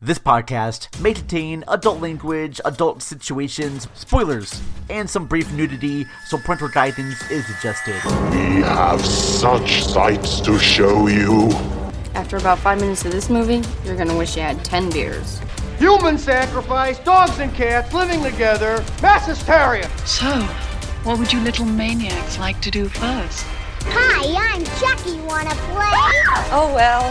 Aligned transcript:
This 0.00 0.20
podcast 0.20 1.00
may 1.00 1.12
contain 1.12 1.64
adult 1.66 2.00
language, 2.00 2.60
adult 2.64 3.02
situations, 3.02 3.88
spoilers, 3.94 4.62
and 4.88 5.10
some 5.10 5.26
brief 5.26 5.52
nudity, 5.52 6.06
so 6.28 6.38
parental 6.38 6.68
guidance 6.68 7.20
is 7.32 7.44
suggested. 7.46 7.96
We 8.30 8.62
have 8.62 9.04
such 9.04 9.82
sights 9.82 10.40
to 10.42 10.56
show 10.56 11.08
you. 11.08 11.50
After 12.14 12.36
about 12.36 12.60
five 12.60 12.80
minutes 12.80 13.04
of 13.06 13.10
this 13.10 13.28
movie, 13.28 13.60
you're 13.84 13.96
gonna 13.96 14.16
wish 14.16 14.36
you 14.36 14.42
had 14.42 14.64
ten 14.64 14.88
beers. 14.88 15.40
Human 15.78 16.16
sacrifice, 16.16 17.00
dogs 17.00 17.40
and 17.40 17.52
cats 17.52 17.92
living 17.92 18.22
together, 18.22 18.84
mass 19.02 19.26
hysteria. 19.26 19.90
So, 20.06 20.30
what 21.02 21.18
would 21.18 21.32
you 21.32 21.40
little 21.40 21.66
maniacs 21.66 22.38
like 22.38 22.60
to 22.60 22.70
do 22.70 22.88
first? 22.88 23.44
Hi, 23.90 24.54
I'm 24.54 24.64
Chucky. 24.78 25.18
Wanna 25.26 25.54
play? 25.70 26.50
Oh 26.52 26.72
well, 26.74 27.04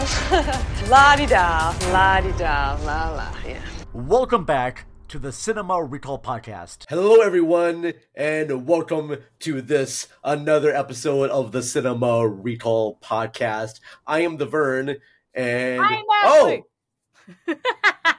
la 0.90 1.16
di 1.16 1.26
da, 1.26 1.74
la 1.92 2.20
di 2.20 2.32
da, 2.38 2.78
la 2.84 3.10
la. 3.10 3.34
Yeah. 3.46 3.62
Welcome 3.92 4.44
back 4.44 4.86
to 5.08 5.18
the 5.18 5.32
Cinema 5.32 5.82
Recall 5.82 6.18
Podcast. 6.20 6.84
Hello, 6.88 7.20
everyone, 7.20 7.94
and 8.14 8.66
welcome 8.66 9.16
to 9.40 9.60
this 9.60 10.08
another 10.22 10.74
episode 10.74 11.30
of 11.30 11.52
the 11.52 11.62
Cinema 11.62 12.26
Recall 12.28 12.98
Podcast. 13.02 13.80
I 14.06 14.20
am 14.20 14.36
the 14.36 14.46
Vern, 14.46 14.96
and 15.34 15.80
I'm 15.82 16.04
oh, 16.10 16.62
surprise, 17.46 18.14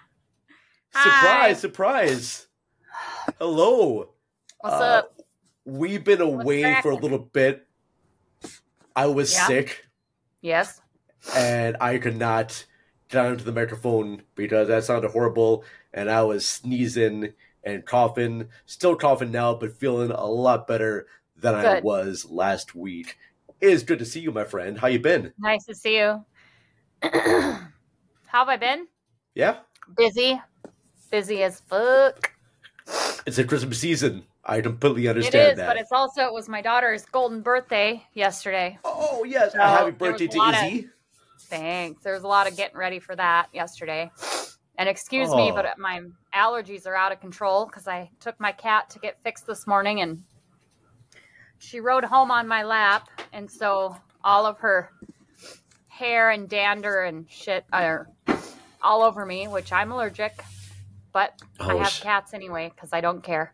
Hi. 0.93 1.53
surprise! 1.53 2.47
Hello. 3.37 4.09
What's 4.61 4.75
Uh, 4.75 4.79
up? 4.83 5.15
We've 5.65 6.03
been 6.03 6.21
away 6.21 6.81
for 6.81 6.89
a 6.91 6.95
little 6.95 7.19
bit. 7.19 7.65
I 8.99 9.05
was 9.07 9.33
Yeah. 9.33 9.47
sick, 9.47 9.85
Yes. 10.41 10.81
and 11.33 11.77
I 11.79 11.97
could 11.99 12.17
not 12.17 12.65
get 13.07 13.25
onto 13.25 13.45
the 13.45 13.53
microphone 13.53 14.23
because 14.35 14.67
that 14.67 14.83
sounded 14.83 15.11
horrible, 15.11 15.63
and 15.93 16.11
I 16.11 16.23
was 16.23 16.45
sneezing 16.47 17.33
and 17.63 17.85
coughing. 17.85 18.49
Still 18.65 18.97
coughing 18.97 19.31
now, 19.31 19.53
but 19.53 19.77
feeling 19.77 20.11
a 20.11 20.25
lot 20.25 20.67
better 20.67 21.07
than 21.37 21.55
I 21.55 21.79
was 21.79 22.25
last 22.29 22.75
week. 22.75 23.17
It 23.61 23.69
is 23.69 23.83
good 23.83 23.99
to 23.99 24.05
see 24.05 24.19
you, 24.19 24.33
my 24.33 24.43
friend. 24.43 24.77
How 24.77 24.87
you 24.87 24.99
been? 24.99 25.33
Nice 25.39 25.63
to 25.67 25.75
see 25.75 25.97
you. 25.99 26.25
How 27.03 27.69
have 28.31 28.49
I 28.49 28.57
been? 28.57 28.87
Yeah, 29.33 29.59
Busy. 29.95 30.41
Busy 31.09 31.41
as 31.43 31.61
fuck. 31.61 32.33
it's 33.25 33.37
a 33.37 33.45
Christmas 33.45 33.79
season. 33.79 34.25
I 34.45 34.61
completely 34.61 35.05
It 35.05 35.09
understand 35.09 35.51
is, 35.53 35.57
that. 35.57 35.67
but 35.67 35.77
it's 35.77 35.91
also 35.91 36.23
it 36.23 36.33
was 36.33 36.47
my 36.49 36.61
daughter's 36.61 37.05
golden 37.05 37.41
birthday 37.41 38.03
yesterday. 38.13 38.77
oh, 38.83 38.95
oh, 38.99 39.07
oh 39.19 39.23
yes, 39.23 39.51
So, 39.53 39.59
happy 39.59 39.91
birthday 39.91 40.27
to 40.27 40.37
lot 40.37 40.55
of- 40.55 40.63
Izzy. 40.63 40.89
Thanks. 41.41 42.03
There 42.03 42.13
was 42.13 42.23
a 42.23 42.27
lot 42.27 42.47
of 42.47 42.55
getting 42.55 42.77
ready 42.77 42.99
for 42.99 43.15
that 43.15 43.47
yesterday. 43.53 44.11
And 44.77 44.87
excuse 44.87 45.29
me, 45.33 45.51
Oh. 45.51 45.55
but 45.55 45.77
my 45.77 46.01
allergies 46.33 46.85
are 46.87 46.95
out 46.95 47.11
of 47.11 47.19
control 47.19 47.65
because 47.65 47.87
I 47.87 48.11
took 48.19 48.39
my 48.39 48.51
cat 48.51 48.89
to 48.91 48.99
get 48.99 49.17
fixed 49.23 49.45
this 49.47 49.65
morning 49.67 50.01
and 50.01 50.23
she 51.57 51.79
rode 51.79 52.03
home 52.05 52.29
on 52.31 52.47
my 52.47 52.63
lap. 52.63 53.09
And 53.33 53.49
so 53.49 53.97
all 54.23 54.45
of 54.45 54.59
her 54.59 54.91
hair 55.87 56.29
and 56.29 56.47
dander 56.47 57.01
and 57.03 57.29
shit 57.29 57.65
are 57.73 58.07
all 58.81 59.01
over 59.01 59.25
me, 59.25 59.47
which 59.47 59.73
I'm 59.73 59.91
allergic. 59.91 60.41
But 61.11 61.41
I 61.59 61.73
Oh, 61.73 61.77
have 61.79 61.89
sh- 61.89 62.01
cats 62.01 62.33
anyway 62.33 62.71
because 62.73 62.93
I 62.93 63.01
don't 63.01 63.21
care. 63.23 63.53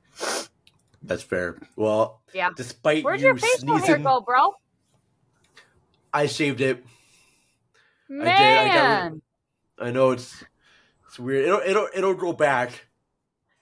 That's 1.08 1.24
fair. 1.24 1.60
Well, 1.76 2.22
Yeah. 2.34 2.50
despite 2.56 3.04
Where'd 3.04 3.20
you 3.20 3.28
your 3.28 3.38
facial 3.38 3.78
hair 3.78 3.98
go, 4.00 4.22
bro? 4.22 4.54
I 6.14 6.26
shaved 6.28 6.62
it. 6.62 6.84
Man. 8.10 8.28
I 8.28 8.68
got 9.80 9.88
I 9.88 9.92
know 9.92 10.12
it's 10.12 10.44
it's 11.08 11.20
weird. 11.20 11.46
It'll 11.46 11.60
it'll 11.60 11.90
it'll 11.94 12.14
grow 12.14 12.34
back. 12.34 12.86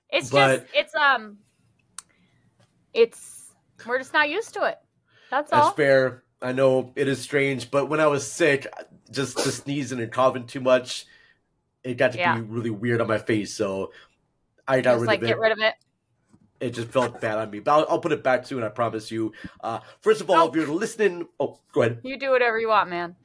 It's 0.09 0.30
But- 0.30 0.61
just 0.61 0.75
it's 0.75 0.95
um 0.95 1.38
it's 2.94 3.52
we're 3.86 3.97
just 3.97 4.14
not 4.14 4.30
used 4.30 4.53
to 4.53 4.64
it. 4.66 4.80
That's 5.30 5.49
That's 5.52 5.65
all. 5.67 5.71
fair. 5.73 6.23
I 6.42 6.52
know 6.52 6.92
it 6.95 7.08
is 7.08 7.21
strange, 7.21 7.71
but 7.71 7.87
when 7.89 7.99
I 7.99 8.08
was 8.08 8.30
sick, 8.30 8.67
just 9.11 9.36
the 9.37 9.52
sneezing 9.52 9.99
and 9.99 10.11
coughing 10.11 10.45
too 10.45 10.60
much, 10.60 11.05
it 11.83 11.95
got 11.95 12.11
to 12.14 12.17
Yeah. 12.17 12.36
be 12.36 12.42
really 12.42 12.70
weird 12.70 13.02
on 13.02 13.08
my 13.08 13.17
face. 13.17 13.54
So 13.54 13.92
I 14.67 14.81
got 14.81 14.92
Just 14.93 15.02
rid 15.02 15.08
like 15.08 15.20
of 15.20 15.23
it. 15.23 15.27
get 15.27 15.39
rid 15.39 15.52
of 15.54 15.60
it. 15.60 15.73
It 16.63 16.73
just 16.73 16.89
felt 16.89 17.19
bad 17.19 17.37
on 17.37 17.51
me. 17.51 17.59
But 17.59 17.71
I'll, 17.79 17.85
I'll 17.89 17.99
put 17.99 18.11
it 18.13 18.23
back 18.23 18.45
soon. 18.45 18.63
I 18.63 18.69
promise 18.69 19.11
you. 19.11 19.33
Uh, 19.61 19.79
first 20.01 20.21
of 20.21 20.29
all, 20.29 20.37
Oh. 20.45 20.49
if 20.49 20.55
you're 20.55 20.67
listening, 20.67 21.27
oh, 21.39 21.59
go 21.73 21.81
ahead. 21.81 21.99
You 22.03 22.17
do 22.17 22.31
whatever 22.31 22.57
you 22.59 22.69
want, 22.69 22.89
man. 22.89 23.15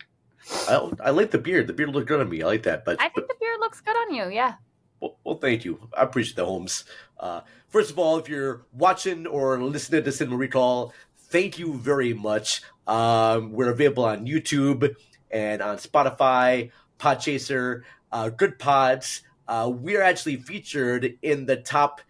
I, 0.68 0.90
I 1.04 1.10
like 1.10 1.30
the 1.30 1.38
beard. 1.38 1.66
The 1.68 1.72
beard 1.72 1.90
looked 1.90 2.08
good 2.08 2.20
on 2.20 2.28
me. 2.28 2.42
I 2.42 2.46
like 2.46 2.64
that. 2.64 2.84
But 2.84 3.00
I 3.00 3.08
think 3.10 3.28
the 3.28 3.34
beard 3.40 3.60
looks 3.60 3.80
good 3.80 3.96
on 3.96 4.14
you. 4.14 4.28
Yeah. 4.28 4.54
Well, 5.00 5.16
well, 5.22 5.36
thank 5.36 5.64
you. 5.64 5.78
I 5.96 6.02
appreciate 6.02 6.36
the 6.36 6.44
Holmes. 6.44 6.84
Uh, 7.20 7.42
first 7.68 7.90
of 7.90 7.98
all, 7.98 8.18
if 8.18 8.28
you're 8.28 8.66
watching 8.72 9.26
or 9.26 9.62
listening 9.62 10.02
to 10.02 10.10
Cinema 10.10 10.36
Recall, 10.36 10.92
thank 11.30 11.58
you 11.58 11.74
very 11.74 12.14
much. 12.14 12.62
Um, 12.88 13.52
we're 13.52 13.70
available 13.70 14.04
on 14.04 14.26
YouTube 14.26 14.94
and 15.30 15.62
on 15.62 15.76
Spotify, 15.76 16.70
Podchaser, 16.98 17.82
uh, 18.10 18.30
Goodpods. 18.30 19.20
Uh, 19.46 19.70
we're 19.72 20.02
actually 20.02 20.36
featured 20.36 21.16
in 21.22 21.46
the 21.46 21.56
top 21.56 22.00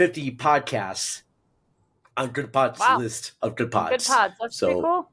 50 0.00 0.30
podcasts 0.36 1.20
on 2.16 2.30
Goodpods 2.32 2.78
Wow. 2.78 2.96
list 2.96 3.32
of 3.42 3.54
Goodpods. 3.54 3.56
Good 3.56 3.70
pods. 3.70 4.06
That's 4.08 4.38
pretty 4.38 4.54
So- 4.54 4.80
cool. 4.80 5.10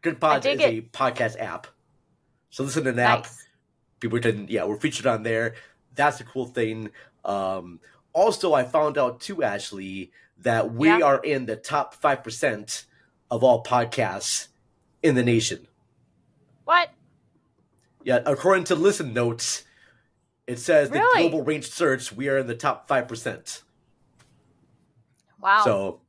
Goodpods 0.00 0.46
is 0.46 0.60
it. 0.60 0.62
a 0.62 0.80
podcast 0.82 1.40
app. 1.40 1.66
So 2.50 2.62
listen 2.62 2.84
to 2.84 2.90
an 2.90 3.00
app 3.00 3.26
people 3.98 4.20
can 4.20 4.46
yeah 4.48 4.62
we're 4.64 4.78
featured 4.78 5.06
on 5.06 5.22
there 5.24 5.54
that's 5.94 6.20
a 6.20 6.24
cool 6.24 6.44
thing 6.46 6.90
um 7.24 7.78
also 8.12 8.52
i 8.52 8.62
found 8.64 8.98
out 8.98 9.20
too 9.20 9.42
ashley 9.44 10.10
that 10.38 10.72
we 10.74 10.88
Yeah. 10.88 11.02
are 11.02 11.18
in 11.20 11.46
the 11.46 11.54
top 11.54 11.94
5% 12.00 12.84
of 13.30 13.42
all 13.44 13.62
podcasts 13.62 14.48
in 15.04 15.14
the 15.14 15.22
nation 15.22 15.68
What? 16.64 16.90
yeah 18.02 18.20
according 18.26 18.64
to 18.64 18.74
listen 18.74 19.12
notes 19.14 19.62
it 20.48 20.58
says 20.58 20.90
the 20.90 20.98
global 21.14 21.42
range 21.44 21.70
search 21.70 22.12
we 22.12 22.28
are 22.28 22.38
in 22.38 22.48
the 22.48 22.56
top 22.56 22.88
5% 22.88 23.62
Wow. 25.42 25.64
so 25.64 26.00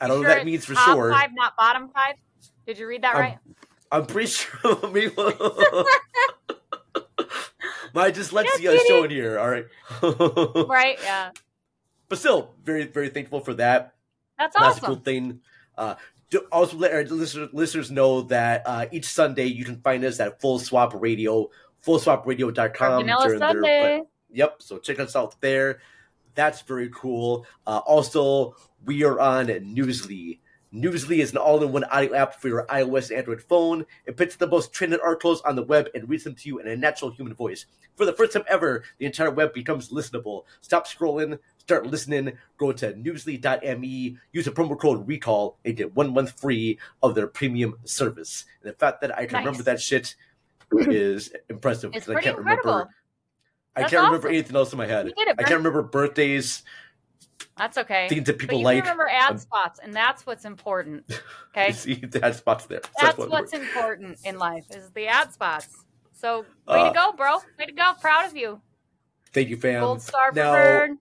i 0.00 0.06
don't 0.08 0.18
know 0.18 0.22
sure 0.24 0.30
what 0.30 0.38
that 0.38 0.44
means 0.46 0.64
for 0.64 0.74
top 0.74 0.94
sure 0.96 1.12
Five, 1.12 1.30
not 1.34 1.56
bottom 1.56 1.88
five. 1.88 2.16
Did 2.66 2.78
you 2.78 2.86
read 2.88 3.02
that 3.02 3.14
I'm- 3.14 3.22
right? 3.24 3.38
i'm 3.92 4.04
pretty 4.06 4.28
sure 4.32 4.90
maybe 4.90 5.12
my 7.94 8.10
dyslexia 8.10 8.74
is 8.74 8.82
showing 8.86 9.10
here 9.10 9.38
all 9.38 9.48
right 9.48 9.66
right. 10.68 10.98
Yeah. 11.02 11.30
but 12.08 12.18
still 12.18 12.54
very 12.64 12.84
very 12.84 13.08
thankful 13.08 13.40
for 13.40 13.54
that 13.54 13.94
That's 14.38 14.56
awesome. 14.56 14.66
That's 14.68 14.78
a 14.78 14.86
cool 14.86 14.96
thing. 14.96 15.40
Uh, 15.78 15.94
to 16.30 16.40
also 16.50 16.76
let 16.76 16.92
our 16.92 17.04
listeners, 17.04 17.48
listeners 17.52 17.90
know 17.90 18.22
that 18.22 18.62
uh, 18.66 18.86
each 18.90 19.06
Sunday 19.06 19.46
you 19.46 19.64
can 19.64 19.80
find 19.80 20.04
us 20.04 20.18
at 20.20 20.40
Full 20.40 20.58
Swap 20.58 20.92
Radio, 21.00 21.48
fullswapradio.com. 21.86 23.02
Vanilla 23.02 23.24
during 23.24 23.38
their- 23.38 23.52
Sunday. 23.52 24.02
yep, 24.32 24.56
so 24.60 24.78
check 24.78 24.98
us 24.98 25.14
out 25.14 25.40
there. 25.40 25.78
That's 26.36 26.60
very 26.62 26.90
cool. 26.94 27.44
Uh, 27.66 27.78
also, 27.86 28.54
we 28.84 29.02
are 29.02 29.18
on 29.18 29.46
Newsly. 29.48 30.38
Newsly 30.72 31.18
is 31.18 31.30
an 31.32 31.38
all-in-one 31.38 31.84
audio 31.84 32.14
app 32.14 32.34
for 32.40 32.48
your 32.48 32.66
iOS 32.66 33.08
and 33.08 33.18
Android 33.18 33.40
phone. 33.42 33.86
It 34.04 34.16
picks 34.18 34.36
the 34.36 34.46
most 34.46 34.72
trending 34.72 35.00
articles 35.02 35.40
on 35.42 35.56
the 35.56 35.62
web 35.62 35.88
and 35.94 36.08
reads 36.08 36.24
them 36.24 36.34
to 36.34 36.48
you 36.48 36.58
in 36.58 36.68
a 36.68 36.76
natural 36.76 37.10
human 37.10 37.34
voice. 37.34 37.64
For 37.96 38.04
the 38.04 38.12
first 38.12 38.34
time 38.34 38.44
ever, 38.48 38.84
the 38.98 39.06
entire 39.06 39.30
web 39.30 39.54
becomes 39.54 39.88
listenable. 39.88 40.42
Stop 40.60 40.86
scrolling, 40.86 41.38
start 41.56 41.86
listening, 41.86 42.32
go 42.58 42.72
to 42.72 42.92
newsly.me, 42.92 44.18
use 44.32 44.44
the 44.44 44.50
promo 44.50 44.78
code 44.78 45.06
RECALL, 45.08 45.54
and 45.64 45.76
get 45.76 45.96
one 45.96 46.12
month 46.12 46.38
free 46.38 46.78
of 47.02 47.14
their 47.14 47.26
premium 47.28 47.76
service. 47.84 48.44
And 48.62 48.70
the 48.70 48.76
fact 48.76 49.00
that 49.00 49.16
I 49.16 49.24
can 49.24 49.34
Nice. 49.38 49.46
remember 49.46 49.62
that 49.62 49.80
shit 49.80 50.14
is 50.72 51.32
impressive. 51.48 51.92
It's 51.94 52.04
'cause 52.04 52.10
I 52.10 52.14
pretty 52.14 52.24
can't 52.26 52.38
incredible. 52.38 52.70
remember. 52.72 52.94
I 53.76 53.80
That's 53.80 53.92
can't 53.92 54.04
remember 54.06 54.28
anything 54.28 54.56
else 54.56 54.72
in 54.72 54.78
my 54.78 54.86
head. 54.86 55.12
I 55.18 55.42
can't 55.42 55.50
remember 55.58 55.82
birthdays, 55.82 56.62
That's 57.58 57.76
okay. 57.76 58.08
things 58.08 58.24
that 58.26 58.34
But 58.34 58.40
people 58.40 58.58
you 58.60 58.64
like. 58.64 58.82
remember 58.82 59.06
ad 59.08 59.32
Um, 59.32 59.38
spots, 59.38 59.78
and 59.82 59.92
that's 59.94 60.24
what's 60.26 60.44
important. 60.44 61.04
Okay. 61.56 61.68
You 61.68 61.72
see, 61.72 61.94
that 61.94 62.34
spots 62.36 62.66
there. 62.66 62.82
That's 63.00 63.16
what- 63.16 63.30
what's 63.30 63.54
important 63.54 64.18
in 64.24 64.38
life 64.38 64.66
is 64.70 64.90
the 64.90 65.06
ad 65.06 65.32
spots. 65.32 65.84
So 66.12 66.40
way 66.40 66.80
Uh, 66.80 66.88
to 66.90 66.94
go, 66.94 67.12
bro. 67.12 67.38
Way 67.58 67.64
to 67.66 67.72
go. 67.72 67.92
Proud 68.00 68.26
of 68.26 68.36
you. 68.36 68.60
Thank 69.32 69.48
you, 69.48 69.56
fam. 69.56 69.80
Gold 69.80 70.02
star 70.02 70.32
now, 70.32 70.52
Vern. 70.52 70.98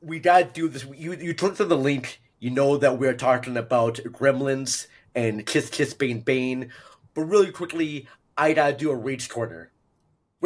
we 0.00 0.20
gotta 0.20 0.44
do 0.44 0.68
this. 0.68 0.84
You 0.84 1.14
you 1.14 1.34
click 1.34 1.60
on 1.60 1.68
the 1.68 1.76
link. 1.76 2.20
You 2.38 2.50
know 2.50 2.76
that 2.76 2.98
we're 2.98 3.14
talking 3.14 3.56
about 3.56 3.96
Gremlins 3.96 4.86
and 5.16 5.44
Kiss 5.46 5.68
Kiss 5.68 5.94
Bang 5.94 6.20
Bang. 6.20 6.70
But 7.14 7.22
really 7.22 7.50
quickly, 7.50 8.06
I 8.36 8.52
gotta 8.52 8.72
do 8.76 8.90
a 8.92 8.94
Rage 8.96 9.28
Corner. 9.28 9.72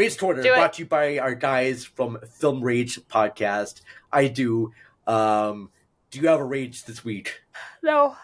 Rage 0.01 0.19
Corner 0.19 0.43
Do 0.43 0.53
it. 0.53 0.57
brought 0.57 0.73
to 0.75 0.83
you 0.83 0.87
by 0.89 1.19
our 1.19 1.35
guys 1.35 1.85
from 1.85 2.19
Film 2.39 2.63
Rage 2.63 2.99
podcast. 3.09 3.83
I 4.13 4.29
do. 4.29 4.73
Um, 5.07 5.71
do 6.11 6.21
you 6.21 6.29
have 6.29 6.41
a 6.41 6.45
rage 6.45 6.85
this 6.85 7.05
week? 7.05 7.41
No. 7.83 8.17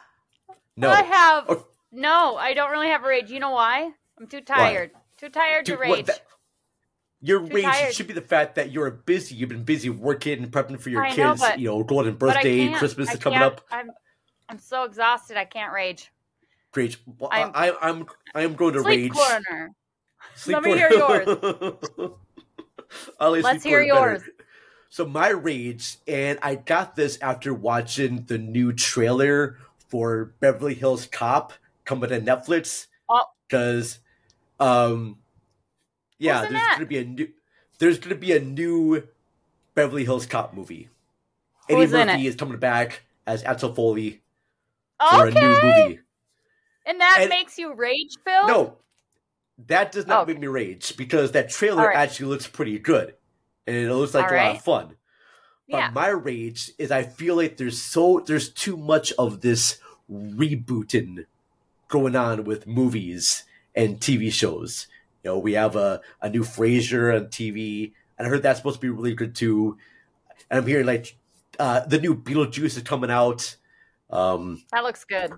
No. 0.77 0.91
I 0.91 1.03
have. 1.03 1.45
Oh. 1.49 1.67
No, 1.93 2.37
I 2.37 2.55
don't 2.55 2.71
really 2.71 2.89
have 2.89 3.05
a 3.05 3.09
rage. 3.09 3.31
You 3.31 3.41
know 3.41 3.51
why? 3.51 3.91
I'm 4.19 4.27
too 4.27 4.41
tired. 4.41 4.91
Too 5.19 5.29
tired 5.29 5.65
Dude, 5.67 5.79
to 5.81 5.89
what 5.89 5.97
rage. 5.99 6.07
the- 6.07 6.21
Your 7.23 7.41
Too 7.47 7.55
rage 7.55 7.65
tired. 7.65 7.95
should 7.95 8.07
be 8.07 8.13
the 8.15 8.21
fact 8.21 8.55
that 8.57 8.71
you're 8.73 8.91
busy. 8.91 9.35
You've 9.35 9.49
been 9.49 9.65
busy 9.65 9.89
working 9.91 10.43
and 10.43 10.51
prepping 10.51 10.81
for 10.81 10.91
your 10.91 11.05
I 11.05 11.11
know, 11.15 11.31
kids. 11.33 11.41
but- 11.41 11.59
you 11.59 11.69
know, 11.69 11.83
golden 11.85 12.15
birthday, 12.17 12.73
Christmas 12.75 13.13
is 13.13 13.19
coming 13.21 13.39
up. 13.41 13.63
I'm, 13.71 13.91
I'm 14.49 14.59
so 14.59 14.85
exhausted. 14.85 15.37
I 15.37 15.45
can't 15.45 15.73
rage. 15.73 16.11
Rage. 16.75 16.99
Well, 17.19 17.31
I'm- 17.33 17.51
I, 17.55 17.73
I'm 17.81 18.07
I 18.35 18.43
am 18.43 18.55
going 18.55 18.75
to 18.75 18.81
Sleep 18.83 19.13
rage. 19.13 19.13
corner. 19.13 19.73
Sleep 20.35 20.55
Let 20.57 20.63
me 20.65 20.77
hear 20.77 20.91
yours. 20.91 21.27
Let 23.21 23.43
Let's 23.43 23.65
hear 23.65 23.81
better. 23.81 23.85
yours. 24.11 24.23
So 24.89 25.07
my 25.07 25.29
rage, 25.29 25.97
and 26.07 26.39
I 26.43 26.55
got 26.55 26.97
this 26.97 27.19
after 27.21 27.53
watching 27.53 28.25
the 28.27 28.39
new 28.39 28.73
trailer 28.73 29.59
for 29.89 30.35
Beverly 30.41 30.75
Hills 30.75 31.07
Cop 31.07 31.53
coming 31.85 32.09
to 32.11 32.21
Netflix. 32.21 32.87
Oh. 33.09 33.21
Because, 33.49 33.99
um, 34.59 35.19
yeah, 36.19 36.43
there's 36.43 36.53
that? 36.55 36.75
gonna 36.77 36.87
be 36.87 36.99
a 36.99 37.05
new, 37.05 37.29
there's 37.79 37.99
gonna 37.99 38.15
be 38.15 38.33
a 38.33 38.41
new 38.41 39.07
Beverly 39.75 40.05
Hills 40.05 40.27
Cop 40.27 40.55
movie. 40.55 40.89
Who's 41.69 41.93
Eddie 41.93 42.07
Murphy 42.13 42.27
is 42.29 42.37
coming 42.37 42.59
back 42.59 43.03
as 43.27 43.43
Axel 43.45 43.75
Foley 43.75 44.23
for 45.11 45.27
Okay. 45.29 45.39
a 45.39 45.43
new 45.43 45.49
movie. 45.63 46.01
And 46.87 47.01
that 47.01 47.19
And- 47.23 47.29
makes 47.29 47.59
you 47.59 47.75
rage, 47.75 48.17
Phil? 48.25 48.47
No, 48.47 48.77
that 49.67 49.93
does 49.93 50.07
not 50.07 50.27
make 50.29 50.39
me 50.39 50.47
rage 50.47 50.97
because 50.97 51.33
that 51.33 51.49
trailer 51.49 51.87
right. 51.87 51.97
actually 51.97 52.27
looks 52.27 52.47
pretty 52.47 52.79
good, 52.79 53.15
and 53.67 53.77
it 53.77 53.95
looks 53.95 54.15
like 54.15 54.27
All 54.27 54.35
a 54.35 54.37
lot 54.37 54.57
of 54.57 54.63
fun. 54.63 54.97
But 55.69 55.79
Yeah. 55.79 55.91
my 55.91 56.09
rage 56.09 56.73
is 56.79 56.91
I 56.91 57.03
feel 57.03 57.37
like 57.37 57.57
there's 57.57 57.81
so 57.81 58.23
there's 58.25 58.51
too 58.53 58.77
much 58.77 59.13
of 59.19 59.41
this 59.41 59.79
rebooting 60.11 61.27
going 61.89 62.17
on 62.17 62.45
with 62.45 62.67
movies 62.67 63.45
and 63.75 64.01
TV 64.01 64.33
shows. 64.33 64.87
You 65.23 65.31
know, 65.31 65.39
we 65.39 65.55
have 65.55 65.75
a, 65.75 66.01
a 66.21 66.29
new 66.29 66.43
Frasier 66.43 67.15
on 67.15 67.27
TV, 67.27 67.93
and 68.19 68.27
I 68.27 68.31
heard 68.31 68.43
that's 68.43 68.59
supposed 68.59 68.77
to 68.77 68.81
be 68.81 68.91
really 68.91 69.15
good 69.15 69.35
too. 69.35 69.77
And 70.51 70.61
I'm 70.61 70.67
hearing 70.67 70.87
like 70.87 71.17
uh, 71.59 71.81
the 71.81 71.99
new 71.99 72.15
Beetlejuice 72.15 72.77
is 72.77 72.83
coming 72.83 73.11
out. 73.11 73.57
Um, 74.11 74.63
That 74.71 74.85
looks 74.85 75.05
good. 75.05 75.33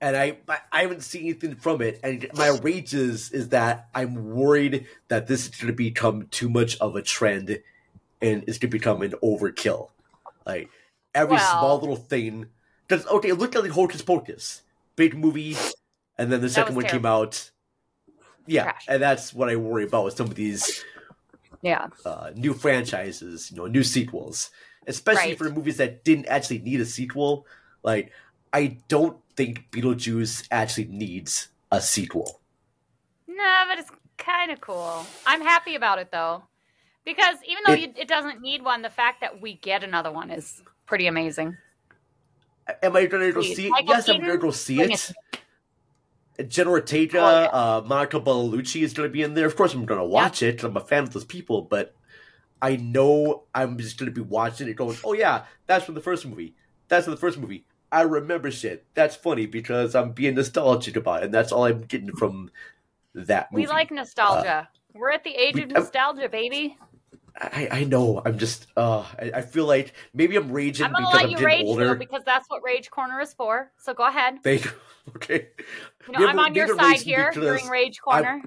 And 0.00 0.16
I 0.16 0.38
I- 0.72 0.82
haven't 0.82 1.02
seen 1.02 1.22
anything 1.22 1.56
from 1.56 1.80
it. 1.82 2.00
And 2.02 2.26
my 2.34 2.48
rage 2.62 2.94
is 2.94 3.30
is 3.30 3.48
that 3.50 3.88
I'm 3.94 4.34
worried 4.34 4.86
that 5.08 5.26
this 5.26 5.44
is 5.46 5.54
going 5.56 5.68
to 5.72 5.76
become 5.76 6.26
too 6.30 6.48
much 6.48 6.78
of 6.78 6.96
a 6.96 7.02
trend, 7.02 7.60
and 8.20 8.42
it's 8.46 8.58
going 8.58 8.68
to 8.70 8.76
become 8.78 9.02
an 9.02 9.14
overkill. 9.22 9.90
Like 10.44 10.68
every 11.14 11.36
Well- 11.36 11.50
small 11.60 11.80
little 11.80 11.96
thing. 11.96 12.46
Because 12.86 13.04
okay, 13.06 13.32
look 13.32 13.56
at 13.56 13.62
like 13.62 13.72
Hocus 13.72 14.02
Pocus, 14.02 14.62
big 14.94 15.18
movie, 15.18 15.56
and 16.16 16.30
then 16.30 16.40
the 16.40 16.48
second 16.48 16.76
one 16.76 16.84
came 16.84 17.04
out. 17.04 17.50
Yeah, 18.46 18.62
Trash. 18.62 18.84
and 18.86 19.02
that's 19.02 19.34
what 19.34 19.48
I 19.48 19.56
worry 19.56 19.82
about 19.82 20.04
with 20.04 20.16
some 20.16 20.28
of 20.28 20.36
these 20.36 20.84
Yeah. 21.62 21.88
uh, 22.04 22.30
new 22.36 22.54
franchises, 22.54 23.50
you 23.50 23.56
know, 23.56 23.66
new 23.66 23.82
sequels, 23.82 24.50
especially 24.86 25.30
Right. 25.30 25.38
for 25.38 25.50
movies 25.50 25.78
that 25.78 26.04
didn't 26.04 26.26
actually 26.26 26.60
need 26.60 26.80
a 26.80 26.84
sequel. 26.84 27.44
Like, 27.82 28.12
I 28.56 28.78
don't 28.88 29.18
think 29.36 29.70
Beetlejuice 29.70 30.48
actually 30.50 30.86
needs 30.86 31.48
a 31.70 31.78
sequel. 31.82 32.40
No, 33.28 33.64
but 33.68 33.78
it's 33.78 33.90
kind 34.16 34.50
of 34.50 34.62
cool. 34.62 35.04
I'm 35.26 35.42
happy 35.42 35.74
about 35.74 35.98
it 35.98 36.10
though, 36.10 36.42
because 37.04 37.36
even 37.46 37.62
though 37.66 37.72
It- 37.74 37.80
you, 37.80 37.92
it 37.98 38.08
doesn't 38.08 38.40
need 38.40 38.64
one, 38.64 38.80
the 38.80 38.88
fact 38.88 39.20
that 39.20 39.42
we 39.42 39.54
get 39.56 39.84
another 39.84 40.10
one 40.10 40.30
is 40.30 40.62
pretty 40.86 41.06
amazing. 41.06 41.58
Am 42.82 42.96
I 42.96 43.04
going 43.04 43.26
to 43.26 43.32
go 43.32 43.42
see 43.42 43.66
it? 43.66 43.70
Michael 43.70 43.88
Yes, 43.90 44.08
I'm 44.08 44.20
going 44.20 44.30
to 44.32 44.38
go 44.38 44.50
see 44.50 44.80
it. 44.80 45.12
it 46.38 46.48
Jenna 46.48 46.70
Ortega, 46.70 47.20
Oh, 47.20 47.42
yeah. 47.42 47.48
uh, 47.48 47.82
Monica 47.86 48.18
Bellucci 48.20 48.80
is 48.82 48.94
going 48.94 49.06
to 49.08 49.12
be 49.12 49.22
in 49.22 49.34
there. 49.34 49.46
Of 49.46 49.54
course, 49.54 49.74
I'm 49.74 49.84
going 49.84 50.00
to 50.00 50.06
watch 50.06 50.42
it 50.42 50.56
'cause 50.56 50.64
I'm 50.64 50.76
a 50.78 50.80
fan 50.80 51.02
of 51.02 51.12
those 51.12 51.26
people, 51.26 51.60
but 51.62 51.94
I 52.62 52.76
know 52.76 53.44
I'm 53.54 53.76
just 53.76 53.98
going 53.98 54.10
to 54.10 54.14
be 54.14 54.22
watching 54.26 54.66
it 54.66 54.74
going, 54.76 54.96
oh, 55.04 55.12
yeah, 55.12 55.44
that's 55.66 55.84
from 55.84 55.94
the 55.94 56.00
first 56.00 56.24
movie. 56.26 56.56
That's 56.88 57.04
from 57.04 57.12
the 57.14 57.20
first 57.20 57.36
movie. 57.38 57.66
I 57.92 58.02
remember 58.02 58.50
shit. 58.50 58.84
That's 58.94 59.16
funny 59.16 59.46
because 59.46 59.94
I'm 59.94 60.12
being 60.12 60.34
nostalgic 60.34 60.96
about 60.96 61.22
it, 61.22 61.26
and 61.26 61.34
that's 61.34 61.52
all 61.52 61.64
I'm 61.64 61.82
getting 61.82 62.14
from 62.16 62.50
that 63.14 63.52
movie. 63.52 63.62
We 63.62 63.68
like 63.68 63.90
nostalgia. 63.90 64.68
We're 64.94 65.10
at 65.10 65.24
the 65.24 65.30
age 65.34 65.54
we- 65.54 65.62
of 65.62 65.70
nostalgia, 65.70 66.28
baby. 66.28 66.76
I, 67.38 67.68
I 67.70 67.84
know. 67.84 68.22
I'm 68.24 68.38
just. 68.38 68.66
Uh, 68.78 69.00
I, 69.20 69.30
I 69.34 69.40
feel 69.42 69.66
like 69.66 69.92
maybe 70.14 70.36
I'm 70.36 70.50
raging 70.50 70.86
I'm 70.86 70.92
because 70.92 71.12
let 71.12 71.24
I'm 71.24 71.30
you 71.30 71.36
getting 71.36 71.46
rage 71.46 71.66
older. 71.66 71.84
though, 71.88 71.94
because 71.94 72.22
that's 72.24 72.48
what 72.48 72.62
Rage 72.64 72.90
Corner 72.90 73.20
is 73.20 73.34
for. 73.34 73.70
So 73.76 73.92
go 73.92 74.06
ahead. 74.06 74.42
Thank 74.42 74.64
you. 74.64 74.70
Okay. 75.14 75.48
You 76.08 76.12
know, 76.14 76.18
Maybe- 76.18 76.30
I'm 76.30 76.38
on 76.40 76.54
your 76.56 76.74
side 76.76 77.00
here 77.00 77.30
during 77.32 77.68
Rage 77.68 78.00
I'm- 78.08 78.24
Corner. 78.24 78.42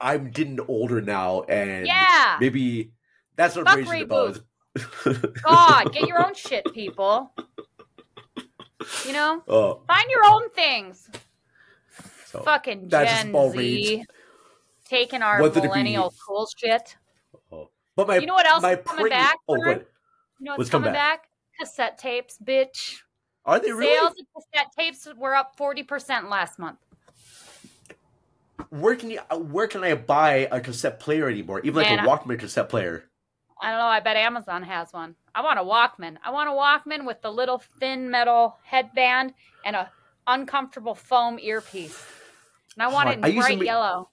I'm 0.00 0.30
getting 0.30 0.60
older 0.68 1.00
now, 1.00 1.42
and 1.42 1.84
Yeah. 1.86 2.36
maybe 2.40 2.92
that's 3.36 3.56
what 3.56 3.66
Fuck 3.66 3.78
I'm 3.78 3.88
raging 3.88 4.04
about. 4.04 4.38
God, 5.42 5.92
get 5.92 6.06
your 6.06 6.24
own 6.24 6.34
shit, 6.34 6.64
people. 6.72 7.32
You 9.06 9.12
know, 9.12 9.42
Oh, 9.48 9.82
find 9.86 10.08
your 10.10 10.24
own 10.24 10.48
things. 10.50 11.08
so 12.26 12.42
Fucking 12.42 12.88
Gen 12.88 13.32
Z 13.32 13.58
rage. 13.58 14.06
taking 14.88 15.22
our 15.22 15.48
be- 15.50 15.60
millennial 15.60 16.12
cool 16.26 16.48
shit. 16.56 16.96
But 17.96 18.06
my 18.08 18.16
You 18.18 18.26
know 18.26 18.34
what 18.34 18.46
else 18.46 18.62
my 18.62 18.74
is 18.76 18.86
coming 18.86 19.02
pre- 19.02 19.10
back, 19.10 19.36
Oh. 19.48 19.56
You 19.56 19.84
know 20.40 20.54
what's, 20.56 20.70
coming 20.70 20.84
coming 20.86 20.94
back? 20.94 21.28
Cassette 21.58 21.98
tapes, 21.98 22.38
bitch. 22.42 23.00
Are 23.44 23.58
they 23.58 23.72
really? 23.72 23.94
Sales 23.96 24.12
of 24.12 24.26
cassette 24.34 24.72
tapes 24.78 25.08
were 25.16 25.34
up 25.34 25.56
forty 25.56 25.82
percent 25.82 26.30
last 26.30 26.58
month. 26.58 26.78
Where 28.70 28.94
can 28.96 29.10
you? 29.10 29.20
uh, 29.30 29.38
Where 29.38 29.66
can 29.66 29.82
I 29.84 29.94
buy 29.94 30.48
a 30.50 30.60
cassette 30.60 31.00
player 31.00 31.28
anymore? 31.28 31.60
Even 31.60 31.74
like 31.82 31.90
Man, 31.90 31.98
a 31.98 32.02
I- 32.02 32.06
Walkman 32.16 32.38
cassette 32.38 32.68
player. 32.68 33.04
I 33.60 33.70
don't 33.70 33.78
know. 33.80 33.86
I 33.86 34.00
bet 34.00 34.16
Amazon 34.16 34.62
has 34.62 34.92
one. 34.92 35.14
I 35.34 35.42
want 35.42 35.58
a 35.58 35.62
Walkman. 35.62 36.16
I 36.24 36.30
want 36.30 36.48
a 36.48 36.52
Walkman 36.52 37.06
with 37.06 37.22
the 37.22 37.30
little 37.32 37.62
thin 37.78 38.10
metal 38.10 38.58
headband 38.64 39.34
and 39.64 39.76
a 39.76 39.90
uncomfortable 40.26 40.94
foam 40.94 41.38
earpiece. 41.38 42.04
And 42.76 42.82
I 42.82 42.88
want 42.88 43.08
Oh, 43.08 43.12
it 43.12 43.18
in 43.18 43.24
I 43.24 43.34
bright 43.34 43.58
make- 43.58 43.66
yellow. 43.66 44.10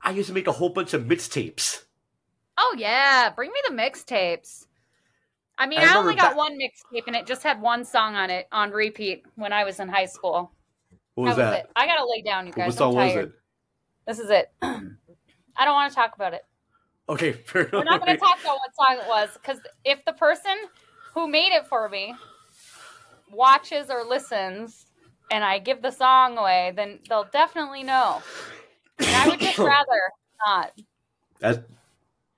I 0.00 0.10
used 0.10 0.28
to 0.28 0.34
make 0.34 0.46
a 0.48 0.52
whole 0.52 0.68
bunch 0.70 0.94
of 0.94 1.02
mixtapes. 1.04 1.84
Oh 2.58 2.74
yeah, 2.78 3.30
bring 3.30 3.50
me 3.50 3.60
the 3.68 3.74
mixtapes. 3.74 4.66
I 5.58 5.66
mean, 5.66 5.80
I 5.80 5.94
I, 5.94 5.96
only 5.96 6.14
got 6.14 6.30
back- 6.30 6.36
one 6.36 6.58
mixtape 6.58 7.04
and 7.06 7.14
it 7.16 7.26
just 7.26 7.42
had 7.42 7.60
one 7.60 7.84
song 7.84 8.14
on 8.16 8.30
it 8.30 8.48
on 8.52 8.70
repeat 8.72 9.24
when 9.36 9.52
I 9.52 9.64
was 9.64 9.78
in 9.80 9.88
high 9.88 10.06
school. 10.06 10.52
What 11.14 11.24
was 11.28 11.36
that 11.36 11.50
that? 11.50 11.62
was. 11.64 11.72
I 11.76 11.86
gotta 11.86 12.04
lay 12.08 12.22
down, 12.22 12.46
you 12.46 12.52
guys. 12.52 12.68
What 12.68 12.76
song 12.76 12.94
was 12.94 13.14
it? 13.14 13.32
This 14.06 14.18
is 14.18 14.30
it. 14.30 14.50
I 14.62 15.64
don't 15.64 15.74
want 15.74 15.90
to 15.90 15.94
talk 15.94 16.14
about 16.16 16.34
it. 16.34 16.44
Okay, 17.08 17.32
fair 17.46 17.68
We're 17.72 17.84
not 17.84 18.00
going 18.00 18.14
to 18.14 18.20
talk 18.20 18.38
about 18.40 18.56
what 18.56 18.74
song 18.74 18.98
it 19.04 19.08
was 19.08 19.30
because 19.34 19.60
if 19.84 20.04
the 20.04 20.12
person 20.12 20.54
who 21.14 21.28
made 21.28 21.52
it 21.54 21.66
for 21.66 21.88
me 21.88 22.14
watches 23.30 23.90
or 23.90 24.04
listens 24.04 24.86
and 25.30 25.42
I 25.42 25.58
give 25.58 25.82
the 25.82 25.90
song 25.90 26.36
away, 26.38 26.72
then 26.76 27.00
they'll 27.08 27.28
definitely 27.32 27.82
know. 27.82 28.22
And 28.98 29.08
I 29.08 29.28
would 29.28 29.40
just 29.40 29.58
rather 29.58 30.00
not. 30.46 30.72
That's 31.40 31.58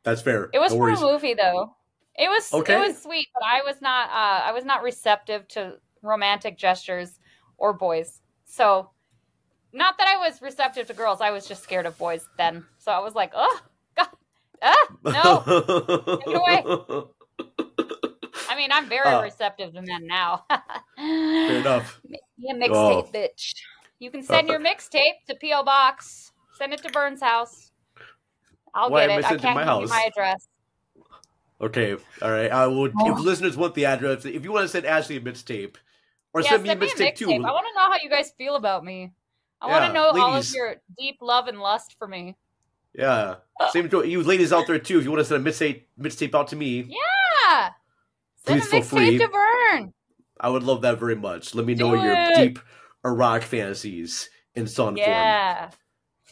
that's 0.03 0.23
fair. 0.23 0.51
It 0.53 0.59
was 0.59 0.73
no 0.73 0.79
for 0.79 0.89
worries. 0.89 1.01
a 1.01 1.05
movie 1.05 1.35
though. 1.35 1.77
It 2.17 2.29
was 2.29 2.53
Okay. 2.53 2.75
it 2.75 2.79
was 2.89 3.03
sweet, 3.03 3.29
but 3.35 3.43
I 3.45 3.63
was 3.63 3.83
not 3.83 4.09
uh, 4.11 4.45
I 4.45 4.53
was 4.53 4.65
not 4.65 4.83
receptive 4.83 5.47
to 5.49 5.75
romantic 6.03 6.57
gestures 6.57 7.19
or 7.59 7.73
boys. 7.73 8.21
So 8.45 8.91
not 9.73 9.99
that 9.99 10.07
I 10.07 10.17
was 10.19 10.41
receptive 10.41 10.87
to 10.87 10.95
girls, 10.95 11.21
I 11.21 11.33
was 11.33 11.47
just 11.47 11.65
scared 11.65 11.87
of 11.87 11.99
boys 11.99 12.27
then. 12.39 12.65
So 12.79 12.93
I 12.93 13.01
was 13.01 13.15
like, 13.15 13.33
oh 13.35 13.61
ah, 14.65 14.87
no. 15.05 15.43
It 16.27 16.37
away. 16.37 17.05
I 18.51 18.57
mean, 18.57 18.71
I'm 18.73 18.89
very 18.89 19.09
Uh, 19.09 19.23
receptive 19.23 19.73
to 19.75 19.83
men 19.83 20.07
now. 20.07 20.45
Fair 20.97 21.57
enough. 21.59 22.01
Yeah, 22.37 22.55
mixtape, 22.55 22.71
Oh. 22.73 23.11
bitch. 23.13 23.55
You 23.99 24.11
can 24.11 24.23
send 24.23 24.49
your 24.49 24.59
mixtape 24.69 25.25
to 25.29 25.35
PO 25.41 25.63
Box. 25.65 26.33
Send 26.59 26.73
it 26.73 26.83
to 26.83 26.91
Vern's 26.93 27.23
house. 27.23 27.73
I'll 28.75 28.91
Why 28.91 29.07
get 29.07 29.11
am 29.11 29.17
I 29.17 29.19
it. 29.19 29.25
I 29.25 29.37
can't 29.37 29.55
my 29.55 29.65
give 29.65 29.83
you 29.83 29.89
my 29.89 30.05
address. 30.09 30.49
Okay, 31.61 31.97
all 32.21 32.31
right. 32.31 32.51
I 32.51 32.67
will. 32.67 32.91
Oh. 32.99 33.13
If 33.13 33.19
listeners 33.21 33.57
want 33.57 33.75
the 33.75 33.87
address, 33.87 34.25
if 34.25 34.45
you 34.45 34.53
want 34.53 34.65
to 34.65 34.69
send 34.69 34.85
Ashley 34.85 35.17
a 35.17 35.21
mixtape, 35.21 35.77
or 36.33 36.41
yeah, 36.43 36.51
send 36.51 36.65
me 36.65 36.69
a 36.69 36.73
send 36.73 36.81
me 36.81 36.87
a 36.87 36.91
mixtape 36.91 37.17
too. 37.17 37.31
I 37.31 37.39
want 37.39 37.67
to 37.67 37.75
know 37.75 37.91
how 37.91 37.97
you 38.03 38.11
guys 38.11 38.33
feel 38.37 38.57
about 38.57 38.85
me. 38.85 39.13
I 39.61 39.69
want 39.69 39.87
to 39.87 39.93
know 39.93 40.11
all 40.21 40.35
of 40.37 40.53
your 40.53 40.77
deep 40.99 41.19
love 41.23 41.47
and 41.47 41.59
lust 41.61 41.95
for 41.99 42.07
me. 42.07 42.37
Yeah, 42.95 43.37
same 43.73 43.89
to 43.91 44.07
you 44.07 44.23
ladies 44.23 44.53
out 44.53 44.67
there 44.67 44.79
too. 44.79 44.99
If 44.99 45.05
you 45.05 45.11
want 45.11 45.21
to 45.21 45.25
send 45.25 45.47
a 45.47 45.51
mixtape 45.51 45.83
mixtape 45.99 46.35
out 46.35 46.49
to 46.49 46.57
me, 46.57 46.83
Yeah. 46.89 47.71
Send 48.47 48.61
Please 48.61 48.67
a 48.67 48.71
feel 48.71 48.83
free. 48.83 49.19
to 49.19 49.27
Vern. 49.29 49.95
I 50.39 50.49
would 50.51 50.63
love 50.63 50.83
that 50.83 50.99
very 51.01 51.17
much. 51.17 51.55
Let 51.55 51.65
me 51.67 51.75
know 51.75 51.93
Do 51.97 52.03
your 52.03 52.35
deep 52.37 52.59
Iraq 53.05 53.43
fantasies 53.43 54.29
in 54.55 54.67
song 54.67 54.97
Yeah. 54.97 55.71
form. 55.71 55.81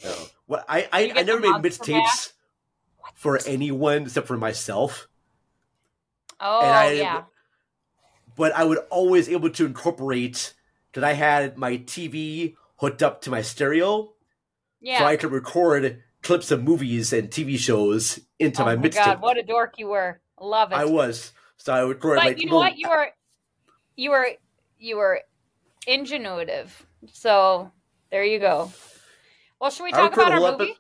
No. 0.05 0.25
Well, 0.47 0.65
I 0.69 0.89
I, 0.93 1.13
I 1.17 1.23
never 1.23 1.41
made 1.41 1.55
mixtapes 1.63 2.33
for 3.15 3.41
anyone 3.47 4.03
except 4.03 4.27
for 4.27 4.37
myself. 4.37 5.09
Oh, 6.41 6.61
And 6.61 6.71
I- 6.71 6.93
yeah. 6.93 7.23
but 8.37 8.53
I 8.53 8.65
would 8.65 8.79
always 8.91 9.29
able 9.29 9.51
to 9.51 9.67
incorporate 9.67 10.55
because 10.91 11.05
I 11.05 11.13
had 11.13 11.57
my 11.57 11.79
TV 11.79 12.57
hooked 12.77 13.03
up 13.03 13.23
to 13.23 13.31
my 13.31 13.43
stereo, 13.43 14.13
Yeah. 14.81 14.99
so 14.99 15.05
I 15.07 15.17
could 15.17 15.31
record 15.33 16.03
clips 16.23 16.51
of 16.51 16.63
movies 16.63 17.13
and 17.13 17.31
TV 17.31 17.59
shows 17.59 18.21
into 18.39 18.63
oh 18.63 18.67
my 18.67 18.77
my 18.77 18.89
mixtape. 18.89 19.05
god, 19.05 19.21
what 19.21 19.39
a 19.39 19.43
dork 19.43 19.75
you 19.79 19.89
were. 19.89 20.21
Love 20.41 20.73
it. 20.73 20.77
I 20.77 20.85
was. 20.85 21.33
So 21.57 21.73
I 21.73 21.83
would 21.85 21.97
record 21.97 22.17
but 22.17 22.25
like 22.25 22.39
you 22.39 22.47
know 22.51 22.57
what? 22.57 22.77
You 22.77 22.89
were 22.89 23.09
you 23.97 24.11
were 24.11 24.29
you 24.79 24.97
were 24.97 25.21
ingenuitive. 25.87 26.69
So 27.13 27.71
there 28.11 28.25
you 28.25 28.39
go. 28.39 28.73
Well, 29.61 29.71
should 29.71 29.85
we 29.85 29.93
talk 29.93 30.13
about 30.13 30.33
our 30.33 30.59
movie? 30.59 30.75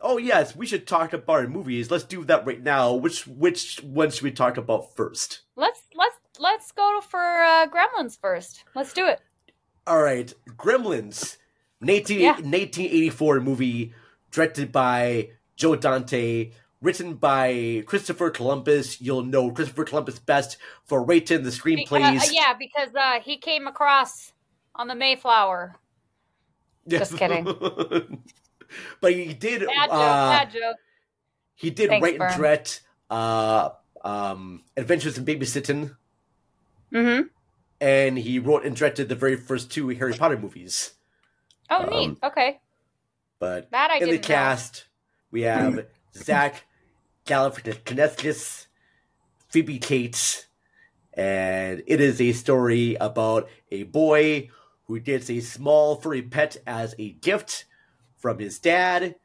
Oh 0.00 0.18
yes, 0.18 0.54
we 0.54 0.66
should 0.66 0.86
talk 0.86 1.12
about 1.12 1.32
our 1.36 1.48
movies. 1.48 1.90
Let's 1.90 2.04
do 2.04 2.24
that 2.26 2.46
right 2.46 2.62
now. 2.62 2.92
Which 2.92 3.26
which 3.26 3.82
one 3.82 4.10
should 4.10 4.22
we 4.22 4.30
talk 4.30 4.56
about 4.56 4.94
first? 4.94 5.40
Let's 5.56 5.80
let's 5.94 6.16
let's 6.38 6.70
go 6.72 7.00
for 7.00 7.18
uh, 7.42 7.66
Gremlins 7.66 8.18
first. 8.20 8.62
Let's 8.74 8.92
do 8.92 9.06
it. 9.06 9.20
All 9.86 10.02
right, 10.02 10.32
Gremlins, 10.56 11.36
19, 11.80 12.20
Yeah. 12.20 12.30
1984 12.32 13.40
movie, 13.40 13.94
directed 14.36 14.70
by 14.70 15.30
Joe 15.56 15.74
Dante, 15.76 16.50
written 16.82 17.14
by 17.14 17.82
Christopher 17.86 18.28
Columbus. 18.28 19.00
You'll 19.00 19.22
know 19.24 19.50
Christopher 19.50 19.84
Columbus 19.84 20.18
best 20.18 20.58
for 20.84 21.02
writing 21.02 21.38
the 21.42 21.44
Because, 21.44 21.58
screenplays. 21.58 22.20
uh, 22.20 22.30
yeah, 22.32 22.52
because 22.58 22.94
uh, 22.94 23.20
he 23.24 23.38
came 23.38 23.66
across 23.66 24.32
on 24.74 24.88
the 24.88 24.94
Mayflower. 24.94 25.74
Just 26.86 27.16
kidding. 27.18 27.44
but 29.00 29.12
he 29.14 29.32
did. 29.32 29.66
Bad 29.66 29.86
joke. 29.88 29.92
uh, 29.92 30.30
bad 30.30 30.50
joke. 30.52 30.76
He 31.54 31.70
did 31.70 31.88
Thanks, 31.88 32.04
write 32.04 32.14
and 32.20 32.30
Vern. 32.30 32.36
direct 32.38 32.82
uh, 33.08 33.70
um, 34.04 34.62
Adventures 34.76 35.16
in 35.16 35.24
Babysitting, 35.24 35.96
Mm-hmm. 36.92 37.22
and 37.80 38.18
he 38.18 38.38
wrote 38.38 38.64
and 38.66 38.76
directed 38.76 39.08
the 39.08 39.14
very 39.16 39.36
first 39.36 39.70
two 39.72 39.88
Harry 39.88 40.12
Potter 40.12 40.38
movies. 40.38 40.92
Oh, 41.70 41.84
neat. 41.86 42.10
Um, 42.10 42.18
Okay. 42.22 42.60
But 43.38 43.70
That 43.70 43.90
I 43.90 43.98
in 43.98 44.04
the 44.04 44.12
didn't 44.12 44.28
know. 44.28 44.34
cast, 44.34 44.86
we 45.30 45.42
have 45.42 45.86
Zach 46.14 46.64
Galifianakis, 47.26 48.66
Phoebe 49.48 49.78
Cates, 49.78 50.46
and 51.14 51.82
it 51.86 52.00
is 52.00 52.20
a 52.20 52.32
story 52.32 52.94
about 53.00 53.48
a 53.70 53.82
boy 53.84 54.50
who 54.84 55.00
gets 55.00 55.28
a 55.30 55.40
small 55.40 55.96
furry 55.96 56.22
pet 56.22 56.56
as 56.66 56.94
a 56.98 57.10
gift 57.12 57.64
from 58.16 58.38
his 58.38 58.58
dad, 58.58 59.16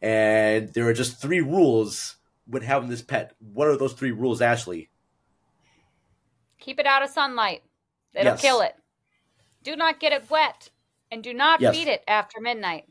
and 0.00 0.72
there 0.72 0.86
are 0.86 0.92
just 0.94 1.20
three 1.20 1.40
rules 1.40 2.16
when 2.46 2.62
having 2.62 2.88
this 2.88 3.02
pet. 3.02 3.34
What 3.38 3.68
are 3.68 3.76
those 3.76 3.92
three 3.92 4.12
rules, 4.12 4.40
Ashley? 4.40 4.90
Keep 6.58 6.78
it 6.78 6.86
out 6.86 7.02
of 7.02 7.10
sunlight. 7.10 7.62
It'll 8.14 8.32
Yes. 8.32 8.40
kill 8.40 8.60
it. 8.60 8.76
Do 9.62 9.76
not 9.76 10.00
get 10.00 10.12
it 10.12 10.30
wet, 10.30 10.70
and 11.10 11.22
do 11.22 11.34
not 11.34 11.60
Yes. 11.60 11.74
feed 11.74 11.88
it 11.88 12.02
after 12.08 12.40
midnight. 12.40 12.84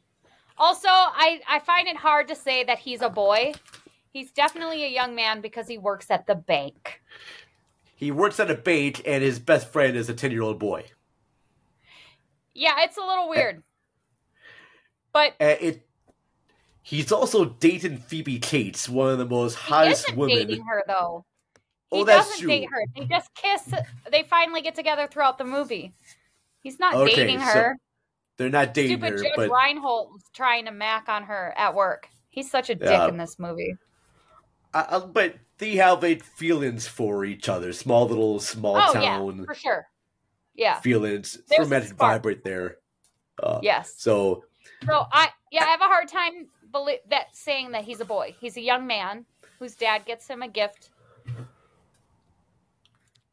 Also, 0.59 0.89
I 0.89 1.41
I 1.47 1.59
find 1.59 1.87
it 1.87 1.95
hard 1.95 2.27
to 2.27 2.35
say 2.35 2.63
that 2.65 2.79
he's 2.79 3.01
a 3.01 3.09
boy. 3.09 3.53
He's 4.11 4.31
definitely 4.31 4.83
a 4.83 4.89
young 4.89 5.15
man 5.15 5.39
because 5.41 5.67
he 5.67 5.77
works 5.77 6.11
at 6.11 6.27
the 6.27 6.35
bank. 6.35 7.01
He 7.95 8.11
works 8.11 8.39
at 8.39 8.49
a 8.51 8.55
bank, 8.55 9.01
and 9.05 9.23
his 9.23 9.39
best 9.39 9.71
friend 9.71 9.95
is 9.95 10.09
a 10.09 10.13
ten-year-old 10.13 10.59
boy. 10.59 10.85
Yeah, 12.53 12.75
it's 12.79 12.97
a 12.97 13.01
little 13.01 13.29
weird. 13.29 13.63
But 15.13 15.33
And 15.39 15.57
it. 15.61 15.85
He's 16.81 17.11
also 17.11 17.45
dating 17.45 17.97
Phoebe 17.97 18.39
Cates, 18.39 18.89
one 18.89 19.09
of 19.11 19.17
the 19.19 19.25
most 19.25 19.55
highest 19.55 19.61
women. 19.61 19.69
he 19.69 19.75
hottest 19.85 20.07
isn't 20.07 20.17
women. 20.17 20.47
dating 20.47 20.65
her 20.65 20.83
though. 20.87 21.25
Oh, 21.91 21.97
he 21.97 22.01
Oh, 22.01 22.05
that's 22.05 22.29
doesn't 22.29 22.41
true. 22.41 22.49
date 22.49 22.67
her. 22.71 22.83
They 22.95 23.05
just 23.05 23.33
kiss. 23.35 23.73
They 24.11 24.23
finally 24.23 24.61
get 24.61 24.75
together 24.75 25.07
throughout 25.07 25.37
the 25.37 25.43
movie. 25.45 25.93
He's 26.63 26.79
not 26.79 26.95
Okay, 26.95 27.15
dating 27.15 27.39
so 27.39 27.45
her. 27.45 27.77
They're 28.39 28.49
not 28.49 28.73
dating 28.73 28.99
Stupid 28.99 29.11
her, 29.11 29.23
Judge 29.23 29.31
but 29.35 29.49
Reinhold 29.51 30.21
trying 30.33 30.63
to 30.63 30.71
mac 30.71 31.09
on 31.09 31.23
her 31.23 31.53
at 31.57 31.75
work. 31.75 32.07
He's 32.29 32.49
such 32.49 32.69
a 32.69 32.75
dick 32.75 32.87
Yeah. 32.89 33.09
in 33.09 33.17
this 33.17 33.37
movie. 33.37 33.75
I- 34.73 34.99
but 34.99 35.35
they 35.57 35.75
have 35.75 36.01
like 36.01 36.23
feelings 36.23 36.87
for 36.87 37.25
each 37.25 37.49
other. 37.49 37.73
Small 37.73 38.07
little 38.07 38.39
small 38.39 38.77
oh 38.77 38.93
town 38.93 39.39
yeah, 39.39 39.43
for 39.43 39.53
sure. 39.53 39.87
Yeah. 40.55 40.79
feelings. 40.79 41.37
There's 41.49 41.67
spark. 41.67 42.21
vibe 42.23 42.25
right 42.25 42.43
there. 42.45 42.77
Uh, 43.43 43.59
Yes. 43.61 43.95
So 43.97 44.45
So 44.85 45.05
I 45.11 45.31
yeah, 45.51 45.65
I 45.65 45.67
have 45.67 45.81
a 45.81 45.85
hard 45.85 46.07
time 46.07 46.47
believe 46.71 46.99
that 47.09 47.35
saying 47.35 47.71
that 47.71 47.83
he's 47.83 47.99
a 47.99 48.05
boy. 48.05 48.35
He's 48.39 48.55
a 48.55 48.61
young 48.61 48.87
man 48.87 49.25
whose 49.59 49.75
dad 49.75 50.05
gets 50.05 50.25
him 50.29 50.43
a 50.43 50.47
gift. 50.47 50.91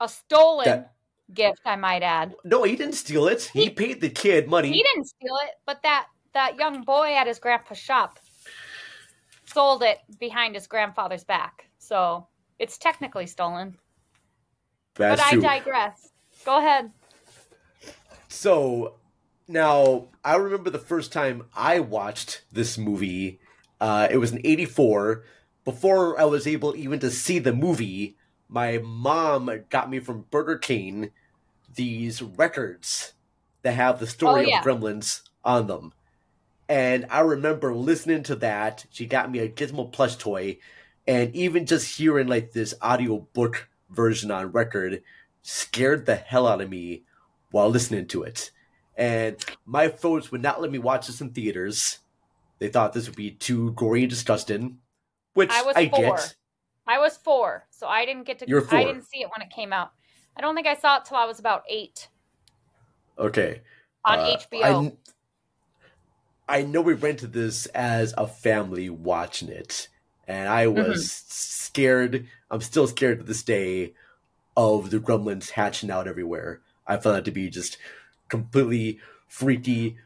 A 0.01 0.09
stolen 0.09 0.65
That- 0.65 0.95
gift, 1.35 1.61
I 1.65 1.77
might 1.77 2.03
add. 2.03 2.35
no, 2.45 2.63
he 2.63 2.77
didn't 2.77 2.95
steal 2.95 3.27
it. 3.29 3.51
He, 3.53 3.65
He- 3.65 3.71
paid 3.71 4.01
the 4.01 4.11
kid 4.11 4.49
money. 4.49 4.73
He 4.73 4.83
didn't 4.83 5.07
steal 5.07 5.37
it, 5.45 5.51
but 5.67 5.83
that 5.83 6.07
that 6.35 6.57
young 6.59 6.83
boy 6.83 7.15
at 7.17 7.27
his 7.27 7.39
grandpa's 7.39 7.79
shop 7.79 8.19
sold 9.47 9.83
it 9.83 9.99
behind 10.21 10.55
his 10.55 10.67
grandfather's 10.67 11.25
back. 11.25 11.69
So 11.79 12.27
it's 12.59 12.77
technically 12.79 13.27
stolen. 13.27 13.79
That's 14.97 15.21
but 15.23 15.31
true. 15.31 15.39
I 15.47 15.59
digress. 15.59 16.09
Go 16.45 16.59
ahead. 16.59 16.91
So 18.29 18.95
now 19.49 20.09
I 20.25 20.37
remember 20.37 20.71
the 20.71 20.79
first 20.79 21.13
time 21.13 21.45
I 21.55 21.81
watched 21.81 22.43
this 22.53 22.77
movie. 22.77 23.41
Uh, 23.81 24.09
it 24.11 24.17
was 24.19 24.33
in 24.33 24.41
'84. 24.45 25.25
Before 25.65 26.19
I 26.21 26.25
was 26.25 26.47
able 26.47 26.77
even 26.77 26.99
to 27.01 27.11
see 27.11 27.39
the 27.41 27.53
movie, 27.53 28.16
my 28.49 28.79
mom 28.79 29.51
got 29.71 29.91
me 29.91 29.99
from 29.99 30.27
Burger 30.31 30.59
King 30.59 31.11
these 31.75 32.23
records 32.23 33.13
that 33.63 33.73
have 33.73 33.99
the 33.99 34.07
story 34.07 34.47
Oh, 34.47 34.49
yeah. 34.49 34.59
of 34.61 34.65
Gremlins 34.65 35.23
on 35.45 35.67
them. 35.67 35.93
And 36.69 37.07
I 37.11 37.21
remember 37.21 37.75
listening 37.75 38.23
to 38.25 38.37
that. 38.37 38.87
She 38.91 39.07
got 39.07 39.31
me 39.31 39.39
a 39.41 39.49
Gizmo 39.49 39.91
plush 39.93 40.17
toy, 40.17 40.59
and 41.07 41.35
even 41.35 41.67
just 41.67 41.97
hearing 41.99 42.27
like 42.27 42.53
this 42.53 42.75
audio 42.83 43.19
book 43.33 43.69
version 43.91 44.31
on 44.31 44.51
record 44.53 45.03
scared 45.43 46.07
the 46.07 46.17
hell 46.17 46.47
out 46.49 46.61
of 46.61 46.69
me 46.69 47.05
while 47.53 47.69
listening 47.69 48.07
to 48.09 48.25
it. 48.25 48.51
And 48.97 49.37
my 49.65 49.89
folks 49.89 50.33
would 50.33 50.43
not 50.43 50.61
let 50.61 50.71
me 50.73 50.79
watch 50.79 51.07
this 51.07 51.21
in 51.21 51.31
theaters. 51.31 51.99
They 52.59 52.69
thought 52.69 52.95
this 52.95 53.07
would 53.07 53.17
be 53.17 53.31
too 53.33 53.73
gory 53.73 54.03
and 54.03 54.11
disgusting, 54.11 54.79
which 55.35 55.51
I 55.53 55.73
I 55.77 55.85
get. 55.85 56.35
I 56.87 56.99
was 56.99 57.17
four, 57.17 57.67
so 57.71 57.89
I 57.89 58.05
didn't 58.07 58.25
get 58.25 58.39
to. 58.41 58.49
You 58.49 58.55
were 58.57 58.61
four. 58.63 58.79
I 58.79 58.85
didn't 58.85 59.05
see 59.05 59.23
it 59.23 59.31
when 59.37 59.47
it 59.47 59.51
came 59.53 59.73
out. 59.73 59.93
I 60.37 60.41
don't 60.41 60.55
think 60.55 60.67
I 60.67 60.75
saw 60.77 60.99
it 60.99 61.05
till 61.07 61.17
I 61.17 61.25
was 61.27 61.39
about 61.39 61.65
eight 61.69 62.09
Okay. 63.19 63.63
on 64.05 64.21
Uh, 64.21 64.23
HBO. 64.23 64.87
I, 64.89 64.97
I 66.49 66.63
know 66.63 66.81
we 66.81 66.95
rented 66.95 67.33
this 67.33 67.67
as 67.67 68.15
a 68.17 68.27
family 68.27 68.89
watching 68.91 69.49
it, 69.49 69.89
and 70.27 70.49
I 70.49 70.67
was 70.69 71.03
Mm-hmm. 71.03 71.07
scared. 71.29 72.29
I'm 72.51 72.61
still 72.61 72.87
scared 72.87 73.19
to 73.21 73.25
this 73.25 73.43
day 73.43 73.95
of 74.57 74.91
the 74.91 75.01
gremlins 75.01 75.51
hatching 75.51 75.91
out 75.91 76.09
everywhere. 76.09 76.63
I 76.87 76.99
found 76.99 77.17
that 77.17 77.27
to 77.27 77.33
be 77.33 77.51
just 77.51 77.79
completely 78.31 79.01
freaky, 79.29 79.99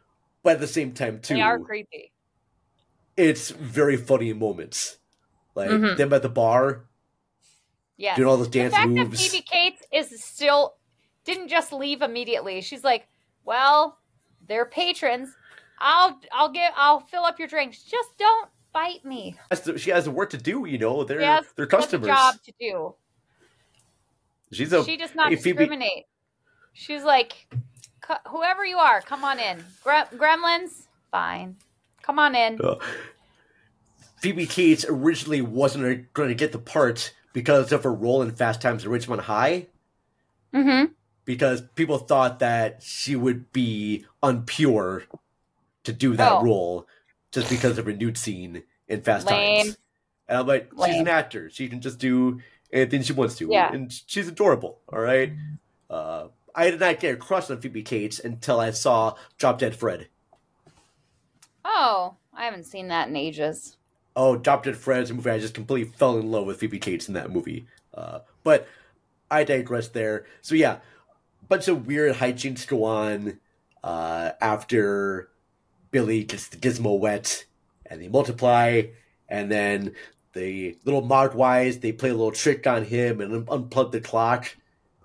but 0.43 0.55
at 0.55 0.61
the 0.61 0.69
same 0.69 0.95
time, 0.95 1.21
too, 1.21 1.41
they 1.41 1.41
are 1.41 1.59
creepy. 1.59 2.13
it's 3.17 3.51
very 3.51 3.97
funny 3.97 4.33
moments. 4.33 4.99
Like 5.61 5.71
Mhm. 5.71 5.97
them 5.97 6.13
at 6.13 6.23
the 6.23 6.29
bar 6.29 6.87
Yes. 7.97 8.17
doing 8.17 8.29
all 8.29 8.37
those 8.37 8.49
the 8.51 8.59
dance 8.61 8.75
fact 8.75 8.89
moves. 8.89 9.11
that 9.23 9.31
Phoebe 9.31 9.43
Cates 9.43 9.83
is 9.93 10.23
still 10.25 10.77
didn't 11.25 11.49
just 11.49 11.73
leave 11.73 12.01
immediately. 12.03 12.61
She's 12.63 12.83
like, 12.83 13.07
"Well, 13.45 13.99
they're 14.47 14.65
patrons. 14.65 15.29
I'll 15.79 16.19
I'll 16.33 16.49
get 16.51 16.73
I'll 16.77 17.01
fill 17.01 17.25
up 17.25 17.39
your 17.39 17.49
drinks. 17.49 17.83
Just 17.83 18.17
don't 18.19 18.49
bite 18.73 19.05
me." 19.05 19.37
She 19.77 19.91
has 19.91 20.09
work 20.09 20.31
to 20.31 20.39
do, 20.39 20.65
you 20.67 20.79
know. 20.79 21.05
They're 21.05 21.21
Yes, 21.21 21.45
they're 21.57 21.67
customers. 21.67 22.07
job 22.09 22.37
to 22.45 22.53
do. 22.59 22.95
She's 24.53 24.73
a 24.73 24.83
she 24.85 24.97
does 24.97 25.15
not 25.15 25.29
hey, 25.31 25.37
Phoebe- 25.37 25.59
discriminate. 25.59 26.07
She's 26.73 27.05
like, 27.05 27.47
whoever 28.29 28.65
you 28.65 28.79
are, 28.79 29.01
come 29.03 29.25
on 29.25 29.39
in. 29.39 29.65
Gre- 29.85 30.09
gremlins, 30.17 30.87
fine. 31.11 31.57
Come 32.03 32.19
on 32.19 32.35
in. 32.35 32.61
Uh, 32.61 32.77
Phoebe 34.21 34.47
Cates 34.47 34.85
originally 34.89 35.41
wasn't 35.41 36.13
going 36.13 36.29
to 36.29 36.35
get 36.35 36.53
the 36.53 36.59
part 36.59 37.15
because 37.33 37.73
of 37.73 37.85
her 37.85 37.93
role 37.93 38.23
in 38.23 38.31
Fast 38.33 38.61
Times 38.61 38.85
at 38.85 38.91
Ridgemont 38.91 39.21
High, 39.21 39.67
Mm-hmm. 40.55 40.93
because 41.25 41.63
people 41.77 41.99
thought 41.99 42.41
that 42.41 42.83
she 42.83 43.15
would 43.17 43.53
be 43.53 44.05
unpure 44.23 45.05
to 45.85 45.93
do 45.93 46.17
that 46.17 46.33
Oh. 46.33 46.43
role 46.43 46.87
just 47.33 47.49
because 47.49 47.79
of 47.79 47.87
her 47.87 47.93
nude 47.93 48.19
scene 48.19 48.65
in 48.89 49.01
Fast 49.03 49.27
Lame. 49.29 49.65
Times. 49.65 49.79
And 50.29 50.39
I'm 50.39 50.47
like, 50.47 50.71
she's 50.73 50.79
Lame. 50.79 51.01
an 51.03 51.09
actor. 51.09 51.49
She 51.51 51.69
can 51.69 51.81
just 51.81 51.99
do 52.01 52.41
anything 52.73 53.03
she 53.03 53.13
wants 53.13 53.37
to. 53.37 53.49
Yeah. 53.51 53.73
And 53.73 53.93
she's 54.07 54.27
adorable, 54.29 54.81
all 54.93 54.99
right? 55.01 55.33
Uh, 55.89 56.29
I 56.55 56.71
did 56.73 56.81
not 56.81 56.99
get 57.01 57.15
a 57.15 57.17
crush 57.17 57.49
on 57.51 57.61
Phoebe 57.61 57.83
Cates 57.85 58.19
until 58.19 58.59
I 58.59 58.73
saw 58.73 59.15
Drop 59.39 59.59
Dead 59.61 59.77
Fred. 59.77 60.09
Oh, 61.65 62.17
I 62.35 62.45
haven't 62.45 62.65
seen 62.65 62.89
that 62.89 63.09
in 63.09 63.17
ages. 63.17 63.77
Oh, 64.17 64.37
Drop 64.37 64.65
Dead 64.65 64.77
a 64.87 65.15
movie 65.15 65.31
I 65.31 65.39
just 65.39 65.55
completely 65.55 65.93
fell 65.93 66.19
in 66.19 66.31
love 66.31 66.47
with 66.47 66.59
Phoebe 66.59 66.79
Cates 66.79 67.09
in 67.09 67.15
that 67.15 67.31
movie. 67.31 67.67
Uh, 67.95 68.21
but 68.43 68.67
I 69.31 69.45
digress 69.45 69.89
there. 69.89 70.27
So 70.43 70.55
yeah, 70.55 70.79
bunch 71.49 71.69
of 71.69 71.87
weird 71.87 72.17
hijinks 72.17 72.67
go 72.67 72.85
on 72.85 73.39
uh, 73.83 74.31
after 74.41 75.31
Billy 75.91 76.25
gets 76.25 76.49
the 76.49 76.57
gizmo 76.57 76.99
wet, 76.99 77.45
and 77.87 78.01
they 78.01 78.09
multiply, 78.09 78.83
and 79.29 79.51
then 79.51 79.95
the 80.33 80.79
little 80.85 81.03
Mogwais 81.03 81.81
they 81.81 81.93
play 81.93 82.11
a 82.11 82.15
little 82.15 82.33
trick 82.33 82.67
on 82.67 82.85
him 82.85 83.21
and 83.21 83.49
un- 83.49 83.65
unplug 83.65 83.91
the 83.93 84.01
clock. 84.01 84.57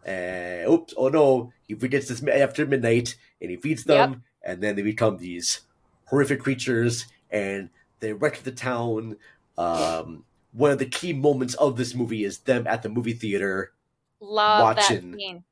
And 0.06 0.70
oops, 0.70 0.94
oh 0.98 1.10
no, 1.10 1.52
he 1.68 1.74
forgets 1.74 2.08
this 2.08 2.24
after 2.28 2.66
midnight, 2.66 3.16
and 3.42 3.50
he 3.50 3.58
feeds 3.58 3.84
them, 3.84 4.24
and 4.44 4.62
then 4.62 4.76
they 4.76 4.84
become 4.84 5.18
these 5.18 5.62
horrific 6.06 6.42
creatures, 6.42 7.08
and 7.32 7.70
they 8.00 8.14
wreck 8.14 8.44
the 8.44 8.52
town. 8.52 9.18
Um, 9.58 10.26
one 10.52 10.72
of 10.72 10.80
the 10.80 10.86
key 10.86 11.14
moments 11.14 11.54
of 11.56 11.78
this 11.78 11.94
movie 11.96 12.24
is 12.24 12.40
them 12.40 12.66
at 12.68 12.84
the 12.84 12.90
movie 12.90 13.14
theater 13.14 13.74
Love 14.20 14.76
Watching 14.78 15.12
that 15.12 15.18
scene. 15.18 15.44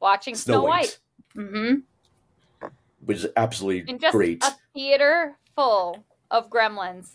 Watching 0.00 0.34
Snow, 0.34 0.54
Snow, 0.60 0.62
White, 0.64 0.98
White. 1.34 1.46
Mm-hmm. 1.46 2.68
which 3.04 3.18
is 3.18 3.26
absolutely 3.36 3.90
And 3.90 4.00
just 4.00 4.12
great. 4.12 4.44
a 4.44 4.54
theater 4.74 5.36
full 5.56 6.04
of 6.30 6.50
gremlins. 6.50 7.10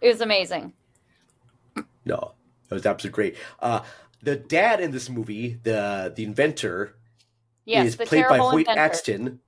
It 0.00 0.08
was 0.08 0.20
amazing. 0.20 0.72
No, 2.04 2.32
it 2.70 2.74
was 2.74 2.86
absolutely 2.86 3.14
great. 3.14 3.36
Uh, 3.60 3.80
the 4.22 4.36
dad 4.36 4.80
in 4.80 4.90
this 4.92 5.08
movie, 5.10 5.58
the 5.62 6.12
the 6.14 6.24
inventor, 6.24 6.94
Yes, 7.64 7.88
is 7.88 7.96
played 7.96 8.24
by 8.28 8.38
Hoyt 8.38 8.60
inventor. 8.60 8.80
Axton. 8.80 9.40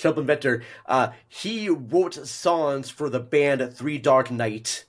Terrible 0.00 0.20
inventor. 0.22 0.62
Uh, 0.86 1.10
he 1.28 1.68
wrote 1.68 2.14
songs 2.26 2.88
for 2.90 3.10
the 3.10 3.20
band 3.20 3.74
Three 3.74 3.98
Dog 3.98 4.30
Night, 4.30 4.86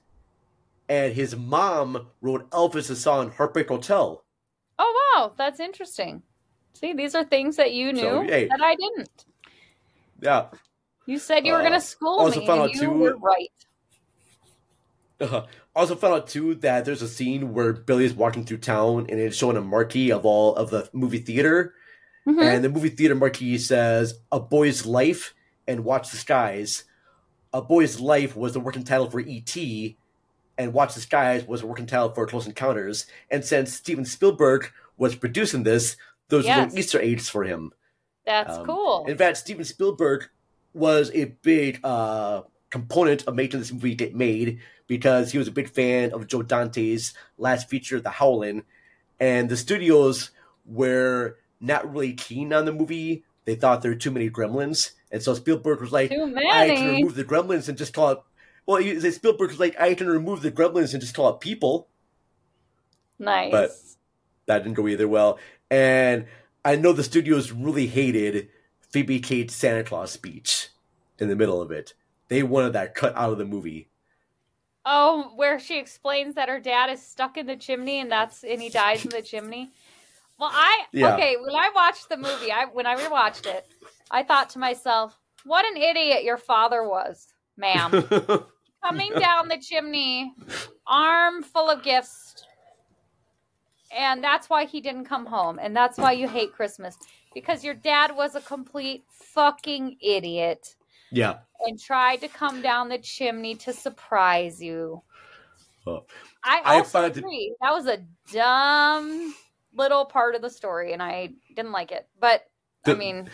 and 0.88 1.14
his 1.14 1.36
mom 1.36 2.08
wrote 2.22 2.50
Elvis' 2.52 2.96
song 2.96 3.32
"Heartbreak 3.32 3.68
Hotel." 3.68 4.24
Oh 4.80 5.14
wow, 5.16 5.34
that's 5.38 5.60
interesting. 5.60 6.24
See, 6.74 6.94
these 6.94 7.14
are 7.14 7.24
things 7.24 7.58
that 7.58 7.74
you 7.74 7.92
knew 7.94 8.02
So, 8.02 8.22
hey. 8.24 8.48
that 8.48 8.62
I 8.62 8.76
didn't. 8.76 9.26
Yeah. 10.22 10.46
You 11.06 11.20
said 11.20 11.46
you 11.46 11.52
were 11.54 11.60
Uh, 11.60 11.64
going 11.70 11.74
to 11.74 11.82
school 11.82 12.20
also 12.20 12.40
me, 12.40 12.48
found 12.48 12.62
and 12.62 12.70
out, 12.70 12.76
you 12.76 12.82
too- 12.82 12.92
were 12.92 13.18
right. 13.18 13.52
Uh, 15.20 15.46
also 15.76 15.96
found 15.96 16.16
out 16.16 16.28
too 16.28 16.56
that 16.56 16.84
there's 16.84 17.04
a 17.04 17.08
scene 17.08 17.54
where 17.54 17.74
Billy 17.74 18.06
is 18.06 18.14
walking 18.14 18.44
through 18.44 18.58
town 18.58 19.06
and 19.08 19.20
it's 19.20 19.38
showing 19.38 19.56
a 19.56 19.62
marquee 19.62 20.12
of 20.12 20.26
all 20.26 20.56
of 20.56 20.72
the 20.72 20.90
movie 20.94 21.20
theater, 21.20 21.76
Mhm. 22.28 22.42
and 22.44 22.64
the 22.64 22.70
movie 22.70 22.90
theater 22.90 23.16
marquee 23.16 23.58
says 23.58 24.20
"A 24.32 24.40
Boy's 24.40 24.86
Life" 24.86 25.34
and 25.68 25.84
"Watch 25.84 26.12
the 26.12 26.18
Skies." 26.18 26.84
"A 27.54 27.62
Boy's 27.62 28.00
Life" 28.00 28.36
was 28.36 28.54
the 28.54 28.60
working 28.60 28.84
title 28.84 29.10
for 29.10 29.20
E.T., 29.20 29.98
and 30.58 30.74
"Watch 30.74 30.94
the 30.94 31.02
Skies" 31.02 31.46
was 31.48 31.64
a 31.64 31.68
working 31.68 31.86
title 31.88 32.14
for 32.14 32.26
Close 32.28 32.46
Encounters. 32.46 33.08
And 33.32 33.44
since 33.44 33.74
Steven 33.74 34.06
Spielberg 34.06 34.72
was 34.98 35.16
producing 35.16 35.64
this, 35.64 35.98
those 36.30 36.44
were 36.44 36.50
Yes. 36.50 36.60
little 36.66 36.80
Easter 36.80 37.02
eggs 37.02 37.28
for 37.30 37.44
him. 37.44 37.74
That's 38.26 38.56
Um, 38.58 38.66
cool. 38.66 39.06
In 39.08 39.18
fact, 39.18 39.38
Steven 39.38 39.66
Spielberg 39.66 40.30
was 40.74 41.10
a 41.16 41.26
big 41.42 41.80
uh, 41.84 42.44
component 42.70 43.28
of 43.28 43.36
making 43.36 43.60
this 43.60 43.72
movie 43.74 43.96
get 43.96 44.16
made 44.16 44.60
because 44.88 45.32
he 45.32 45.38
was 45.38 45.48
a 45.48 45.52
big 45.52 45.68
fan 45.70 46.14
of 46.14 46.28
Joe 46.28 46.44
Dante's 46.44 47.14
last 47.38 47.68
feature, 47.68 48.00
The 48.00 48.12
Howling, 48.12 48.64
and 49.20 49.50
the 49.50 49.58
studios 49.58 50.30
were 50.66 51.38
not 51.62 51.92
really 51.92 52.14
keen 52.14 52.52
on 52.52 52.66
the 52.66 52.74
movie. 52.74 53.24
They 53.46 53.56
thought 53.56 53.82
there 53.82 53.92
were 53.92 53.96
too 53.96 54.12
many 54.12 54.30
gremlins, 54.30 54.92
and 55.12 55.22
so 55.24 55.34
Spielberg 55.34 55.80
was 55.82 55.92
like, 55.92 56.12
"I 56.12 56.76
can 56.76 56.88
remove 56.96 57.16
the 57.16 57.24
gremlins 57.24 57.70
and 57.70 57.78
just 57.78 57.94
call 57.94 58.10
it." 58.10 58.20
Well, 58.66 58.78
he, 58.82 59.00
Spielberg 59.12 59.50
was 59.50 59.60
like, 59.60 59.80
"I 59.80 59.94
can 59.94 60.08
remove 60.08 60.42
the 60.42 60.52
gremlins 60.52 60.94
and 60.94 61.02
just 61.02 61.16
call 61.16 61.30
it 61.30 61.40
people." 61.40 61.88
Nice. 63.18 63.52
but- 63.52 63.72
that 64.48 64.64
didn't 64.64 64.76
go 64.76 64.88
either 64.88 65.08
well. 65.08 65.40
And 65.70 66.26
I 66.66 66.76
know 66.76 66.92
the 66.92 67.04
studios 67.04 67.52
really 67.52 67.88
hated 67.88 68.50
Phoebe 68.82 69.20
Cates' 69.20 69.56
Santa 69.56 69.84
Claus 69.84 70.12
speech 70.12 70.70
in 71.20 71.30
the 71.30 71.36
middle 71.36 71.62
of 71.62 71.72
it. 71.72 71.94
They 72.28 72.44
wanted 72.44 72.74
that 72.74 72.96
cut 72.96 73.16
out 73.16 73.32
of 73.32 73.38
the 73.38 73.46
movie. 73.46 73.88
Oh, 74.86 75.32
where 75.36 75.60
she 75.60 75.78
explains 75.78 76.36
that 76.36 76.50
her 76.50 76.60
dad 76.60 76.90
is 76.90 77.02
stuck 77.02 77.38
in 77.38 77.46
the 77.46 77.56
chimney 77.56 78.00
and 78.00 78.12
that's 78.12 78.44
and 78.44 78.62
he 78.62 78.70
dies 78.70 79.06
in 79.06 79.12
the 79.12 79.22
chimney. 79.22 79.72
Well, 80.42 80.50
I 80.52 80.86
Yeah. 80.92 81.14
okay, 81.14 81.38
when 81.38 81.54
I 81.56 81.70
watched 81.76 82.10
the 82.10 82.18
movie, 82.18 82.52
I 82.52 82.66
when 82.66 82.88
I 82.88 82.96
rewatched 82.96 83.46
it, 83.46 83.64
I 84.10 84.24
thought 84.24 84.50
to 84.52 84.60
myself, 84.60 85.16
what 85.46 85.66
an 85.66 85.78
idiot 85.78 86.24
your 86.24 86.38
father 86.38 86.84
was, 86.84 87.28
ma'am. 87.58 87.92
Coming 88.84 89.12
down 89.20 89.50
the 89.50 89.60
chimney, 89.60 90.34
arm 90.88 91.44
full 91.44 91.70
of 91.70 91.84
gifts. 91.84 92.44
And 93.96 94.24
that's 94.24 94.50
why 94.50 94.66
he 94.66 94.82
didn't 94.82 95.06
come 95.06 95.28
home. 95.28 95.60
And 95.62 95.76
that's 95.76 96.00
why 96.00 96.14
you 96.14 96.28
hate 96.28 96.54
Christmas. 96.54 96.98
Because 97.36 97.64
your 97.64 97.76
dad 97.76 98.16
was 98.16 98.34
a 98.34 98.42
complete 98.42 99.04
fucking 99.12 99.98
idiot 100.02 100.76
yeah. 101.12 101.40
and 101.68 101.80
tried 101.80 102.22
to 102.22 102.28
come 102.28 102.64
down 102.64 102.90
the 102.90 102.98
chimney 102.98 103.54
to 103.56 103.74
surprise 103.74 104.60
you. 104.60 105.04
Oh. 105.86 106.06
I 106.44 106.62
I 106.66 106.78
also 106.80 106.90
found 106.90 107.12
it- 107.12 107.18
agree. 107.20 107.54
That 107.62 107.74
was 107.74 107.86
a 107.86 108.00
dumb 108.34 109.36
little 109.76 110.06
part 110.06 110.36
of 110.36 110.42
the 110.42 110.50
story, 110.50 110.94
and 110.94 111.02
I 111.02 111.32
didn't 111.56 111.72
like 111.72 111.92
it. 111.92 112.08
But 112.20 112.46
I 112.86 112.94
mean, 112.94 113.30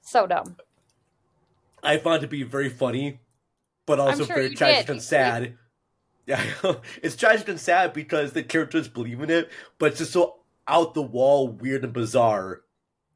so 0.00 0.26
dumb. 0.26 0.56
I 1.82 1.98
found 1.98 2.18
it 2.18 2.20
to 2.20 2.28
be 2.28 2.42
very 2.42 2.68
funny, 2.68 3.20
but 3.86 3.98
also 3.98 4.24
sure 4.24 4.36
very 4.36 4.54
tragic 4.54 4.86
did. 4.86 4.92
and 4.92 5.02
sad. 5.02 5.58
Yeah, 6.26 6.42
it's 7.02 7.16
tragic 7.16 7.48
and 7.48 7.60
sad 7.60 7.92
because 7.92 8.32
the 8.32 8.42
characters 8.42 8.88
believe 8.88 9.20
in 9.20 9.30
it, 9.30 9.50
but 9.78 9.90
it's 9.90 9.98
just 9.98 10.12
so 10.12 10.38
out 10.68 10.94
the 10.94 11.02
wall, 11.02 11.48
weird 11.48 11.82
and 11.82 11.92
bizarre 11.92 12.62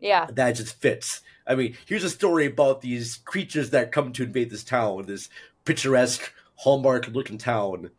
Yeah, 0.00 0.26
that 0.32 0.52
just 0.52 0.80
fits. 0.80 1.20
I 1.46 1.54
mean, 1.54 1.76
here's 1.86 2.02
a 2.02 2.10
story 2.10 2.46
about 2.46 2.80
these 2.80 3.18
creatures 3.18 3.70
that 3.70 3.92
come 3.92 4.12
to 4.14 4.24
invade 4.24 4.50
this 4.50 4.64
town, 4.64 5.06
this 5.06 5.28
picturesque, 5.64 6.32
hallmark 6.56 7.06
looking 7.08 7.38
town. 7.38 7.90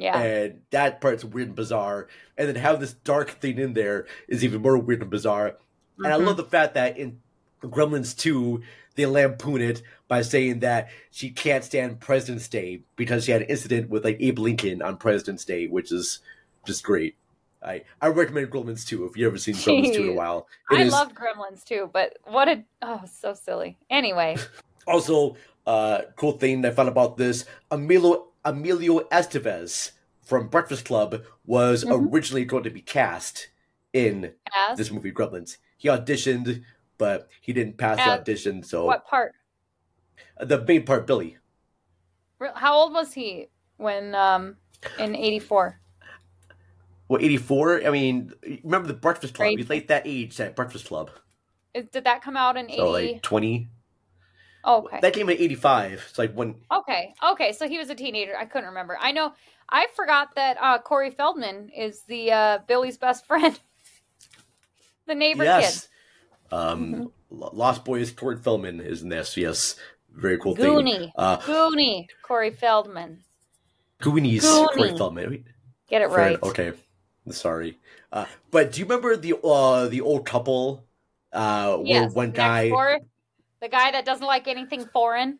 Yeah, 0.00 0.18
And 0.18 0.60
that 0.70 1.00
part's 1.00 1.24
weird 1.24 1.48
and 1.48 1.56
bizarre. 1.56 2.08
And 2.38 2.48
then 2.48 2.56
have 2.56 2.80
this 2.80 2.94
dark 2.94 3.30
thing 3.30 3.58
in 3.58 3.74
there 3.74 4.06
is 4.28 4.42
even 4.44 4.62
more 4.62 4.78
weird 4.78 5.02
and 5.02 5.10
bizarre. 5.10 5.56
And 5.98 6.06
I 6.12 6.18
Mhm. 6.18 6.26
love 6.26 6.36
the 6.38 6.44
fact 6.44 6.74
that 6.74 6.96
in 6.98 7.20
Gremlins 7.62 8.16
2, 8.16 8.62
they 8.96 9.04
lampoon 9.06 9.60
it 9.60 9.82
by 10.08 10.22
saying 10.22 10.60
that 10.60 10.88
she 11.10 11.30
can't 11.30 11.62
stand 11.64 12.00
President's 12.00 12.48
Day 12.48 12.82
because 12.96 13.24
she 13.24 13.32
had 13.32 13.42
an 13.42 13.48
incident 13.48 13.90
with 13.90 14.04
like 14.04 14.16
Abe 14.20 14.38
Lincoln 14.38 14.80
on 14.82 14.96
President's 14.96 15.44
Day, 15.44 15.66
which 15.66 15.92
is 15.92 16.20
just 16.66 16.82
great. 16.82 17.16
I, 17.62 17.82
I 18.00 18.08
recommend 18.08 18.50
Gremlins 18.50 18.86
2 18.86 19.04
if 19.04 19.16
you've 19.18 19.26
ever 19.28 19.36
seen 19.36 19.54
Gremlins 19.54 19.94
2 19.94 20.02
in 20.04 20.08
a 20.08 20.12
while. 20.16 20.48
It 20.70 20.78
I 20.78 20.82
is- 20.84 20.92
love 20.92 21.12
Gremlins 21.14 21.62
2, 21.64 21.90
But 21.92 22.16
what 22.24 22.48
a 22.48 22.64
oh, 22.80 23.02
so 23.12 23.34
silly. 23.34 23.76
Anyway, 23.90 24.36
Also, 24.86 25.36
uh, 25.66 26.00
cool 26.16 26.32
thing 26.32 26.64
I 26.64 26.70
found 26.70 26.88
about 26.88 27.18
this: 27.18 27.44
Emilio 27.70 28.28
Emilio 28.44 29.00
Estevez 29.10 29.92
from 30.22 30.48
Breakfast 30.48 30.84
Club 30.84 31.24
was 31.44 31.84
Mhm. 31.84 32.12
originally 32.12 32.44
going 32.44 32.64
to 32.64 32.70
be 32.70 32.80
cast 32.82 33.48
in 33.92 34.34
as 34.56 34.78
this 34.78 34.90
movie 34.90 35.12
Gremlins. 35.12 35.56
He 35.76 35.88
auditioned, 35.88 36.64
but 36.98 37.28
he 37.40 37.52
didn't 37.52 37.76
pass 37.78 37.96
the 37.98 38.12
audition. 38.12 38.62
So 38.62 38.84
what 38.84 39.06
part? 39.06 39.34
the 40.38 40.62
main 40.64 40.84
part, 40.84 41.06
Billy, 41.06 41.36
How 42.54 42.74
old 42.74 42.92
was 42.94 43.12
he 43.12 43.48
when 43.76 44.14
um 44.14 44.56
in 44.98 45.14
'84? 45.16 45.80
well, 47.08 47.20
eighty 47.20 47.36
four. 47.36 47.84
I 47.84 47.90
mean, 47.90 48.32
remember 48.62 48.88
the 48.88 48.94
Breakfast 48.94 49.34
Club? 49.34 49.48
He's 49.56 49.68
late 49.68 49.88
that 49.88 50.02
age 50.06 50.38
at 50.40 50.54
Breakfast 50.56 50.86
Club, 50.86 51.10
Did 51.74 51.92
that 52.04 52.22
come 52.22 52.36
out 52.36 52.56
in 52.56 52.66
'80? 52.70 52.76
so 52.76 52.90
like 52.90 53.22
twenty. 53.22 53.68
Okay. 54.64 54.98
That 55.00 55.12
came 55.12 55.28
in 55.28 55.36
eighty 55.38 55.54
five. 55.54 56.04
It's 56.08 56.18
like 56.18 56.32
when 56.32 56.54
Okay. 56.70 57.14
Okay. 57.32 57.52
So 57.52 57.68
he 57.68 57.78
was 57.78 57.90
a 57.90 57.94
teenager. 57.94 58.36
I 58.36 58.44
couldn't 58.44 58.68
remember. 58.68 58.96
I 59.00 59.12
know. 59.12 59.32
I 59.68 59.86
forgot 59.94 60.34
that 60.34 60.56
uh, 60.60 60.78
Corey 60.78 61.10
Feldman 61.10 61.70
is 61.70 62.02
the 62.02 62.32
uh, 62.32 62.58
Billy's 62.66 62.98
best 62.98 63.24
friend, 63.28 63.58
the 65.06 65.14
neighbor 65.14 65.44
yes, 65.44 65.88
kid. 66.50 66.56
um, 66.56 66.94
Mm-hmm. 66.94 67.04
Lost 67.56 67.84
Boys. 67.84 68.10
Corey 68.10 68.36
Feldman 68.36 68.80
is 68.80 69.02
in 69.02 69.08
this. 69.08 69.36
Yes, 69.36 69.76
very 70.12 70.36
cool 70.38 70.56
Goonie. 70.56 70.98
thing. 70.98 71.12
Uh, 71.14 71.38
Goonie. 71.38 72.06
Corey 72.22 72.50
Feldman. 72.50 73.20
Goonies. 74.00 74.44
Goonie. 74.44 74.74
Corey 74.74 74.96
Feldman. 74.96 75.44
Get 75.88 76.02
it 76.02 76.08
Fair- 76.08 76.16
right. 76.18 76.42
Okay, 76.42 76.72
sorry. 77.30 77.78
Uh, 78.12 78.24
but 78.50 78.72
do 78.72 78.80
you 78.80 78.84
remember 78.86 79.16
the 79.16 79.36
uh, 79.44 79.86
the 79.86 80.00
old 80.00 80.26
couple? 80.26 80.84
Uh, 81.32 81.76
where 81.76 81.86
Yes. 81.86 82.12
one 82.12 82.32
guy, 82.32 82.70
the 83.60 83.68
guy 83.68 83.90
that 83.92 84.04
doesn't 84.04 84.26
like 84.26 84.48
anything 84.48 84.86
foreign. 84.86 85.38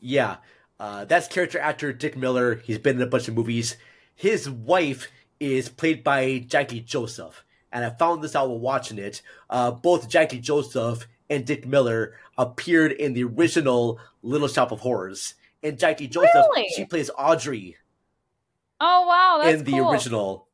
yeah, 0.00 0.36
uh, 0.80 1.04
that's 1.04 1.28
character 1.28 1.58
actor 1.58 1.92
Dick 1.92 2.16
Miller. 2.16 2.56
He's 2.56 2.78
been 2.78 2.96
in 2.96 3.02
a 3.02 3.06
bunch 3.06 3.28
of 3.28 3.34
movies. 3.34 3.76
His 4.14 4.48
wife 4.50 5.08
is 5.40 5.68
played 5.68 6.02
by 6.04 6.38
Jackie 6.46 6.80
Joseph, 6.80 7.44
and 7.72 7.84
I 7.84 7.90
found 7.90 8.22
this 8.22 8.34
out 8.36 8.48
while 8.48 8.58
watching 8.58 8.98
it. 8.98 9.22
Uh, 9.48 9.70
both 9.70 10.08
Jackie 10.08 10.40
Joseph 10.40 11.06
and 11.30 11.44
Dick 11.46 11.66
Miller 11.66 12.14
appeared 12.36 12.92
in 12.92 13.12
the 13.14 13.24
original 13.24 13.98
Little 14.22 14.48
Shop 14.48 14.72
of 14.72 14.80
Horrors, 14.80 15.34
and 15.62 15.78
Jackie 15.78 16.08
Joseph 16.08 16.30
Really? 16.34 16.68
she 16.76 16.84
plays 16.84 17.10
Audrey 17.16 17.76
Oh 18.80 19.06
wow, 19.06 19.40
that's 19.42 19.58
in 19.60 19.64
the 19.64 19.72
cool. 19.72 19.90
original 19.92 20.48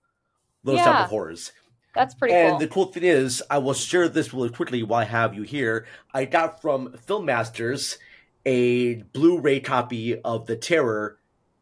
Little 0.62 0.82
Shop 0.84 1.04
of 1.04 1.10
Horrors. 1.10 1.52
That's 1.94 2.14
pretty 2.14 2.34
cool. 2.34 2.40
and 2.42 2.50
cool. 2.52 2.58
the 2.58 2.68
cool 2.68 2.86
thing 2.86 3.02
is, 3.02 3.42
I 3.50 3.58
will 3.58 3.74
share 3.74 4.08
this 4.08 4.32
really 4.32 4.50
quickly 4.50 4.82
while 4.82 5.00
I 5.00 5.04
have 5.04 5.34
you 5.34 5.42
here. 5.42 5.86
I 6.14 6.24
got 6.24 6.60
from 6.62 6.92
Film 6.96 7.24
Masters 7.26 7.98
a 8.46 8.94
Blu-ray 9.12 9.60
copy 9.60 10.18
of 10.20 10.46
The 10.46 10.56
Terror 10.56 11.18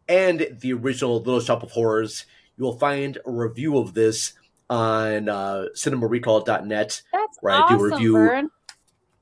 and 0.08 0.58
the 0.60 0.72
original 0.74 1.18
Little 1.18 1.40
Shop 1.40 1.62
of 1.62 1.70
Horrors. 1.72 2.26
You 2.56 2.64
will 2.64 2.78
find 2.78 3.18
a 3.26 3.30
review 3.30 3.78
of 3.78 3.94
this 3.94 4.34
on 4.70 5.28
uh, 5.28 5.66
cinemarecall.net 5.74 7.02
That's 7.12 7.38
where 7.40 7.54
I 7.54 7.68
do 7.68 7.74
a 7.84 7.90
review 7.90 8.12
Vern. 8.12 8.50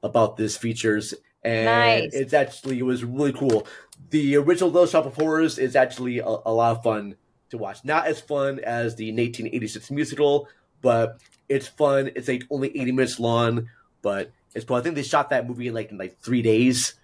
about 0.02 0.36
this 0.36 0.56
features, 0.56 1.14
and 1.44 1.66
Nice. 1.66 2.14
it's 2.14 2.32
actually 2.34 2.78
it 2.80 2.82
was 2.84 3.04
really 3.04 3.32
cool. 3.32 3.66
The 4.10 4.36
original 4.36 4.70
Little 4.70 4.88
Shop 4.88 5.06
of 5.06 5.14
Horrors 5.14 5.58
is 5.58 5.76
actually 5.76 6.18
a, 6.18 6.26
a 6.26 6.52
lot 6.52 6.76
of 6.76 6.82
fun 6.82 7.14
to 7.50 7.58
watch. 7.58 7.84
Not 7.84 8.06
as 8.06 8.20
fun 8.20 8.58
as 8.60 8.96
the 8.96 9.06
1986 9.12 9.90
musical, 9.92 10.48
but 10.86 11.18
it's 11.48 11.66
fun. 11.66 12.12
It's 12.14 12.28
like 12.28 12.44
only 12.48 12.68
80 12.78 12.92
minutes 12.92 13.18
long, 13.18 13.68
but 14.02 14.30
it's 14.54 14.64
cool. 14.64 14.76
I 14.76 14.82
think 14.82 14.94
they 14.94 15.02
shot 15.02 15.30
that 15.30 15.44
movie 15.48 15.66
in 15.66 15.74
like 15.74 15.90
in 15.90 15.98
like 15.98 16.16
three 16.20 16.42
days, 16.42 16.94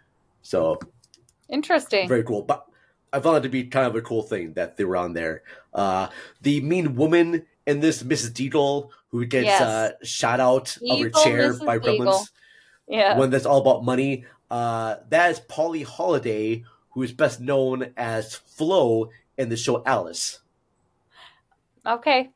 so 0.43 0.79
Interesting. 1.49 2.07
very 2.07 2.23
cool. 2.23 2.43
But 2.43 2.65
I 3.13 3.19
found 3.19 3.39
it 3.39 3.41
to 3.43 3.49
be 3.49 3.65
kind 3.65 3.89
of 3.89 3.97
a 3.97 4.01
cool 4.01 4.23
thing 4.23 4.53
that 4.53 4.77
they 4.77 4.85
were 4.85 4.97
on 4.97 5.15
there. 5.15 5.43
Uh, 5.75 6.07
the 6.43 6.61
mean 6.61 6.95
woman 6.95 7.45
in 7.67 7.81
this, 7.81 8.05
Mrs. 8.05 8.31
Deagle, 8.31 8.91
who 9.09 9.27
gets 9.27 9.47
Yes. 9.47 9.61
uh, 9.61 9.91
shot 10.05 10.39
out 10.39 10.77
of 10.89 11.01
her 11.01 11.11
chair 11.11 11.53
Mrs. 11.55 11.67
by 11.67 11.79
gremlins 11.81 12.31
Yeah. 12.87 13.19
one 13.19 13.31
that's 13.31 13.47
all 13.47 13.61
about 13.61 13.85
money. 13.85 14.25
Uh, 14.49 14.97
that 15.09 15.33
is 15.33 15.41
Polly 15.41 15.83
Holliday, 15.83 16.63
who 16.91 17.03
is 17.03 17.11
best 17.13 17.41
known 17.41 17.93
as 17.97 18.37
Flo 18.37 19.11
in 19.37 19.49
the 19.49 19.57
show 19.57 19.83
Alice. 19.85 20.39
Okay. 21.85 22.31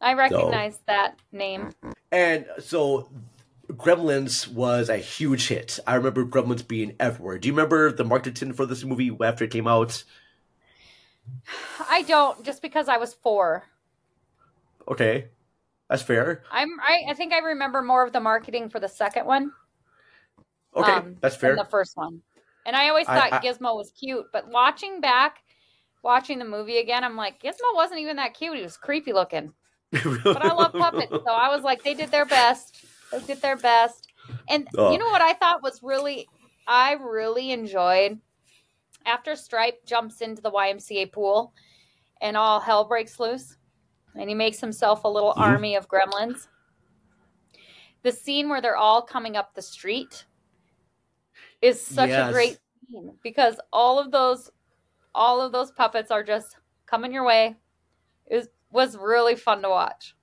I 0.00 0.14
recognize 0.14 0.78
that 0.86 1.18
name. 1.32 1.72
And 2.12 2.46
so 2.60 3.08
Gremlins 3.72 4.48
was 4.48 4.88
a 4.88 4.96
huge 4.96 5.48
hit. 5.48 5.78
I 5.86 5.96
remember 5.96 6.24
Gremlins 6.24 6.66
being 6.66 6.94
everywhere. 7.00 7.38
Do 7.38 7.48
you 7.48 7.54
remember 7.54 7.92
the 7.92 8.04
marketing 8.04 8.52
for 8.52 8.64
this 8.66 8.84
movie 8.84 9.16
after 9.22 9.44
it 9.44 9.50
came 9.50 9.66
out? 9.66 10.04
I 11.90 12.02
don't 12.02 12.44
just 12.44 12.62
because 12.62 12.88
I 12.88 12.96
was 12.96 13.14
four. 13.14 13.64
Okay, 14.86 15.26
that's 15.90 16.02
fair. 16.02 16.44
I'm 16.50 16.68
I, 16.80 17.10
I 17.10 17.14
think 17.14 17.32
I 17.32 17.38
remember 17.38 17.82
more 17.82 18.06
of 18.06 18.12
the 18.12 18.20
marketing 18.20 18.70
for 18.70 18.80
the 18.80 18.88
second 18.88 19.26
one. 19.26 19.52
Okay, 20.74 20.92
um, 20.92 21.16
that's 21.20 21.36
fair. 21.36 21.56
the 21.56 21.64
first 21.64 21.96
one. 21.96 22.22
And 22.64 22.74
I 22.76 22.88
always 22.88 23.06
I- 23.08 23.14
thought 23.14 23.32
I- 23.32 23.46
Gizmo 23.46 23.76
was 23.76 23.90
cute, 23.90 24.26
but 24.32 24.48
watching 24.48 25.00
back, 25.00 25.38
watching 26.02 26.38
the 26.38 26.44
movie 26.44 26.78
again, 26.78 27.04
I'm 27.04 27.16
like, 27.16 27.42
Gizmo 27.42 27.74
wasn't 27.74 28.00
even 28.00 28.16
that 28.16 28.34
cute. 28.34 28.56
He 28.56 28.62
was 28.62 28.76
creepy 28.76 29.12
looking. 29.12 29.52
But 30.24 30.42
I 30.42 30.52
love 30.52 30.72
puppets, 30.74 31.12
so 31.24 31.32
I 31.32 31.48
was 31.48 31.62
like, 31.62 31.82
they 31.82 31.94
did 31.94 32.10
their 32.10 32.26
best. 32.26 32.86
They 33.10 33.20
did 33.20 33.40
their 33.40 33.56
best. 33.56 34.08
And 34.48 34.68
Oh. 34.76 34.92
you 34.92 34.98
know 34.98 35.06
what 35.06 35.22
I 35.22 35.32
thought 35.34 35.62
was 35.62 35.82
really, 35.82 36.28
I 36.66 36.92
really 36.92 37.52
enjoyed 37.52 38.20
after 39.06 39.34
Stripe 39.34 39.84
jumps 39.86 40.20
into 40.20 40.42
the 40.42 40.50
YMCA 40.50 41.12
pool 41.12 41.54
and 42.20 42.36
all 42.36 42.60
hell 42.60 42.84
breaks 42.84 43.18
loose, 43.18 43.56
and 44.14 44.28
he 44.28 44.34
makes 44.34 44.60
himself 44.60 45.04
a 45.04 45.08
little 45.08 45.34
Mhm. 45.34 45.40
army 45.42 45.76
of 45.76 45.88
gremlins. 45.88 46.48
The 48.02 48.12
scene 48.12 48.48
where 48.48 48.60
they're 48.60 48.76
all 48.76 49.02
coming 49.02 49.36
up 49.36 49.54
the 49.54 49.62
street 49.62 50.26
is 51.62 51.80
such 51.84 52.10
Yes. 52.10 52.30
a 52.30 52.32
great 52.32 52.58
scene 52.90 53.18
because 53.22 53.60
all 53.72 53.98
of 53.98 54.10
those, 54.10 54.50
all 55.14 55.40
of 55.40 55.52
those 55.52 55.72
puppets 55.72 56.10
are 56.10 56.22
just 56.22 56.56
coming 56.86 57.12
your 57.12 57.24
way. 57.24 57.56
It 58.26 58.36
was 58.36 58.48
really 58.72 59.34
fun 59.36 59.62
to 59.62 59.68
watch. 59.68 60.14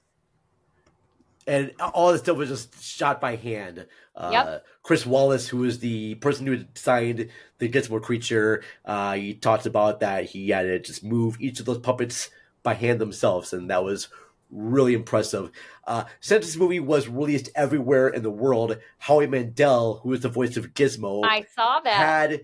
and 1.48 1.72
all 1.94 2.12
this 2.12 2.22
stuff 2.22 2.38
was 2.38 2.50
just 2.50 2.82
shot 2.84 3.22
by 3.22 3.36
hand. 3.36 3.86
Uh, 4.16 4.30
Yep. 4.34 4.66
Chris 4.82 5.04
Walas, 5.06 5.48
who 5.48 5.58
was 5.58 5.78
the 5.80 6.16
person 6.16 6.48
who 6.48 6.58
designed 6.58 7.30
the 7.60 7.70
Gizmo 7.70 8.02
creature, 8.02 8.64
uh, 8.84 9.14
he 9.14 9.34
talked 9.36 9.66
about 9.68 10.00
that 10.00 10.26
he 10.26 10.50
had 10.50 10.64
to 10.64 10.80
just 10.80 11.04
move 11.04 11.38
each 11.40 11.60
of 11.60 11.66
those 11.68 11.78
puppets 11.80 12.30
by 12.64 12.74
hand 12.74 13.00
themselves, 13.00 13.54
and 13.54 13.70
that 13.70 13.84
was 13.84 14.08
really 14.50 14.94
impressive. 14.96 15.52
Uh, 15.86 16.06
since 16.20 16.46
this 16.48 16.56
movie 16.56 16.80
was 16.80 17.08
released 17.08 17.50
everywhere 17.56 18.08
in 18.08 18.24
the 18.24 18.32
world, 18.32 18.78
Howie 19.00 19.28
Mandel, 19.28 20.00
who 20.02 20.14
is 20.14 20.22
the 20.22 20.30
voice 20.30 20.58
of 20.58 20.74
Gizmo, 20.74 21.24
I 21.26 21.46
saw 21.56 21.80
that. 21.82 21.94
had 21.94 22.42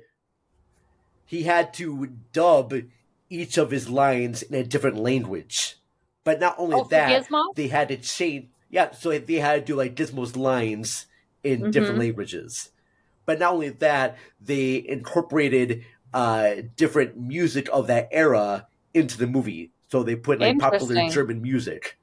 he 1.25 1.43
had 1.43 1.73
to 1.75 2.07
dub 2.33 2.73
each 3.29 3.57
of 3.57 3.71
his 3.71 3.89
lines 3.89 4.43
in 4.43 4.53
a 4.55 4.63
different 4.63 4.97
language. 4.97 5.77
But 6.23 6.39
not 6.39 6.55
only 6.59 6.75
Oh, 6.75 6.83
that, 6.85 7.27
they 7.55 7.67
had 7.67 7.87
to 7.89 7.97
change. 7.97 8.49
Yeah, 8.69 8.91
so 8.91 9.17
they 9.17 9.35
had 9.35 9.65
to 9.65 9.73
do 9.73 9.75
like 9.75 9.95
Gizmo's 9.95 10.35
lines 10.35 11.07
in 11.43 11.71
different 11.71 11.95
Mhm. 11.97 11.99
languages. 12.05 12.71
But 13.25 13.39
not 13.39 13.53
only 13.53 13.69
that, 13.69 14.17
they 14.39 14.85
incorporated 14.87 15.83
uh, 16.13 16.55
different 16.75 17.17
music 17.17 17.69
of 17.71 17.87
that 17.87 18.09
era 18.11 18.67
into 18.93 19.17
the 19.17 19.25
movie. 19.27 19.71
So 19.87 20.03
they 20.03 20.15
put 20.17 20.39
like 20.41 20.59
popular 20.59 21.07
German 21.09 21.41
music 21.41 21.97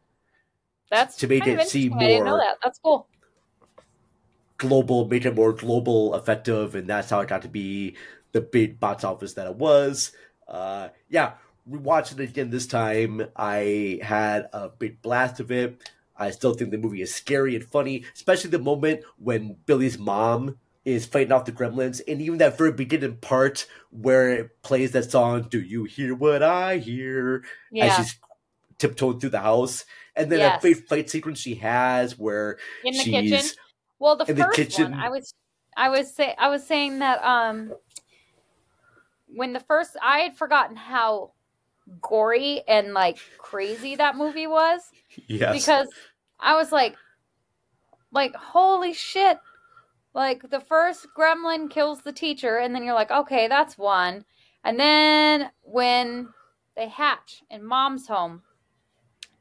That's 0.90 1.16
to 1.16 1.26
make 1.28 1.46
it 1.46 1.68
seem 1.68 1.92
interesting. 1.92 1.94
I 1.94 1.98
didn't 2.08 2.24
know 2.24 2.30
more- 2.30 2.38
that. 2.40 2.56
That's 2.62 2.78
cool. 2.78 3.06
global, 4.56 5.06
make 5.06 5.24
it 5.24 5.34
more 5.34 5.52
global, 5.52 6.14
effective, 6.16 6.74
and 6.74 6.88
that's 6.88 7.10
how 7.10 7.20
it 7.20 7.28
got 7.28 7.42
to 7.42 7.48
be 7.48 7.96
the 8.32 8.40
big 8.40 8.80
box 8.80 9.04
office 9.04 9.34
that 9.34 9.46
it 9.46 9.54
was. 9.56 10.12
Uh, 10.48 10.88
yeah, 11.08 11.34
rewatching 11.70 12.20
it 12.20 12.30
again 12.30 12.50
this 12.50 12.66
time, 12.66 13.26
I 13.36 14.00
had 14.02 14.48
a 14.52 14.68
big 14.68 15.02
blast 15.02 15.40
of 15.40 15.50
it. 15.50 15.90
I 16.16 16.30
still 16.30 16.54
think 16.54 16.70
the 16.70 16.78
movie 16.78 17.02
is 17.02 17.14
scary 17.14 17.54
and 17.54 17.64
funny, 17.64 18.04
especially 18.14 18.50
the 18.50 18.58
moment 18.58 19.04
when 19.18 19.56
Billy's 19.66 19.98
mom 19.98 20.58
is 20.84 21.06
fighting 21.06 21.32
off 21.32 21.44
the 21.44 21.52
gremlins, 21.52 22.00
and 22.08 22.20
even 22.20 22.38
that 22.38 22.56
very 22.58 22.72
beginning 22.72 23.16
part 23.16 23.66
where 23.90 24.30
it 24.30 24.62
plays 24.62 24.92
that 24.92 25.10
song, 25.10 25.46
"Do 25.48 25.60
you 25.60 25.84
hear 25.84 26.14
what 26.14 26.42
I 26.42 26.78
hear?" 26.78 27.44
Yeah. 27.70 27.86
as 27.86 27.96
she's 27.96 28.18
tiptoeing 28.78 29.20
through 29.20 29.30
the 29.30 29.40
house, 29.40 29.84
and 30.16 30.32
then 30.32 30.38
Yes. 30.38 30.52
that 30.54 30.62
big 30.62 30.86
fight 30.88 31.10
sequence 31.10 31.38
she 31.40 31.56
has 31.56 32.18
where 32.18 32.58
In 32.84 32.96
the 32.96 33.04
kitchen. 33.04 33.50
Well, 33.98 34.16
the 34.16 34.24
in 34.28 34.36
the 34.36 34.44
first 34.44 34.56
kitchen. 34.56 34.92
one, 34.92 35.00
I 35.00 35.08
was, 35.10 35.34
I 35.76 35.88
was 35.88 36.14
say, 36.14 36.34
I 36.38 36.48
was 36.48 36.66
saying 36.66 37.00
that 37.00 37.22
um, 37.24 37.74
when 39.26 39.52
the 39.52 39.60
first, 39.60 39.96
I 40.02 40.20
had 40.20 40.36
forgotten 40.36 40.76
how 40.76 41.32
gory 42.00 42.62
and 42.68 42.92
like 42.92 43.18
crazy 43.38 43.96
that 43.96 44.16
movie 44.16 44.46
was 44.46 44.80
yes. 45.26 45.54
because 45.54 45.88
I 46.38 46.54
was 46.54 46.72
like, 46.72 46.96
like 48.12 48.34
holy 48.34 48.92
shit! 48.92 49.38
Like 50.14 50.50
the 50.50 50.60
first 50.60 51.06
gremlin 51.16 51.70
kills 51.70 52.02
the 52.02 52.12
teacher, 52.12 52.56
and 52.58 52.74
then 52.74 52.84
you're 52.84 52.94
like, 52.94 53.10
okay, 53.10 53.48
that's 53.48 53.76
one, 53.78 54.24
and 54.64 54.78
then 54.78 55.50
when 55.62 56.28
they 56.76 56.88
hatch 56.88 57.42
in 57.50 57.64
mom's 57.64 58.06
home 58.06 58.42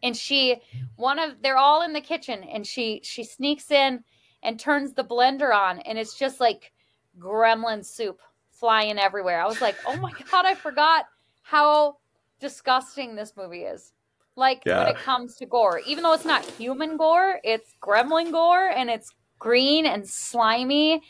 and 0.02 0.16
she 0.16 0.58
one 0.96 1.20
of 1.20 1.42
they're 1.42 1.58
all 1.58 1.84
in 1.84 1.94
the 1.94 2.02
kitchen 2.02 2.44
and 2.44 2.66
she 2.66 3.00
she 3.04 3.24
sneaks 3.24 3.72
in 3.72 4.04
and 4.44 4.60
turns 4.60 4.94
the 4.94 5.04
blender 5.04 5.54
on 5.54 5.80
and 5.80 5.98
it's 5.98 6.18
just 6.18 6.40
like 6.40 6.72
gremlin 7.20 7.86
soup 7.86 8.20
flying 8.50 8.98
everywhere 8.98 9.40
i 9.42 9.46
was 9.46 9.62
like 9.62 9.76
oh 9.86 9.98
my 9.98 10.12
god 10.32 10.46
i 10.46 10.56
forgot 10.56 11.06
how 11.42 11.98
disgusting 12.40 13.16
this 13.16 13.34
movie 13.38 13.64
is. 13.64 13.94
Like 14.36 14.62
when 14.66 14.88
it 14.88 14.98
comes 14.98 15.36
to 15.38 15.48
gore 15.48 15.82
even 15.88 16.04
though 16.04 16.14
it's 16.14 16.24
not 16.24 16.46
human 16.46 16.96
gore 16.96 17.40
it's 17.44 17.74
gremlin 17.82 18.32
gore 18.32 18.68
and 18.70 18.88
it's 18.88 19.12
green 19.40 19.88
and 19.88 20.08
slimy 20.08 21.02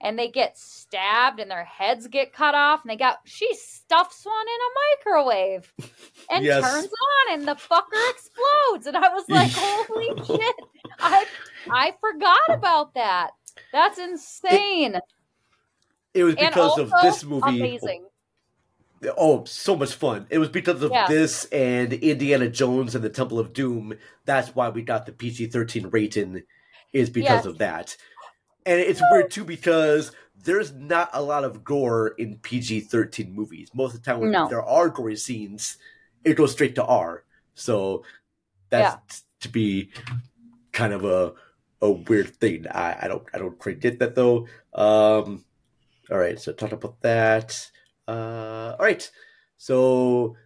and 0.00 0.16
they 0.16 0.28
get 0.28 0.56
stabbed 0.56 1.40
and 1.40 1.50
their 1.50 1.64
heads 1.64 2.06
get 2.06 2.32
cut 2.32 2.54
off 2.54 2.82
and 2.84 2.90
they 2.90 2.96
got 2.96 3.18
she 3.24 3.52
stuffs 3.54 4.24
one 4.24 4.34
in 4.46 4.60
a 4.60 5.18
microwave 5.18 5.72
and 6.30 6.44
Yes. 6.44 6.62
turns 6.62 6.86
on 6.86 7.34
and 7.34 7.48
the 7.48 7.54
fucker 7.56 8.10
explodes 8.10 8.86
and 8.86 8.96
i 8.96 9.08
was 9.12 9.24
like 9.28 9.50
holy 9.56 10.24
shit. 10.24 10.54
I 11.00 11.24
i 11.70 11.92
forgot 12.00 12.58
about 12.58 12.94
that. 12.94 13.32
That's 13.72 13.98
insane. 13.98 14.96
It 16.14 16.24
was 16.24 16.34
because 16.36 16.56
also 16.56 16.82
of 16.84 16.92
this 17.02 17.24
movie. 17.24 17.58
amazing 17.58 18.06
Oh, 19.16 19.44
so 19.44 19.76
much 19.76 19.94
fun! 19.94 20.26
It 20.30 20.38
was 20.38 20.48
because 20.48 20.82
of 20.82 20.90
Yeah. 20.90 21.06
this 21.06 21.44
and 21.46 21.92
Indiana 21.92 22.48
Jones 22.48 22.94
and 22.94 23.04
the 23.04 23.10
Temple 23.10 23.38
of 23.38 23.52
Doom. 23.52 23.94
That's 24.24 24.54
why 24.54 24.68
we 24.70 24.82
got 24.82 25.06
the 25.06 25.12
PG 25.12 25.46
thirteen 25.48 25.88
rating. 25.88 26.42
Is 26.92 27.10
because 27.10 27.44
Yes. 27.44 27.46
of 27.46 27.58
that, 27.58 27.96
and 28.64 28.80
it's 28.80 29.02
weird 29.10 29.30
too 29.30 29.44
because 29.44 30.12
there's 30.44 30.72
not 30.72 31.10
a 31.12 31.22
lot 31.22 31.44
of 31.44 31.62
gore 31.64 32.08
in 32.16 32.38
PG 32.38 32.80
thirteen 32.82 33.32
movies. 33.34 33.68
Most 33.74 33.94
of 33.94 34.02
the 34.02 34.10
time, 34.10 34.20
when 34.20 34.30
No. 34.30 34.48
there 34.48 34.62
are 34.62 34.88
gory 34.88 35.16
scenes, 35.16 35.76
it 36.24 36.34
goes 36.34 36.52
straight 36.52 36.74
to 36.76 36.84
R. 36.84 37.24
So 37.54 38.04
that's 38.70 39.24
to 39.40 39.48
be 39.48 39.90
kind 40.72 40.92
of 40.92 41.04
a 41.04 41.34
a 41.82 41.90
weird 41.90 42.34
thing. 42.36 42.66
I, 42.68 43.04
I 43.04 43.08
don't 43.08 43.24
I 43.34 43.38
don't 43.38 43.58
quite 43.58 43.80
get 43.80 43.98
that 43.98 44.14
though. 44.14 44.46
Um, 44.72 45.44
all 46.10 46.18
right, 46.18 46.40
so 46.40 46.52
talk 46.52 46.72
about 46.72 47.00
that. 47.02 47.70
Uh, 48.08 48.76
all 48.78 48.84
right, 48.84 49.10
so 49.56 50.36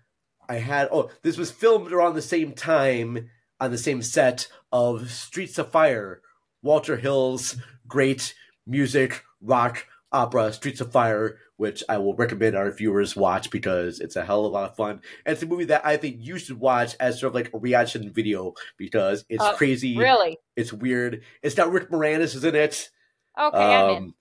I 0.48 0.56
had 0.56 0.88
oh 0.92 1.10
this 1.22 1.36
was 1.36 1.50
filmed 1.50 1.92
around 1.92 2.14
the 2.14 2.22
same 2.22 2.52
time 2.52 3.28
on 3.60 3.70
the 3.70 3.78
same 3.78 4.02
set 4.02 4.48
of 4.72 5.10
Streets 5.10 5.58
of 5.58 5.70
Fire, 5.70 6.22
Walter 6.62 6.96
Hill's 6.96 7.56
great 7.86 8.34
music 8.66 9.22
rock 9.42 9.86
opera 10.12 10.52
Streets 10.52 10.80
of 10.80 10.90
Fire, 10.90 11.38
which 11.56 11.84
I 11.88 11.98
will 11.98 12.14
recommend 12.14 12.56
our 12.56 12.70
viewers 12.70 13.14
watch 13.14 13.50
because 13.50 14.00
it's 14.00 14.16
a 14.16 14.24
hell 14.24 14.46
of 14.46 14.52
a 14.52 14.54
lot 14.54 14.70
of 14.70 14.76
fun. 14.76 15.00
And 15.26 15.34
it's 15.34 15.42
a 15.42 15.46
movie 15.46 15.66
that 15.66 15.84
I 15.84 15.96
think 15.98 16.16
you 16.18 16.38
should 16.38 16.58
watch 16.58 16.96
as 16.98 17.20
sort 17.20 17.30
of 17.30 17.34
like 17.34 17.52
a 17.52 17.58
reaction 17.58 18.10
video 18.10 18.54
because 18.78 19.24
it's 19.28 19.42
Uh, 19.42 19.54
crazy. 19.54 19.96
Really? 19.98 20.38
It's 20.56 20.72
weird. 20.72 21.22
It's 21.42 21.54
got 21.54 21.70
Rick 21.70 21.90
Moranis 21.90 22.34
is 22.34 22.44
in 22.44 22.54
it. 22.54 22.90
Okay, 23.38 23.58
I'm 23.58 23.90
in. 23.90 23.96
Um, 23.96 24.14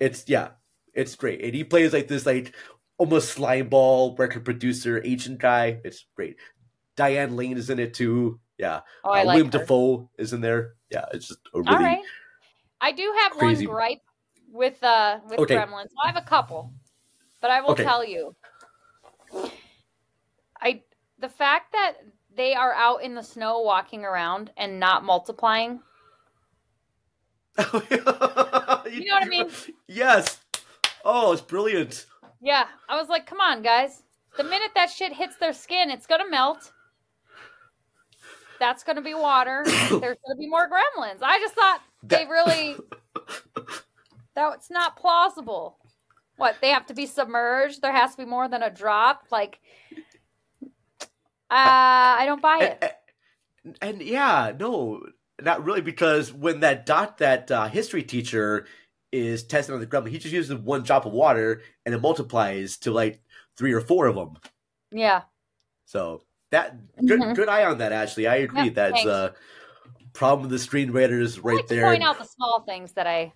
It's 0.00 0.24
yeah, 0.26 0.48
it's 0.94 1.16
great, 1.16 1.42
and 1.44 1.54
he 1.54 1.64
plays 1.64 1.92
like 1.92 2.08
this 2.08 2.26
like 2.26 2.54
almost 2.98 3.30
slime 3.32 3.68
ball 3.68 4.14
record 4.16 4.44
producer 4.44 5.00
agent 5.04 5.38
guy. 5.38 5.80
It's 5.84 6.06
great. 6.14 6.36
Diane 6.96 7.36
Lane 7.36 7.56
is 7.58 7.70
in 7.70 7.78
it 7.78 7.94
too. 7.94 8.38
Yeah, 8.58 8.80
Oh, 9.04 9.10
I 9.10 9.22
Uh, 9.22 9.24
like 9.24 9.26
William 9.34 9.46
her. 9.52 9.58
Dafoe 9.58 10.08
is 10.16 10.32
in 10.32 10.40
there. 10.40 10.74
Yeah, 10.90 11.06
it's 11.12 11.26
just 11.28 11.40
a 11.52 11.60
really 11.60 11.74
All 11.76 11.82
right. 11.82 12.04
I 12.80 12.92
do 12.92 13.12
have 13.20 13.32
crazy- 13.32 13.66
one 13.66 13.74
gripe 13.74 13.98
with 14.52 14.82
uh 14.84 15.18
with 15.28 15.40
Okay. 15.40 15.56
Gremlins. 15.56 15.88
I 16.02 16.06
have 16.06 16.16
a 16.16 16.26
couple, 16.26 16.72
but 17.40 17.50
I 17.50 17.60
will 17.62 17.70
Okay. 17.70 17.82
tell 17.82 18.04
you. 18.04 18.36
I 20.60 20.82
the 21.18 21.28
fact 21.28 21.72
that 21.72 21.94
they 22.36 22.54
are 22.54 22.72
out 22.74 23.02
in 23.02 23.14
the 23.16 23.22
snow 23.22 23.60
walking 23.60 24.04
around 24.04 24.52
and 24.56 24.78
not 24.78 25.02
multiplying. 25.04 25.80
you 27.58 28.00
know 28.04 29.14
what 29.14 29.22
I 29.22 29.28
mean? 29.28 29.50
Yes. 29.88 30.40
Oh, 31.04 31.32
it's 31.32 31.42
brilliant. 31.42 32.06
Yeah, 32.40 32.66
I 32.88 32.96
was 32.98 33.08
like, 33.08 33.26
come 33.26 33.40
on, 33.40 33.62
guys. 33.62 34.02
The 34.36 34.44
minute 34.44 34.70
that 34.74 34.90
shit 34.90 35.12
hits 35.12 35.36
their 35.36 35.52
skin, 35.52 35.90
it's 35.90 36.06
gonna 36.06 36.28
melt. 36.28 36.72
That's 38.58 38.82
gonna 38.84 39.02
be 39.02 39.14
water. 39.14 39.62
There's 39.66 40.18
gonna 40.26 40.38
be 40.38 40.48
more 40.48 40.68
gremlins. 40.68 41.22
I 41.22 41.38
just 41.38 41.54
thought 41.54 41.80
they 42.02 42.16
That- 42.24 42.28
really 42.28 42.76
that's 44.34 44.70
not 44.70 44.96
plausible. 44.96 45.78
What, 46.36 46.56
they 46.60 46.70
have 46.70 46.86
to 46.86 46.94
be 46.94 47.06
submerged? 47.06 47.80
There 47.80 47.92
has 47.92 48.12
to 48.12 48.16
be 48.16 48.28
more 48.28 48.48
than 48.48 48.62
a 48.62 48.70
drop? 48.70 49.26
Like 49.30 49.60
uh 50.62 50.66
I 51.50 52.24
don't 52.26 52.42
buy 52.42 52.58
it. 52.60 52.96
And, 53.64 53.78
and 53.80 54.02
yeah, 54.02 54.52
no, 54.58 55.02
not 55.40 55.64
really, 55.64 55.80
because 55.80 56.32
when 56.32 56.60
that 56.60 56.86
dot 56.86 57.18
that 57.18 57.50
uh, 57.50 57.68
history 57.68 58.02
teacher 58.02 58.66
is 59.14 59.44
testing 59.44 59.74
on 59.74 59.80
the 59.80 59.86
gremlin, 59.86 60.10
he 60.10 60.18
just 60.18 60.34
uses 60.34 60.56
one 60.58 60.82
drop 60.82 61.06
of 61.06 61.12
water 61.12 61.62
and 61.86 61.94
it 61.94 62.00
multiplies 62.00 62.76
to 62.78 62.90
like 62.90 63.20
three 63.56 63.72
or 63.72 63.80
four 63.80 64.06
of 64.06 64.16
them. 64.16 64.36
Yeah. 64.90 65.22
So 65.86 66.22
that 66.50 66.76
good 67.06 67.20
Mhm. 67.20 67.34
good 67.36 67.48
eye 67.48 67.64
on 67.64 67.78
that. 67.78 67.92
Actually, 67.92 68.26
I 68.26 68.36
agree. 68.36 68.64
Yeah, 68.64 68.70
That's 68.70 69.04
a 69.04 69.34
problem 70.12 70.48
with 70.48 70.50
the 70.60 70.66
screenwriters 70.66 71.38
I 71.38 71.40
right 71.42 71.56
like 71.56 71.66
there. 71.68 71.84
point 71.90 72.02
out 72.02 72.18
the 72.18 72.24
small 72.24 72.60
things 72.66 72.92
that 72.92 73.06
I 73.06 73.32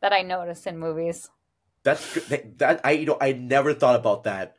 that 0.00 0.12
I 0.12 0.22
notice 0.22 0.66
in 0.66 0.78
movies. 0.78 1.30
That's 1.84 2.14
good. 2.14 2.22
That, 2.24 2.58
that 2.58 2.80
I 2.84 2.92
you 2.92 3.06
know 3.06 3.18
I 3.20 3.32
never 3.32 3.74
thought 3.74 3.96
about 3.96 4.24
that. 4.24 4.56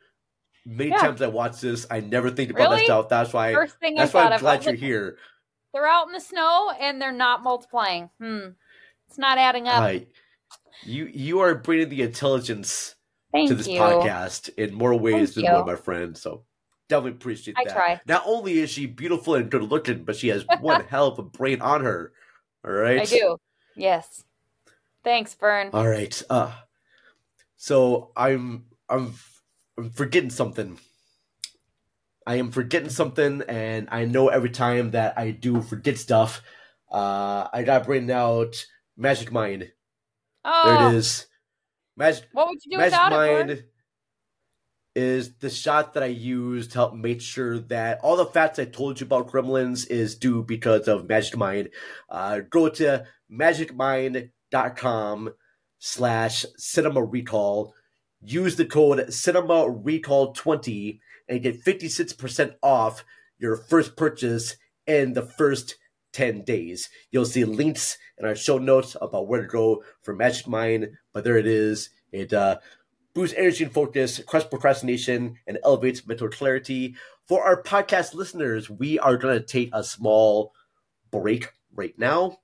Many 0.66 0.90
Yeah. 0.90 0.98
times 0.98 1.20
I 1.20 1.26
watch 1.26 1.60
this, 1.60 1.86
I 1.90 2.00
never 2.00 2.30
think 2.30 2.50
about 2.50 2.70
that 2.70 2.74
Really? 2.76 2.84
stuff. 2.84 3.08
That's 3.10 3.32
why. 3.34 3.52
First 3.52 3.78
thing 3.78 3.98
I 3.98 4.02
that's 4.02 4.14
why 4.14 4.22
thought 4.22 4.32
I'm 4.32 4.40
glad 4.40 4.64
you're 4.64 4.74
here. 4.74 5.18
They're 5.74 5.86
out 5.86 6.06
in 6.06 6.12
the 6.12 6.20
snow 6.20 6.70
and 6.78 7.02
they're 7.02 7.12
not 7.12 7.42
multiplying. 7.42 8.08
Hmm. 8.18 8.50
It's 9.08 9.18
not 9.18 9.36
adding 9.38 9.68
up. 9.68 9.82
You 10.82 11.06
you 11.06 11.40
are 11.40 11.54
bringing 11.54 11.88
the 11.88 12.02
intelligence 12.02 12.94
Thank 13.32 13.48
to 13.48 13.54
this 13.54 13.68
you. 13.68 13.78
podcast 13.78 14.50
in 14.56 14.74
more 14.74 14.98
ways 14.98 15.34
Thank 15.34 15.46
than 15.46 15.54
one, 15.54 15.66
my 15.66 15.76
friend. 15.76 16.16
So 16.16 16.44
definitely 16.88 17.12
appreciate 17.12 17.56
I 17.58 17.64
that. 17.64 17.74
try. 17.74 18.00
Not 18.06 18.22
only 18.26 18.58
is 18.58 18.70
she 18.70 18.86
beautiful 18.86 19.34
and 19.34 19.50
good 19.50 19.62
looking, 19.62 20.04
but 20.04 20.16
she 20.16 20.28
has 20.28 20.44
one 20.60 20.84
hell 20.88 21.08
of 21.08 21.18
a 21.18 21.22
brain 21.22 21.60
on 21.60 21.82
her. 21.84 22.12
All 22.64 22.72
right. 22.72 23.00
I 23.00 23.04
do. 23.04 23.38
Yes. 23.76 24.24
Thanks, 25.02 25.34
Vern. 25.34 25.70
All 25.72 25.88
right. 25.88 26.22
Uh 26.28 26.52
so 27.56 28.12
I'm 28.16 28.66
I'm 28.88 29.14
I'm 29.78 29.90
forgetting 29.90 30.30
something. 30.30 30.78
I 32.26 32.36
am 32.36 32.50
forgetting 32.50 32.88
something, 32.88 33.42
and 33.48 33.88
I 33.90 34.06
know 34.06 34.28
every 34.28 34.50
time 34.50 34.92
that 34.92 35.18
I 35.18 35.30
do 35.30 35.60
forget 35.60 35.98
stuff, 35.98 36.42
uh, 36.90 37.48
I 37.52 37.62
got 37.64 37.86
written 37.86 38.10
out 38.10 38.64
Magic 38.96 39.30
Mind. 39.30 39.70
Oh, 40.44 40.62
There 40.66 40.90
it 40.90 40.96
is. 40.96 41.26
Magic 41.96 42.24
What 42.32 42.48
would 42.48 42.58
you 42.64 42.72
do 42.72 42.78
Magic 42.78 42.92
without 42.92 43.12
it, 43.12 43.16
Mind 43.16 43.64
is 44.94 45.34
the 45.38 45.50
shot 45.50 45.94
that 45.94 46.02
I 46.02 46.06
used 46.06 46.72
to 46.72 46.78
help 46.78 46.94
make 46.94 47.20
sure 47.20 47.58
that 47.58 47.98
all 48.02 48.16
the 48.16 48.26
facts 48.26 48.58
I 48.58 48.64
told 48.64 49.00
you 49.00 49.06
about 49.06 49.28
Gremlins 49.28 49.88
is 49.90 50.14
due 50.14 50.42
because 50.42 50.86
of 50.86 51.08
Magic 51.08 51.36
Mind. 51.36 51.70
Uh, 52.08 52.40
go 52.48 52.68
to 52.68 53.04
magicmind.com 53.30 55.34
slash 55.78 56.46
cinema 56.56 57.02
recall. 57.02 57.74
Use 58.22 58.56
the 58.56 58.64
code 58.64 59.12
cinema 59.12 59.68
recall 59.68 60.32
20 60.32 61.00
and 61.28 61.42
get 61.42 61.64
56% 61.64 62.54
off 62.62 63.04
your 63.38 63.56
first 63.56 63.96
purchase 63.96 64.56
in 64.86 65.14
the 65.14 65.22
first 65.22 65.76
10 66.14 66.42
days. 66.42 66.88
You'll 67.10 67.26
see 67.26 67.44
links 67.44 67.98
in 68.18 68.24
our 68.24 68.34
show 68.34 68.58
notes 68.58 68.96
about 69.02 69.28
where 69.28 69.42
to 69.42 69.48
go 69.48 69.84
for 70.02 70.14
Magic 70.14 70.46
Mind, 70.46 70.92
but 71.12 71.24
there 71.24 71.36
it 71.36 71.46
is. 71.46 71.90
It 72.12 72.32
uh, 72.32 72.58
boosts 73.14 73.36
energy 73.36 73.64
and 73.64 73.72
focus, 73.72 74.20
crushes 74.26 74.48
procrastination, 74.48 75.36
and 75.46 75.58
elevates 75.64 76.06
mental 76.06 76.28
clarity. 76.28 76.94
For 77.26 77.44
our 77.44 77.62
podcast 77.62 78.14
listeners, 78.14 78.70
we 78.70 78.98
are 78.98 79.16
going 79.16 79.38
to 79.38 79.44
take 79.44 79.70
a 79.72 79.84
small 79.84 80.54
break 81.10 81.52
right 81.74 81.98
now. 81.98 82.38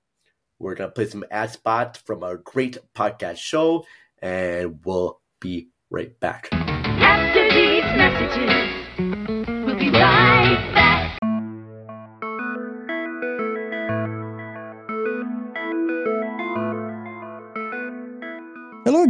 We're 0.59 0.75
going 0.75 0.89
to 0.89 0.93
play 0.93 1.07
some 1.07 1.25
ad 1.31 1.51
spot 1.51 1.97
from 2.05 2.23
our 2.23 2.37
great 2.37 2.77
podcast 2.93 3.37
show, 3.37 3.85
and 4.21 4.79
we'll 4.85 5.21
be 5.39 5.69
right 5.89 6.19
back. 6.19 6.49
After 6.51 7.49
these 7.49 7.83
messages, 7.83 9.65
we'll 9.65 9.77
be 9.77 9.89
right 9.89 10.71
back. 10.73 10.90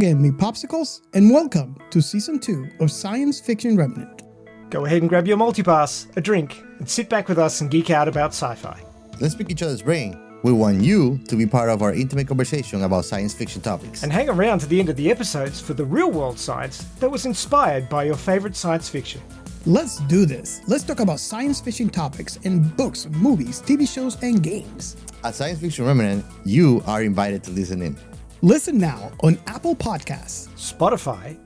Again, 0.02 0.20
me 0.20 0.30
popsicles, 0.32 1.02
and 1.14 1.30
welcome 1.30 1.76
to 1.90 2.02
season 2.02 2.36
two 2.36 2.68
of 2.80 2.90
Science 2.90 3.38
Fiction 3.38 3.76
Remnant. 3.76 4.22
Go 4.68 4.84
ahead 4.84 5.00
and 5.00 5.08
grab 5.08 5.28
your 5.28 5.36
multipass, 5.36 6.08
a 6.16 6.20
drink, 6.20 6.60
and 6.80 6.90
sit 6.90 7.08
back 7.08 7.28
with 7.28 7.38
us 7.38 7.60
and 7.60 7.70
geek 7.70 7.88
out 7.88 8.08
about 8.08 8.30
sci 8.30 8.52
fi. 8.56 8.82
Let's 9.20 9.36
pick 9.36 9.48
each 9.48 9.62
other's 9.62 9.80
brain. 9.80 10.20
We 10.42 10.50
want 10.52 10.80
you 10.80 11.18
to 11.28 11.36
be 11.36 11.46
part 11.46 11.70
of 11.70 11.82
our 11.82 11.94
intimate 11.94 12.26
conversation 12.26 12.82
about 12.82 13.04
science 13.04 13.32
fiction 13.32 13.62
topics. 13.62 14.02
And 14.02 14.12
hang 14.12 14.28
around 14.28 14.58
to 14.58 14.66
the 14.66 14.80
end 14.80 14.88
of 14.88 14.96
the 14.96 15.08
episodes 15.08 15.60
for 15.60 15.74
the 15.74 15.84
real 15.84 16.10
world 16.10 16.36
science 16.36 16.82
that 16.98 17.08
was 17.08 17.24
inspired 17.24 17.88
by 17.88 18.02
your 18.02 18.16
favorite 18.16 18.56
science 18.56 18.88
fiction. 18.88 19.20
Let's 19.66 20.00
do 20.08 20.26
this. 20.26 20.62
Let's 20.66 20.82
talk 20.82 20.98
about 20.98 21.20
science 21.20 21.60
fiction 21.60 21.88
topics 21.88 22.38
in 22.42 22.68
books, 22.70 23.06
movies, 23.12 23.62
TV 23.62 23.88
shows, 23.88 24.20
and 24.20 24.42
games. 24.42 24.96
At 25.22 25.36
Science 25.36 25.60
Fiction 25.60 25.84
Remnant, 25.84 26.24
you 26.44 26.82
are 26.88 27.04
invited 27.04 27.44
to 27.44 27.52
listen 27.52 27.80
in. 27.82 27.96
Listen 28.44 28.76
now 28.76 29.12
on 29.22 29.38
Apple 29.46 29.76
Podcasts, 29.76 30.48
Spotify, 30.56 31.38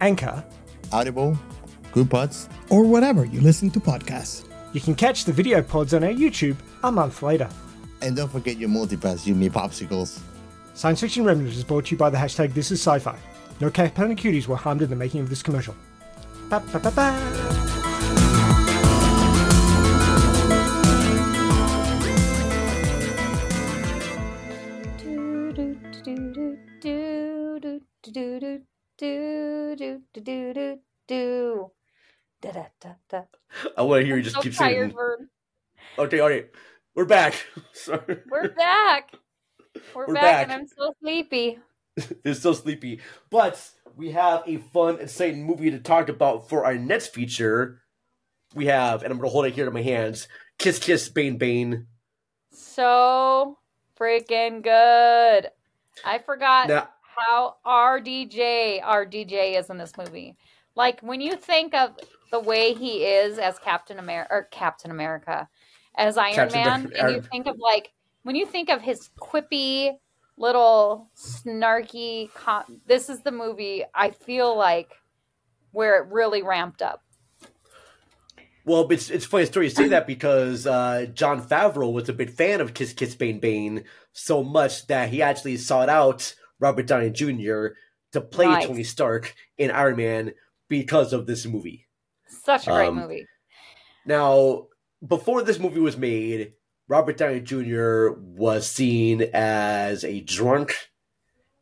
Anchor, 0.00 0.44
Audible, 0.92 1.36
Goodpods, 1.92 2.48
or 2.70 2.84
whatever 2.84 3.24
you 3.24 3.40
listen 3.40 3.68
to 3.70 3.80
podcasts. 3.80 4.44
You 4.72 4.80
can 4.80 4.94
catch 4.94 5.24
the 5.24 5.32
video 5.32 5.60
pods 5.60 5.92
on 5.92 6.04
our 6.04 6.10
YouTube 6.10 6.56
a 6.84 6.92
month 6.92 7.22
later. 7.22 7.48
and 8.02 8.14
don't 8.14 8.30
forget 8.30 8.58
your 8.58 8.68
multipass, 8.68 9.26
you 9.26 9.34
me 9.34 9.48
popsicles. 9.48 10.20
Science 10.74 11.00
Fiction 11.00 11.24
Remnant 11.24 11.52
is 11.52 11.64
brought 11.64 11.86
to 11.86 11.92
you 11.92 11.96
by 11.96 12.10
the 12.10 12.18
hashtag 12.18 12.52
This 12.54 12.70
Is 12.70 12.80
Sci-Fi. 12.80 13.16
No 13.60 13.70
Capone 13.70 14.16
cuties 14.16 14.46
were 14.46 14.56
harmed 14.56 14.82
in 14.82 14.90
the 14.90 14.96
making 14.96 15.22
of 15.22 15.30
this 15.30 15.42
commercial. 15.42 15.74
Ba, 16.50 16.62
ba, 16.72 16.78
ba, 16.78 16.90
ba. 16.92 17.75
Do, 28.98 29.76
do, 29.76 30.00
do, 30.14 30.20
do, 30.22 30.54
do, 30.54 30.78
do. 31.06 31.70
Da, 32.40 32.50
da, 32.52 32.64
da, 32.80 32.90
da. 33.10 33.22
I 33.76 33.82
want 33.82 34.00
to 34.00 34.06
hear 34.06 34.16
you 34.16 34.22
just 34.22 34.36
so 34.36 34.42
keep 34.42 34.54
tired, 34.54 34.90
singing. 34.90 34.96
Vern. 34.96 35.28
Okay, 35.98 36.20
all 36.20 36.30
right. 36.30 36.46
We're 36.94 37.04
back. 37.04 37.34
Sorry. 37.72 38.20
We're 38.30 38.48
back. 38.48 39.12
We're, 39.94 40.06
We're 40.06 40.14
back, 40.14 40.22
back. 40.22 40.42
and 40.44 40.52
I'm 40.52 40.66
so 40.66 40.94
sleepy. 41.02 41.58
It's 42.24 42.40
so 42.40 42.52
sleepy. 42.52 43.00
But 43.30 43.62
we 43.96 44.12
have 44.12 44.42
a 44.46 44.56
fun, 44.58 45.00
exciting 45.00 45.44
movie 45.44 45.70
to 45.70 45.78
talk 45.78 46.08
about 46.10 46.48
for 46.48 46.64
our 46.64 46.74
next 46.76 47.08
feature. 47.14 47.80
We 48.54 48.66
have, 48.66 49.02
and 49.02 49.10
I'm 49.10 49.18
going 49.18 49.28
to 49.28 49.32
hold 49.32 49.46
it 49.46 49.54
here 49.54 49.66
in 49.66 49.72
my 49.72 49.82
hands 49.82 50.28
Kiss 50.58 50.78
Kiss 50.78 51.08
Bang 51.08 51.36
Bang. 51.38 51.86
So 52.52 53.58
freaking 53.98 54.62
good. 54.62 55.50
I 56.04 56.18
forgot 56.18 56.68
Now, 56.68 56.88
how 57.16 57.56
RDJ 57.66 58.82
RDJ 58.82 59.58
is 59.58 59.70
in 59.70 59.78
this 59.78 59.92
movie. 59.96 60.36
Like 60.74 61.00
when 61.00 61.20
you 61.20 61.36
think 61.36 61.74
of 61.74 61.92
the 62.30 62.40
way 62.40 62.74
he 62.74 63.04
is 63.04 63.38
as 63.38 63.58
Captain 63.58 63.98
America 63.98 64.32
or 64.32 64.42
Captain 64.50 64.90
America 64.90 65.48
as 65.96 66.18
Iron 66.18 66.34
Captain 66.34 66.62
Man, 66.62 66.92
and 66.98 67.14
you 67.14 67.22
think 67.22 67.46
of 67.46 67.58
like 67.58 67.92
when 68.22 68.36
you 68.36 68.46
think 68.46 68.68
of 68.68 68.82
his 68.82 69.10
quippy 69.20 69.96
little 70.36 71.08
snarky. 71.16 72.32
Com- 72.34 72.80
this 72.86 73.08
is 73.08 73.20
the 73.20 73.32
movie 73.32 73.84
I 73.94 74.10
feel 74.10 74.56
like 74.56 74.92
where 75.72 76.02
it 76.02 76.08
really 76.10 76.42
ramped 76.42 76.82
up. 76.82 77.02
Well, 78.64 78.90
it's 78.90 79.10
it's 79.10 79.26
a 79.26 79.28
funny 79.28 79.46
story 79.46 79.66
you 79.66 79.70
say 79.70 79.88
that 79.88 80.06
because 80.06 80.66
uh, 80.66 81.06
Jon 81.14 81.46
Favreau 81.46 81.92
was 81.92 82.08
a 82.08 82.12
big 82.12 82.30
fan 82.30 82.60
of 82.60 82.74
Kiss 82.74 82.92
Kiss 82.92 83.14
Bang 83.14 83.38
Bang 83.38 83.84
so 84.12 84.42
much 84.42 84.88
that 84.88 85.10
he 85.10 85.22
actually 85.22 85.56
sought 85.56 85.88
out 85.88 86.34
Robert 86.60 86.86
Downey 86.86 87.10
Jr. 87.10 87.68
to 88.12 88.20
play 88.20 88.46
Nice. 88.46 88.66
Tony 88.66 88.84
Stark 88.84 89.34
in 89.58 89.70
Iron 89.70 89.96
Man 89.96 90.32
because 90.68 91.12
of 91.12 91.26
this 91.26 91.46
movie. 91.46 91.86
Such 92.28 92.66
a 92.66 92.70
great 92.70 92.88
Um, 92.88 92.96
movie. 92.96 93.26
Now, 94.04 94.68
before 95.06 95.42
this 95.42 95.58
movie 95.58 95.80
was 95.80 95.96
made, 95.96 96.52
Robert 96.88 97.16
Downey 97.16 97.40
Jr. 97.40 98.10
was 98.18 98.66
seen 98.70 99.22
as 99.34 100.04
a 100.04 100.20
drunk 100.20 100.74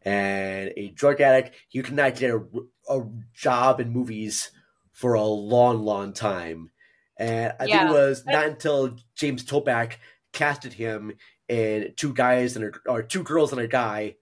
and 0.03 0.73
a 0.77 0.89
drug 0.91 1.21
addict. 1.21 1.57
He 1.69 1.83
could 1.83 1.95
not 1.95 2.17
get 2.17 2.31
a, 2.31 2.43
a 2.91 3.03
job 3.33 3.81
in 3.81 3.91
movies 3.91 4.51
for 4.93 5.15
a 5.15 5.23
long, 5.25 5.83
long 5.85 6.13
time. 6.13 6.71
And 7.17 7.53
I 7.59 7.65
think 7.67 7.91
it 7.91 7.93
was 7.93 8.25
not 8.27 8.47
until 8.47 8.97
James 9.15 9.45
Toback 9.45 9.95
casted 10.33 10.75
him 10.75 11.13
in 11.49 11.95
Two 11.97 12.13
Guys 12.13 12.57
and 12.57 12.65
a, 12.67 12.71
or 12.91 13.03
Two 13.03 13.23
Girls 13.23 13.53
and 13.53 13.61
a 13.61 13.69
Guy 13.69 14.17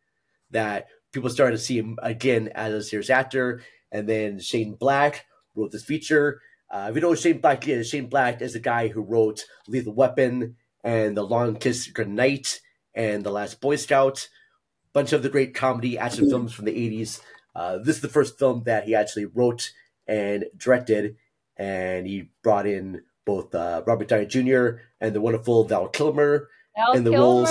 that 0.52 0.86
people 1.12 1.30
started 1.30 1.56
to 1.56 1.62
see 1.62 1.78
him 1.78 1.98
again 2.02 2.48
as 2.54 2.72
a 2.72 2.82
serious 2.82 3.10
actor. 3.10 3.62
And 3.90 4.08
then 4.08 4.40
Shane 4.40 4.74
Black 4.74 5.26
wrote 5.54 5.72
this 5.72 5.84
feature. 5.84 6.40
Uh, 6.70 6.86
if 6.88 6.94
you 6.94 7.02
know 7.02 7.10
who 7.10 7.16
Shane 7.16 7.38
Black 7.38 7.68
is, 7.68 7.88
Shane 7.88 8.06
Black 8.06 8.40
is 8.40 8.54
the 8.54 8.60
guy 8.60 8.88
who 8.88 9.02
wrote 9.02 9.44
Lethal 9.68 9.94
Weapon 9.94 10.56
and 10.82 11.16
The 11.16 11.22
Long 11.22 11.56
Kiss 11.56 11.88
Goodnight 11.88 12.60
and 12.94 13.24
The 13.24 13.30
Last 13.30 13.60
Boy 13.60 13.76
Scout, 13.76 14.28
bunch 14.94 15.12
of 15.12 15.22
the 15.22 15.28
great 15.28 15.54
comedy 15.54 15.98
action 15.98 16.28
films 16.30 16.52
from 16.52 16.64
the 16.64 16.72
80s. 16.72 17.20
Uh, 17.54 17.78
this 17.78 17.96
is 17.96 18.02
the 18.02 18.08
first 18.08 18.38
film 18.38 18.62
that 18.64 18.84
he 18.84 18.94
actually 18.94 19.26
wrote 19.26 19.72
and 20.06 20.46
directed, 20.56 21.16
and 21.58 22.06
he 22.06 22.30
brought 22.42 22.66
in 22.66 23.02
both 23.24 23.54
uh, 23.54 23.82
Robert 23.86 24.08
Downey 24.08 24.26
Jr. 24.26 24.80
and 25.00 25.14
the 25.14 25.20
wonderful 25.20 25.64
Val 25.64 25.88
Kilmer 25.88 26.48
Val 26.76 26.92
in 26.92 27.04
the 27.04 27.12
roles. 27.12 27.50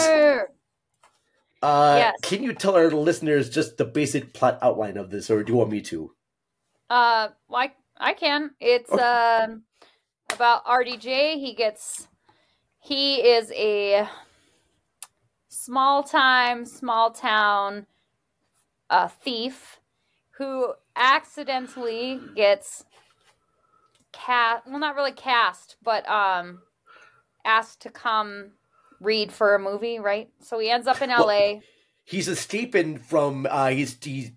Uh, 1.61 1.95
Yes. 1.97 2.15
Can 2.23 2.43
you 2.43 2.53
tell 2.53 2.75
our 2.75 2.89
listeners 2.89 3.49
just 3.49 3.77
the 3.77 3.85
basic 3.85 4.33
plot 4.33 4.57
outline 4.61 4.97
of 4.97 5.09
this, 5.11 5.29
or 5.29 5.43
do 5.43 5.53
you 5.53 5.57
want 5.57 5.69
me 5.69 5.81
to? 5.81 6.11
Uh, 6.89 7.29
like 7.49 7.75
I 7.97 8.13
can. 8.13 8.51
It's 8.59 8.91
um 8.91 9.63
about 10.33 10.65
RDJ. 10.65 11.39
He 11.39 11.53
gets 11.53 12.07
he 12.79 13.17
is 13.17 13.51
a 13.51 14.07
small 15.49 16.01
time, 16.03 16.65
small 16.65 17.11
town 17.11 17.85
uh, 18.89 19.07
thief 19.07 19.79
who 20.31 20.73
accidentally 20.95 22.19
gets 22.35 22.83
cast. 24.11 24.65
Well, 24.65 24.79
not 24.79 24.95
really 24.95 25.11
cast, 25.11 25.75
but 25.83 26.09
um 26.09 26.63
asked 27.45 27.81
to 27.81 27.89
come 27.89 28.53
read 29.01 29.31
for 29.31 29.55
a 29.55 29.59
movie. 29.59 29.99
Right. 29.99 30.29
So 30.41 30.59
he 30.59 30.69
ends 30.69 30.87
up 30.87 31.01
in 31.01 31.09
Well, 31.09 31.23
L.A. 31.29 31.61
he's 32.03 32.27
escaping 32.27 32.97
from 32.99 33.47
uh 33.49 33.69
he's 33.69 33.97
he's 34.01 34.31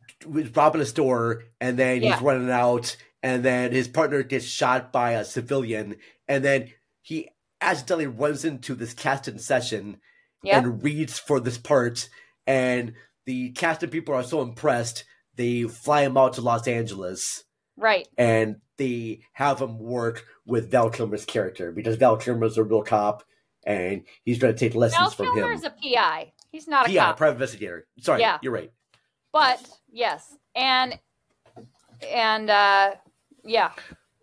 robbing 0.57 0.81
a 0.81 0.87
store 0.87 1.45
and 1.61 1.79
then 1.79 2.03
Yeah. 2.03 2.15
he's 2.15 2.23
running 2.23 2.51
out 2.51 2.97
and 3.23 3.45
then 3.45 3.73
his 3.73 3.89
partner 3.89 4.23
gets 4.23 4.45
shot 4.47 4.93
by 4.93 5.13
a 5.13 5.25
civilian 5.25 5.97
and 6.29 6.45
then 6.45 6.71
he 7.03 7.29
accidentally 7.61 8.07
runs 8.07 8.45
into 8.45 8.75
this 8.75 8.95
casting 8.95 9.39
session 9.39 9.99
and 10.45 10.83
reads 10.83 11.19
for 11.19 11.41
this 11.41 11.57
part 11.59 12.09
and 12.47 12.93
the 13.27 13.51
casting 13.53 13.89
people 13.91 14.15
are 14.15 14.23
so 14.23 14.43
impressed 14.43 15.05
they 15.37 15.63
fly 15.65 16.03
him 16.03 16.17
out 16.19 16.35
to 16.35 16.41
Los 16.43 16.67
Angeles 16.69 17.45
Right. 17.77 18.07
and 18.19 18.57
they 18.77 19.21
have 19.33 19.61
him 19.61 19.79
work 19.79 20.25
with 20.47 20.71
Val 20.71 20.91
Kilmer's 20.91 21.25
character 21.25 21.73
because 21.73 21.97
Val 21.97 22.17
Kilmer's 22.19 22.59
a 22.59 22.63
real 22.65 22.83
cop 22.83 23.25
and 23.67 24.03
he's 24.25 24.39
going 24.39 24.55
to 24.55 24.59
take 24.59 24.75
lessons 24.75 25.15
from 25.15 25.27
him. 25.29 25.35
Kilmer's 25.35 25.65
a 25.65 25.71
PI. 25.71 26.33
He's 26.53 26.69
not 26.69 26.89
a 26.89 26.91
yeah, 26.93 27.07
cop. 27.07 27.17
private 27.17 27.35
investigator. 27.35 27.87
Sorry, 28.01 28.21
Yeah. 28.21 28.39
you're 28.43 28.53
right. 28.53 28.71
but 29.33 29.61
yes 29.91 30.37
and 30.57 30.99
and 32.13 32.51
uh 32.51 32.93
yeah 33.45 33.71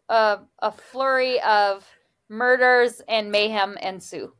a 0.09 0.39
a 0.59 0.71
flurry 0.71 1.39
of 1.41 1.85
murders 2.29 3.01
and 3.07 3.31
mayhem 3.31 3.77
ensue 3.77 4.33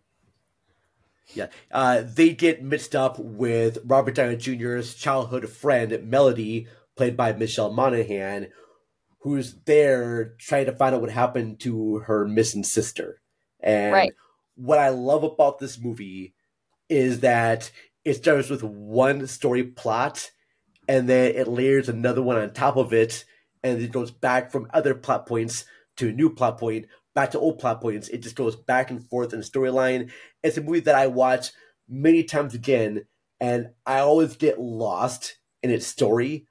Yeah, 1.33 1.47
uh, 1.71 2.03
they 2.05 2.33
get 2.33 2.61
mixed 2.63 2.95
up 2.95 3.17
with 3.19 3.77
Robert 3.85 4.15
Downey 4.15 4.35
Jr.'s 4.37 4.93
childhood 4.95 5.47
friend 5.49 5.97
Melody, 6.09 6.67
played 6.97 7.15
by 7.15 7.31
Michelle 7.33 7.71
Monaghan, 7.71 8.49
who's 9.21 9.55
there 9.65 10.35
trying 10.39 10.65
to 10.65 10.73
find 10.73 10.93
out 10.93 10.99
what 11.01 11.09
happened 11.11 11.59
to 11.61 11.99
her 11.99 12.27
missing 12.27 12.63
sister. 12.65 13.21
And 13.61 13.93
Right. 13.93 14.13
What 14.55 14.79
I 14.79 14.89
love 14.89 15.23
about 15.23 15.59
this 15.59 15.79
movie 15.79 16.33
is 16.89 17.21
that 17.21 17.71
it 18.03 18.15
starts 18.15 18.49
with 18.49 18.63
one 18.63 19.27
story 19.27 19.63
plot, 19.63 20.31
and 20.87 21.07
then 21.07 21.35
it 21.35 21.47
layers 21.47 21.87
another 21.87 22.21
one 22.21 22.37
on 22.37 22.51
top 22.51 22.77
of 22.77 22.93
it, 22.93 23.25
and 23.63 23.81
it 23.81 23.91
goes 23.91 24.11
back 24.11 24.51
from 24.51 24.67
other 24.73 24.93
plot 24.95 25.27
points 25.27 25.65
to 25.97 26.09
a 26.09 26.11
new 26.11 26.29
plot 26.29 26.57
point, 26.57 26.87
back 27.13 27.31
to 27.31 27.39
old 27.39 27.59
plot 27.59 27.81
points. 27.81 28.09
It 28.09 28.23
just 28.23 28.35
goes 28.35 28.55
back 28.55 28.89
and 28.89 29.07
forth 29.09 29.33
in 29.33 29.39
the 29.39 29.45
storyline. 29.45 30.11
It's 30.43 30.57
a 30.57 30.61
movie 30.61 30.79
that 30.81 30.95
I 30.95 31.07
watch 31.07 31.51
many 31.87 32.23
times 32.23 32.53
again, 32.53 33.05
and 33.39 33.69
I 33.85 33.99
always 33.99 34.35
get 34.35 34.59
lost 34.59 35.37
in 35.61 35.69
its 35.69 35.85
story. 35.85 36.47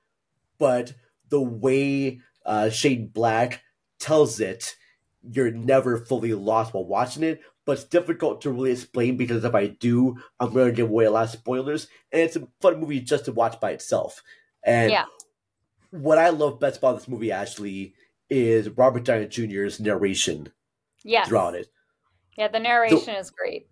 But 0.59 0.95
the 1.29 1.41
way 1.41 2.21
uh, 2.45 2.71
Shane 2.71 3.09
Black 3.09 3.63
tells 3.99 4.41
it, 4.41 4.77
you're 5.23 5.51
never 5.51 5.99
fully 5.99 6.35
lost 6.35 6.73
while 6.73 6.87
watching 6.87 7.23
it. 7.23 7.41
But 7.67 7.73
it's 7.73 7.85
difficult 7.85 8.41
to 8.43 8.51
really 8.51 8.73
explain 8.73 9.17
because 9.17 9.45
if 9.45 9.55
I 9.55 9.67
do, 9.67 10.19
I'm 10.39 10.53
going 10.53 10.67
to 10.67 10.73
give 10.73 10.89
away 10.89 11.05
a 11.05 11.11
lot 11.11 11.25
of 11.25 11.31
spoilers. 11.31 11.89
And 12.11 12.23
it's 12.23 12.37
a 12.37 12.49
fun 12.61 12.81
movie 12.81 13.01
just 13.01 13.27
to 13.27 13.33
watch 13.33 13.61
by 13.61 13.73
itself. 13.73 14.23
And 14.65 14.91
yeah 14.91 15.05
what 15.91 16.19
I 16.19 16.31
love 16.31 16.61
best 16.61 16.79
about 16.79 16.99
this 16.99 17.09
movie, 17.09 17.33
actually, 17.33 17.95
is 18.29 18.69
Robert 18.71 19.05
Downey 19.05 19.27
Jr.'s 19.27 19.81
narration 19.81 20.53
yes 21.03 21.29
throughout 21.29 21.55
it. 21.55 21.69
yeah 22.37 22.49
the 22.49 22.61
narration 22.61 23.15
is 23.15 23.31
great 23.31 23.69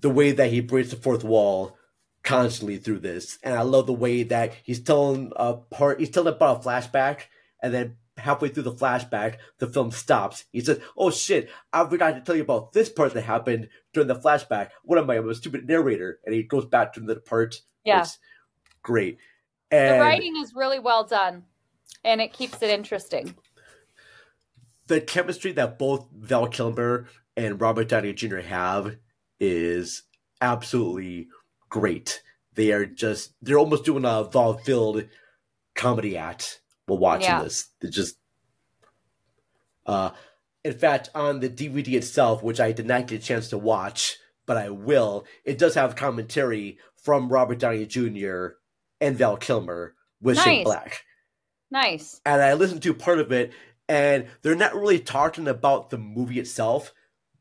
The 0.00 0.10
way 0.10 0.32
that 0.32 0.50
he 0.50 0.60
breaks 0.60 0.90
the 0.90 0.96
fourth 0.96 1.24
wall 1.24 1.76
constantly 2.22 2.78
through 2.78 3.00
this, 3.00 3.38
and 3.42 3.54
I 3.54 3.62
love 3.62 3.86
the 3.86 3.92
way 3.92 4.22
that 4.24 4.54
he's 4.64 4.80
telling 4.80 5.32
a 5.36 5.54
part. 5.54 6.00
He's 6.00 6.10
telling 6.10 6.34
about 6.34 6.64
a 6.64 6.68
flashback, 6.68 7.20
and 7.62 7.72
then 7.72 7.96
halfway 8.16 8.48
through 8.48 8.62
the 8.64 8.74
flashback, 8.74 9.36
the 9.58 9.66
film 9.66 9.90
stops. 9.90 10.44
He 10.52 10.60
says, 10.60 10.80
"Oh 10.96 11.10
shit, 11.10 11.50
I 11.72 11.88
forgot 11.88 12.14
to 12.14 12.20
tell 12.20 12.36
you 12.36 12.42
about 12.42 12.72
this 12.72 12.88
part 12.88 13.14
that 13.14 13.22
happened 13.22 13.68
during 13.92 14.08
the 14.08 14.14
flashback. 14.14 14.70
What 14.84 14.98
am 14.98 15.10
I? 15.10 15.16
I'm 15.16 15.28
a 15.28 15.34
stupid 15.34 15.66
narrator." 15.66 16.20
And 16.24 16.34
he 16.34 16.42
goes 16.42 16.66
back 16.66 16.92
to 16.94 17.00
the 17.00 17.16
part. 17.16 17.60
Yeah. 17.84 18.00
It's 18.00 18.18
great. 18.82 19.18
the 19.70 19.98
writing 20.00 20.36
is 20.36 20.54
really 20.54 20.78
well 20.78 21.04
done 21.04 21.44
and 22.04 22.20
it 22.20 22.32
keeps 22.32 22.62
it 22.62 22.70
interesting 22.70 23.34
the 24.86 25.00
chemistry 25.00 25.52
that 25.52 25.78
both 25.78 26.08
Val 26.12 26.46
Kilmer 26.46 27.08
and 27.36 27.60
Robert 27.60 27.88
Downey 27.88 28.12
Jr. 28.12 28.38
have 28.38 28.96
is 29.40 30.02
absolutely 30.40 31.28
great. 31.68 32.22
They 32.54 32.72
are 32.72 32.86
just 32.86 33.34
they're 33.42 33.58
almost 33.58 33.84
doing 33.84 34.04
a 34.04 34.24
vaudeville 34.24 35.02
comedy 35.74 36.16
act 36.16 36.60
while 36.86 36.98
watching 36.98 37.26
Yeah. 37.28 37.42
this. 37.42 37.68
They're 37.80 37.90
just 37.90 38.16
uh 39.86 40.10
in 40.64 40.72
fact 40.72 41.10
on 41.14 41.40
the 41.40 41.48
DVD 41.48 41.94
itself, 41.94 42.42
which 42.42 42.60
I 42.60 42.72
did 42.72 42.86
not 42.86 43.06
get 43.06 43.20
a 43.22 43.24
chance 43.24 43.48
to 43.50 43.58
watch, 43.58 44.16
but 44.46 44.56
I 44.56 44.70
will, 44.70 45.26
it 45.44 45.58
does 45.58 45.74
have 45.74 45.94
commentary 45.96 46.78
from 46.96 47.28
Robert 47.28 47.58
Downey 47.58 47.84
Jr. 47.86 48.46
and 49.00 49.16
Val 49.16 49.36
Kilmer 49.36 49.94
with 50.22 50.38
Shane 50.40 50.64
Black 50.64 51.02
nice 51.70 52.20
and 52.24 52.40
I 52.40 52.54
listened 52.54 52.82
to 52.84 52.94
part 52.94 53.18
of 53.18 53.32
it, 53.32 53.52
and 53.88 54.26
they're 54.42 54.54
not 54.54 54.74
really 54.74 55.00
talking 55.00 55.48
about 55.48 55.90
the 55.90 55.98
movie 55.98 56.38
itself, 56.38 56.94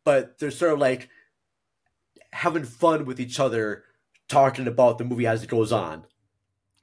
but 0.04 0.40
they're 0.40 0.52
sort 0.52 0.74
of 0.74 0.80
like 0.80 1.08
having 2.34 2.64
fun 2.66 3.06
with 3.06 3.20
each 3.20 3.40
other, 3.40 3.84
talking 4.28 4.68
about 4.68 4.98
the 4.98 5.06
movie 5.06 5.28
as 5.28 5.44
it 5.44 5.50
goes 5.50 5.72
on. 5.72 6.06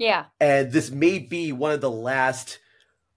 Yeah 0.01 0.25
And 0.41 0.73
this 0.73 0.91
may 0.91 1.19
be 1.21 1.53
one 1.53 1.71
of 1.73 1.81
the 1.81 1.91
last 1.91 2.59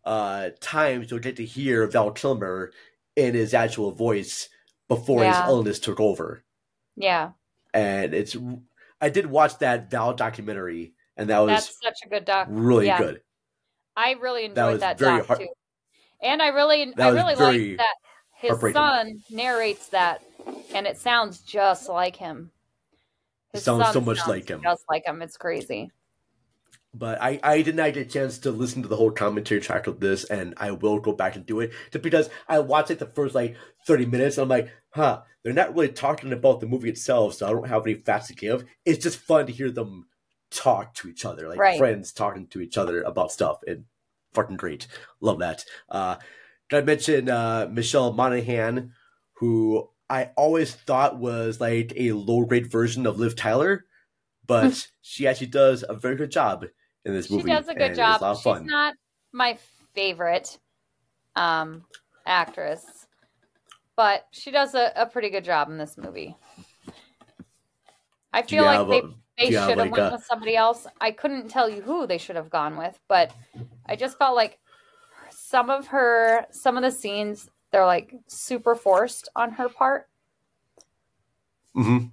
uh, 0.06 0.50
times 0.60 1.10
you'll 1.10 1.20
get 1.22 1.38
to 1.38 1.46
hear 1.46 1.88
Val 1.88 2.12
Kilmer 2.12 2.72
in 3.16 3.34
his 3.34 3.54
actual 3.54 3.92
voice 3.92 4.50
before 4.90 5.22
Yeah. 5.24 5.42
his 5.42 5.50
illness 5.50 5.80
took 5.80 6.00
over. 6.00 6.44
yeah 6.98 7.32
And 7.74 8.14
it's, 8.14 8.36
I 9.02 9.10
did 9.10 9.26
watch 9.26 9.58
that 9.60 9.90
Val 9.90 10.14
documentary, 10.14 10.94
and 11.18 11.30
that 11.30 11.40
was 11.40 11.50
that's 11.50 11.80
such 11.82 11.98
a 12.06 12.10
good 12.10 12.26
doc 12.26 12.48
really 12.50 12.86
yeah. 12.88 12.98
good. 12.98 13.22
i 13.96 14.12
really 14.14 14.48
That 14.50 14.66
enjoyed 14.68 14.82
that, 14.82 15.00
very 15.00 15.18
doc 15.20 15.28
heart- 15.28 15.40
too 15.40 15.48
and 16.22 16.42
i 16.42 16.48
really 16.50 16.92
That 16.98 17.08
i 17.08 17.10
really 17.12 17.36
like 17.36 17.78
that 17.78 17.96
his 18.36 18.74
son 18.74 19.22
narrates 19.30 19.88
that 19.90 20.22
and 20.76 20.86
it 20.86 20.98
sounds 20.98 21.40
just 21.42 21.88
like 21.88 22.16
him 22.18 22.52
His 23.54 23.64
Sounds 23.64 23.92
so 23.94 24.02
much 24.02 24.20
like 24.28 24.50
him. 24.50 24.62
Just 24.64 24.84
like 24.90 25.06
him. 25.06 25.22
It's 25.22 25.38
crazy. 25.38 25.92
But 26.96 27.20
I, 27.22 27.40
I 27.42 27.62
did 27.64 27.76
not 27.76 27.94
get 27.94 28.06
a 28.08 28.10
chance 28.10 28.38
to 28.40 28.52
listen 28.52 28.84
to 28.84 28.88
the 28.88 28.96
whole 28.96 29.10
commentary 29.12 29.60
track 29.60 29.88
of 29.88 30.00
this, 30.00 30.26
and 30.26 30.54
I 30.58 30.72
will 30.72 31.00
go 31.00 31.12
back 31.12 31.36
and 31.36 31.46
do 31.46 31.60
it. 31.60 31.72
Just 31.92 32.04
because 32.04 32.30
I 32.48 32.60
watched 32.60 32.90
like 32.90 33.00
the 33.00 33.08
first 33.08 33.34
like 33.34 33.56
thirty 33.88 34.06
minutes, 34.06 34.38
and 34.38 34.44
I'm 34.44 34.50
like, 34.50 34.70
huh, 34.92 35.22
they're 35.44 35.54
not 35.54 35.74
really 35.74 35.90
talking 35.90 36.32
about 36.32 36.60
the 36.60 36.68
movie 36.68 36.90
itself, 36.90 37.34
so 37.34 37.48
I 37.48 37.52
don't 37.52 37.68
have 37.68 37.86
any 37.88 37.96
facts 37.96 38.28
to 38.28 38.36
give. 38.36 38.66
It's 38.86 39.04
just 39.04 39.18
fun 39.18 39.48
to 39.48 39.52
hear 39.52 39.72
them 39.72 40.08
talk 40.52 40.94
to 40.96 41.10
each 41.10 41.26
other, 41.26 41.50
like 41.50 41.58
Right. 41.58 41.78
friends 41.80 42.12
talking 42.12 42.46
to 42.48 42.62
each 42.62 42.78
other 42.78 43.02
about 43.02 43.32
stuff, 43.32 43.62
and 43.66 43.86
fucking 44.36 44.58
great. 44.58 44.86
Love 45.20 45.40
that. 45.40 45.66
Uh, 45.90 46.18
did 46.70 46.84
I 46.84 46.86
mention 46.86 47.28
uh, 47.28 47.68
Michelle 47.72 48.14
Monaghan, 48.14 48.94
who 49.38 49.90
I 50.12 50.30
always 50.38 50.76
thought 50.76 51.18
was 51.18 51.60
like 51.60 51.92
a 51.96 52.12
low 52.12 52.46
grade 52.46 52.72
version 52.72 53.08
of 53.08 53.18
Liv 53.18 53.36
Tyler, 53.36 53.86
but 54.46 54.88
she 55.02 55.26
actually 55.26 55.48
does 55.48 55.84
a 55.90 55.96
very 55.96 56.16
good 56.16 56.30
job 56.32 56.66
in 57.06 57.14
this 57.14 57.28
She 57.28 57.42
does 57.42 57.68
a 57.68 57.74
good 57.76 57.96
job. 57.96 58.22
a 58.22 58.36
She's 58.36 58.44
fun. 58.44 58.66
not 58.66 58.96
my 59.32 59.58
favorite 59.94 60.58
um, 61.36 61.84
actress, 62.26 63.08
but 63.96 64.26
she 64.32 64.52
does 64.52 64.74
a, 64.76 64.92
a 64.96 65.06
pretty 65.06 65.30
good 65.30 65.44
job 65.44 65.70
in 65.70 65.78
this 65.78 65.98
movie. 65.98 66.36
I 68.32 68.42
feel 68.42 68.64
like 68.64 68.88
they, 68.90 69.02
they 69.38 69.46
do 69.48 69.52
you 69.54 69.58
have, 69.60 69.70
should 69.70 69.78
have 69.80 69.88
like, 69.88 69.92
went 69.98 70.12
a- 70.14 70.16
with 70.16 70.26
somebody 70.26 70.56
else. 70.56 70.88
I 71.02 71.12
couldn't 71.12 71.50
tell 71.50 71.70
you 71.70 71.82
who 71.82 72.08
they 72.08 72.18
should 72.18 72.36
have 72.36 72.50
gone 72.50 72.78
with, 72.78 72.98
but 73.08 73.32
I 73.86 73.96
just 73.96 74.18
felt 74.18 74.36
like 74.36 74.60
some 75.30 75.70
of 75.70 75.88
her, 75.88 76.46
some 76.52 76.78
of 76.78 76.84
the 76.84 76.92
scenes, 76.92 77.50
they're 77.72 77.86
like 77.86 78.14
super 78.28 78.76
forced 78.76 79.30
on 79.36 79.52
her 79.54 79.68
part, 79.70 80.08
Mhm. 81.76 82.12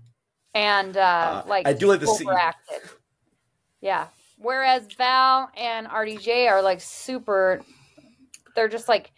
and 0.55 0.97
uh, 0.97 1.01
Uh, 1.01 1.49
like 1.49 1.67
I 1.69 1.73
do 1.75 1.87
like 1.87 2.01
the 2.01 2.07
scene- 2.07 2.29
Yeah. 3.83 4.09
Whereas 4.41 4.87
Val 4.97 5.51
and 5.57 5.87
RDJ 5.87 6.49
are 6.51 6.63
like 6.63 6.81
super. 6.81 7.61
They're 8.55 8.69
just 8.69 8.89
like. 8.89 9.13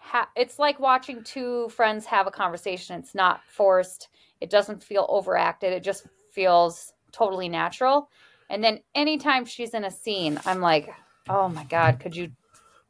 Ha- 0.00 0.30
it's 0.36 0.58
like 0.58 0.80
watching 0.80 1.22
two 1.22 1.68
friends 1.68 2.06
have 2.06 2.26
a 2.26 2.30
conversation. 2.30 2.98
It's 2.98 3.14
not 3.14 3.44
forced. 3.44 4.08
It 4.40 4.48
doesn't 4.48 4.82
feel 4.82 5.04
overacted. 5.10 5.72
It 5.72 5.82
just 5.82 6.06
feels 6.32 6.94
totally 7.12 7.48
natural. 7.48 8.08
And 8.48 8.64
then 8.64 8.80
anytime 8.94 9.44
she's 9.44 9.74
in 9.74 9.84
a 9.84 9.90
scene, 9.90 10.40
I'm 10.46 10.60
like, 10.60 10.88
oh 11.28 11.48
my 11.50 11.64
god, 11.64 12.00
could 12.00 12.16
you, 12.16 12.30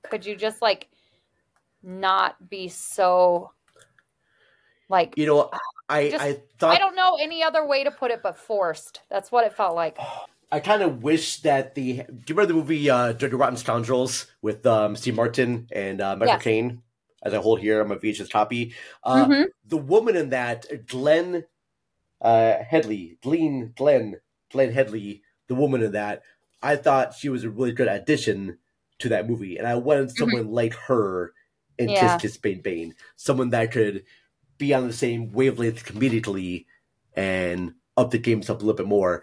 could 0.09 0.25
you 0.25 0.37
just 0.37 0.63
like, 0.63 0.89
not 1.83 2.49
be 2.49 2.69
so. 2.69 3.51
Like 4.89 5.15
You 5.17 5.27
know, 5.27 5.51
I 5.89 6.11
just- 6.11 6.25
I 6.25 6.41
thought 6.59 6.77
I 6.77 6.79
don't 6.79 6.95
know 6.95 7.19
any 7.21 7.43
other 7.43 7.67
way 7.67 7.83
to 7.85 7.91
put 7.91 8.11
it 8.11 8.23
but 8.23 8.39
forced. 8.39 9.01
That's 9.11 9.33
what 9.33 9.45
it 9.45 9.53
felt 9.55 9.75
like. 9.75 9.97
Oh, 9.99 10.27
I 10.51 10.61
kind 10.61 10.83
of 10.83 11.03
wish 11.03 11.41
that 11.43 11.75
the. 11.75 11.95
Do 11.95 12.01
you 12.27 12.35
remember 12.35 12.47
the 12.47 12.55
movie 12.55 12.89
uh, 12.89 13.13
Dirty 13.13 13.37
Rotten 13.37 13.57
Scoundrels 13.57 14.27
with 14.41 14.65
um, 14.67 14.97
Steve 14.97 15.15
Martin 15.15 15.69
and 15.73 16.01
uh, 16.01 16.17
Michael 16.17 16.35
Yes. 16.35 16.43
Caine? 16.43 16.83
As 17.23 17.35
I 17.35 17.39
hold 17.39 17.61
here 17.61 17.81
on 17.83 17.89
my 17.89 17.97
VHS 17.97 18.31
copy, 18.31 18.75
uh, 19.03 19.27
Mhm. 19.27 19.47
the 19.67 19.77
woman 19.77 20.17
in 20.17 20.31
that, 20.31 20.87
Glenn 20.87 21.45
uh, 22.21 22.55
Headly, 22.63 23.19
Glenn, 23.23 23.73
Glenn, 23.77 24.17
Glenn 24.51 24.73
Headly, 24.73 25.23
the 25.49 25.55
woman 25.57 25.83
in 25.83 25.93
that, 25.93 26.23
I 26.63 26.77
thought 26.77 27.15
she 27.15 27.29
was 27.29 27.45
a 27.45 27.51
really 27.51 27.73
good 27.73 27.89
addition 27.89 28.59
to 29.01 29.09
that 29.11 29.29
movie, 29.29 29.57
and 29.59 29.67
I 29.67 29.75
wanted 29.77 30.17
someone 30.17 30.51
like 30.51 30.75
her 30.75 31.33
in 31.77 31.87
Mm-hmm. 31.89 31.95
Yeah. 31.95 32.19
Kiss 32.19 32.23
Kiss 32.33 32.37
Bang 32.39 32.61
Bang, 32.61 32.95
someone 33.17 33.51
that 33.51 33.71
could 33.73 34.05
be 34.57 34.73
on 34.75 34.87
the 34.87 34.93
same 34.93 35.31
wavelength 35.33 35.85
comedically 35.85 36.67
and 37.15 37.75
up 37.97 38.11
the 38.13 38.19
games 38.19 38.49
up 38.51 38.59
a 38.59 38.61
little 38.61 38.75
bit 38.75 38.87
more 38.87 39.23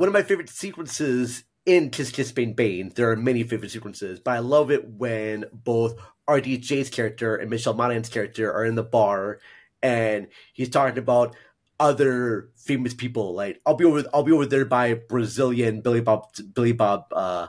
one 0.00 0.08
of 0.08 0.14
my 0.14 0.22
favorite 0.22 0.48
sequences 0.48 1.44
in 1.66 1.90
Kiss 1.90 2.10
Kiss 2.10 2.32
Bang 2.32 2.54
Bang. 2.54 2.90
There 2.94 3.10
are 3.10 3.16
many 3.16 3.42
favorite 3.42 3.70
sequences, 3.70 4.18
but 4.18 4.30
I 4.30 4.38
love 4.38 4.70
it 4.70 4.88
when 4.88 5.44
both 5.52 5.94
RDJ's 6.26 6.88
character 6.88 7.36
and 7.36 7.50
Michelle 7.50 7.74
Monaghan's 7.74 8.08
character 8.08 8.50
are 8.50 8.64
in 8.64 8.76
the 8.76 8.82
bar, 8.82 9.40
and 9.82 10.28
he's 10.54 10.70
talking 10.70 10.96
about 10.96 11.36
other 11.78 12.48
famous 12.56 12.94
people. 12.94 13.34
Like 13.34 13.60
I'll 13.66 13.74
be 13.74 13.84
over, 13.84 14.02
I'll 14.14 14.22
be 14.22 14.32
over 14.32 14.46
there 14.46 14.64
by 14.64 14.94
Brazilian 14.94 15.82
Billy 15.82 16.00
Bob, 16.00 16.32
Billy 16.54 16.72
Bob 16.72 17.04
uh, 17.12 17.48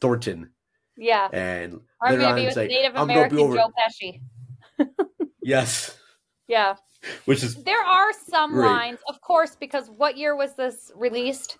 Thornton, 0.00 0.50
Yeah. 0.96 1.28
and 1.32 1.80
I'm 2.00 2.10
later 2.10 2.22
gonna 2.22 2.32
on 2.32 2.36
be 2.40 2.42
it's 2.46 2.56
with 2.56 2.64
like, 2.64 2.70
Native 2.70 2.96
I'm 2.96 3.08
American 3.08 3.38
over. 3.38 3.54
Joe 3.54 3.70
Pesci. 3.78 4.20
Yes, 5.44 5.96
Yeah. 6.48 6.74
which 7.24 7.42
is 7.42 7.62
There 7.64 7.82
are 7.84 8.12
some 8.12 8.52
Great. 8.52 8.66
lines, 8.70 8.98
of 9.08 9.20
course, 9.20 9.56
because 9.56 9.88
what 9.90 10.16
year 10.16 10.36
was 10.36 10.54
this 10.54 10.90
released? 10.94 11.58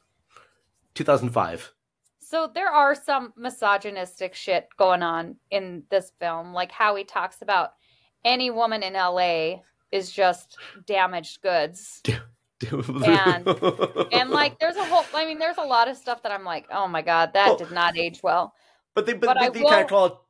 2005. 0.94 1.72
So 2.20 2.50
there 2.54 2.68
are 2.70 2.94
some 2.94 3.32
misogynistic 3.36 4.34
shit 4.34 4.68
going 4.78 5.02
on 5.02 5.36
in 5.50 5.82
this 5.90 6.12
film, 6.18 6.52
like 6.54 6.72
how 6.72 6.94
he 6.96 7.04
talks 7.04 7.42
about 7.42 7.72
any 8.24 8.50
woman 8.50 8.82
in 8.82 8.94
LA 8.94 9.56
is 9.90 10.10
just 10.10 10.56
damaged 10.86 11.42
goods. 11.42 12.00
and 12.72 13.48
and 14.12 14.30
like 14.30 14.58
there's 14.60 14.76
a 14.76 14.84
whole 14.84 15.04
I 15.14 15.26
mean 15.26 15.38
there's 15.38 15.58
a 15.58 15.64
lot 15.64 15.88
of 15.88 15.96
stuff 15.96 16.22
that 16.22 16.30
I'm 16.32 16.44
like, 16.44 16.66
"Oh 16.70 16.86
my 16.86 17.02
god, 17.02 17.32
that 17.34 17.48
Oh. 17.50 17.56
did 17.58 17.72
not 17.72 17.98
age 17.98 18.20
well." 18.22 18.54
But 18.94 19.04
they 19.04 19.14
but, 19.14 19.26
But 19.26 19.40
they, 19.40 19.46
I 19.46 19.50
they 19.50 19.60
will- 19.62 19.68
kind 19.70 19.82
of 19.82 19.88
call 19.88 20.26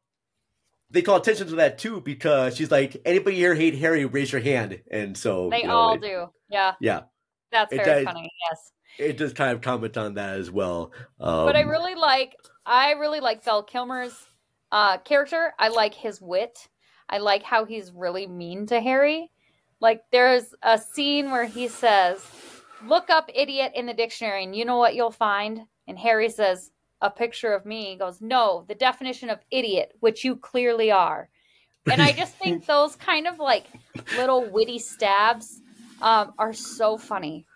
they 0.92 1.02
call 1.02 1.16
attention 1.16 1.48
to 1.48 1.56
that 1.56 1.78
too 1.78 2.00
because 2.00 2.56
she's 2.56 2.70
like, 2.70 3.00
anybody 3.04 3.36
here 3.36 3.54
hate 3.54 3.74
Harry? 3.78 4.04
Raise 4.04 4.30
your 4.30 4.40
hand, 4.42 4.80
and 4.90 5.16
so 5.16 5.48
They 5.50 5.62
you 5.62 5.66
know, 5.68 5.74
all 5.74 5.94
it- 5.94 6.02
do. 6.02 6.26
Yeah. 6.50 6.74
Yeah, 6.80 7.00
That's 7.50 7.72
It 7.72 7.84
very 7.84 8.04
funny. 8.04 8.30
Yes. 8.50 8.72
it 8.98 9.16
does 9.16 9.32
kind 9.32 9.52
of 9.52 9.62
comment 9.62 9.96
on 9.96 10.14
that 10.14 10.38
as 10.38 10.50
well. 10.50 10.92
Um, 11.18 11.46
but 11.46 11.56
I 11.56 11.62
really 11.62 11.94
like 11.94 12.36
I 12.66 12.92
really 12.92 13.20
like 13.20 13.42
Val 13.44 13.62
Kilmer's 13.62 14.14
uh, 14.70 14.98
character. 14.98 15.52
I 15.58 15.68
like 15.68 15.94
his 15.94 16.20
wit. 16.20 16.68
I 17.08 17.18
like 17.18 17.42
how 17.42 17.64
he's 17.64 17.90
really 17.92 18.26
mean 18.26 18.66
to 18.66 18.80
Harry. 18.80 19.30
Like 19.80 20.02
there's 20.12 20.54
a 20.62 20.78
scene 20.78 21.30
where 21.30 21.44
he 21.46 21.68
says, 21.68 22.24
"Look 22.86 23.10
up 23.10 23.28
idiot 23.34 23.72
in 23.74 23.86
the 23.86 23.94
dictionary, 23.94 24.44
and 24.44 24.54
you 24.54 24.64
know 24.64 24.76
what 24.78 24.94
you'll 24.94 25.10
find." 25.10 25.60
And 25.88 25.98
Harry 25.98 26.28
says, 26.30 26.70
"A 27.02 27.10
picture 27.10 27.52
of 27.52 27.66
me." 27.66 27.96
Goes, 27.96 28.22
"No, 28.22 28.64
the 28.66 28.74
definition 28.74 29.28
of 29.28 29.40
idiot, 29.50 29.92
which 30.00 30.24
you 30.24 30.36
clearly 30.36 30.90
are." 30.90 31.28
And 31.90 32.00
I 32.00 32.12
just 32.12 32.34
think 32.36 32.64
those 32.66 32.96
kind 32.96 33.26
of 33.26 33.38
like 33.38 33.66
little 34.16 34.50
witty 34.50 34.78
stabs 34.78 35.60
um, 36.00 36.32
are 36.38 36.52
so 36.52 36.96
funny. 36.96 37.46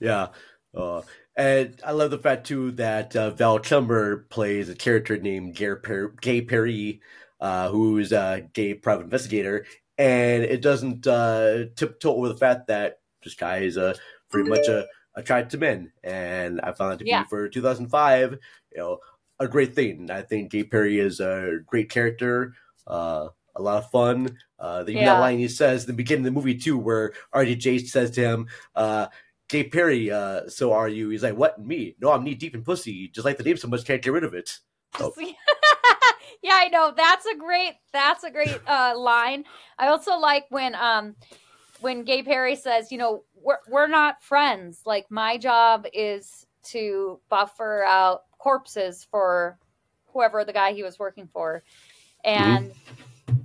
yeah, 0.00 0.28
uh, 0.76 1.02
and 1.36 1.80
I 1.84 1.92
love 1.92 2.10
the 2.10 2.18
fact 2.18 2.46
too 2.46 2.72
that 2.72 3.14
uh, 3.16 3.30
Val 3.30 3.58
Kilmer 3.58 4.26
plays 4.28 4.68
a 4.68 4.74
character 4.74 5.16
named 5.16 5.54
Gay, 5.56 5.74
per- 5.74 6.14
Gay 6.20 6.42
Perry, 6.42 7.00
uh, 7.40 7.68
who's 7.70 8.12
a 8.12 8.48
gay 8.52 8.74
private 8.74 9.04
investigator, 9.04 9.66
and 9.98 10.44
it 10.44 10.62
doesn't 10.62 11.06
uh, 11.06 11.64
tiptoe 11.76 12.14
over 12.14 12.28
the 12.28 12.36
fact 12.36 12.68
that 12.68 13.00
this 13.22 13.34
guy 13.34 13.58
is 13.58 13.76
a 13.76 13.94
very 14.30 14.44
much 14.44 14.68
a 14.68 14.86
attracted 15.16 15.50
to 15.50 15.58
men, 15.58 15.92
and 16.02 16.60
I 16.60 16.72
found 16.72 16.92
that 16.92 16.98
to 17.00 17.04
Yeah. 17.04 17.22
be 17.22 17.28
for 17.28 17.48
2005, 17.48 18.32
you 18.72 18.78
know, 18.78 18.98
a 19.40 19.48
great 19.48 19.74
thing. 19.74 20.10
I 20.10 20.22
think 20.22 20.50
Gay 20.50 20.64
Perry 20.64 20.98
is 20.98 21.20
a 21.20 21.58
great 21.66 21.90
character, 21.90 22.54
uh, 22.86 23.28
a 23.56 23.62
lot 23.62 23.78
of 23.82 23.90
fun. 23.90 24.38
Uh, 24.58 24.82
the 24.84 24.94
Yeah. 24.94 25.18
line 25.18 25.38
he 25.38 25.48
says 25.48 25.84
in 25.84 25.88
the 25.88 25.92
beginning 25.92 26.26
of 26.26 26.32
the 26.34 26.38
movie 26.40 26.56
too, 26.56 26.78
where 26.78 27.12
RDJ 27.32 27.78
says 27.88 28.10
to 28.12 28.20
him, 28.20 28.48
uh, 28.74 29.08
"Gay 29.48 29.64
Perry, 29.64 30.10
uh, 30.10 30.48
so 30.48 30.72
are 30.72 30.88
you?" 30.88 31.10
He's 31.10 31.22
like, 31.22 31.36
"What? 31.36 31.60
Me? 31.60 31.96
No, 32.00 32.12
I'm 32.12 32.24
knee 32.24 32.34
deep 32.34 32.54
in 32.54 32.62
pussy. 32.64 33.08
Just 33.08 33.24
like 33.24 33.36
the 33.36 33.44
name 33.44 33.56
so 33.56 33.68
much, 33.68 33.84
can't 33.84 34.02
get 34.02 34.12
rid 34.12 34.24
of 34.24 34.34
it." 34.34 34.58
So, 34.98 35.12
yeah, 36.42 36.52
I 36.52 36.68
know. 36.68 36.92
That's 36.96 37.26
a 37.26 37.36
great 37.36 37.74
that's 37.92 38.24
a 38.24 38.30
great 38.30 38.58
uh 38.66 38.94
line. 38.96 39.44
I 39.78 39.88
also 39.88 40.16
like 40.16 40.46
when 40.50 40.74
um 40.74 41.16
when 41.80 42.04
Gay 42.04 42.22
Perry 42.22 42.56
says, 42.56 42.90
you 42.92 42.98
know, 42.98 43.24
we're 43.44 43.58
we're 43.68 43.86
not 43.86 44.22
friends. 44.22 44.82
Like 44.86 45.10
my 45.10 45.36
job 45.38 45.86
is 45.92 46.46
to 46.64 47.20
buffer 47.28 47.84
out 47.84 48.22
corpses 48.38 49.06
for 49.10 49.58
whoever 50.06 50.44
the 50.44 50.52
guy 50.52 50.72
he 50.72 50.82
was 50.82 50.98
working 50.98 51.28
for. 51.32 51.62
And 52.24 52.72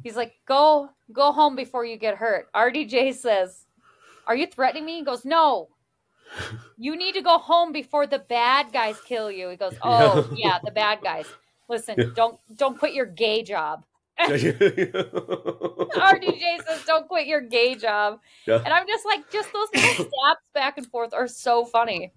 he's 0.04 0.16
like, 0.16 0.34
"Go 0.45 0.89
go 1.12 1.32
home 1.32 1.56
before 1.56 1.86
you 1.86 1.97
get 1.97 2.16
hurt." 2.16 2.52
RDJ 2.54 3.14
says, 3.16 3.66
"Are 4.26 4.36
you 4.36 4.47
threatening 4.47 4.86
me?" 4.86 4.97
He 5.00 5.04
goes, 5.04 5.26
"No." 5.26 5.70
You 6.78 6.95
need 6.95 7.16
to 7.16 7.22
go 7.22 7.39
home 7.39 7.72
before 7.72 8.06
the 8.06 8.20
bad 8.20 8.72
guys 8.72 9.02
kill 9.02 9.32
you. 9.32 9.50
He 9.50 9.58
goes, 9.58 9.74
"Oh, 9.82 10.30
yeah, 10.34 10.60
the 10.64 10.72
bad 10.72 11.02
guys." 11.02 11.26
Listen, 11.68 12.14
don't 12.16 12.39
don't 12.56 12.80
quit 12.80 12.93
your 12.93 13.06
gay 13.06 13.43
job. 13.43 13.84
RDJ 15.39 16.65
says, 16.67 16.84
"Don't 16.86 17.07
quit 17.07 17.28
your 17.28 17.41
gay 17.41 17.76
job," 17.76 18.20
Yeah. 18.45 18.55
and 18.63 18.67
I'm 18.74 18.88
just 18.88 19.05
like, 19.05 19.30
just 19.32 19.51
those 19.53 19.67
little 19.74 19.93
stabs 20.05 20.41
back 20.53 20.78
and 20.78 20.88
forth 20.88 21.13
are 21.13 21.28
so 21.28 21.65
funny. 21.65 22.11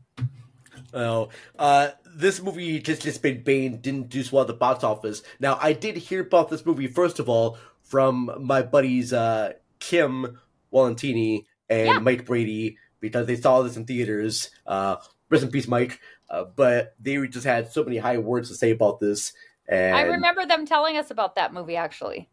Oh, 0.94 1.28
uh, 1.58 1.90
this 2.14 2.42
movie 2.42 2.78
just 2.80 3.02
just 3.02 3.22
been 3.22 3.42
Bane 3.42 3.80
didn't 3.80 4.08
do 4.08 4.22
so 4.22 4.36
well 4.36 4.42
at 4.42 4.48
the 4.48 4.54
box 4.54 4.84
office. 4.84 5.22
Now, 5.40 5.58
I 5.60 5.72
did 5.72 5.96
hear 5.96 6.20
about 6.22 6.50
this 6.50 6.66
movie 6.66 6.86
first 6.86 7.18
of 7.18 7.28
all 7.28 7.58
from 7.82 8.30
my 8.40 8.62
buddies 8.62 9.12
uh, 9.12 9.52
Kim 9.80 10.38
Walentini 10.72 11.44
and 11.68 11.86
Yeah. 11.86 11.98
Mike 11.98 12.26
Brady 12.26 12.78
because 13.00 13.26
they 13.26 13.36
saw 13.36 13.62
this 13.62 13.76
in 13.76 13.84
theaters. 13.84 14.50
Uh, 14.66 14.96
rest 15.30 15.44
in 15.44 15.50
peace, 15.50 15.68
Mike. 15.68 16.00
Uh, 16.30 16.44
but 16.44 16.94
they 17.00 17.16
just 17.26 17.44
had 17.46 17.70
so 17.70 17.84
many 17.84 17.98
high 17.98 18.16
words 18.18 18.48
to 18.48 18.54
say 18.54 18.70
about 18.70 18.98
this, 19.00 19.34
and 19.72 19.96
I 19.96 20.02
remember 20.02 20.46
them 20.46 20.66
telling 20.66 20.96
us 20.96 21.10
about 21.10 21.34
that 21.36 21.52
movie 21.52 21.76
actually. 21.76 22.28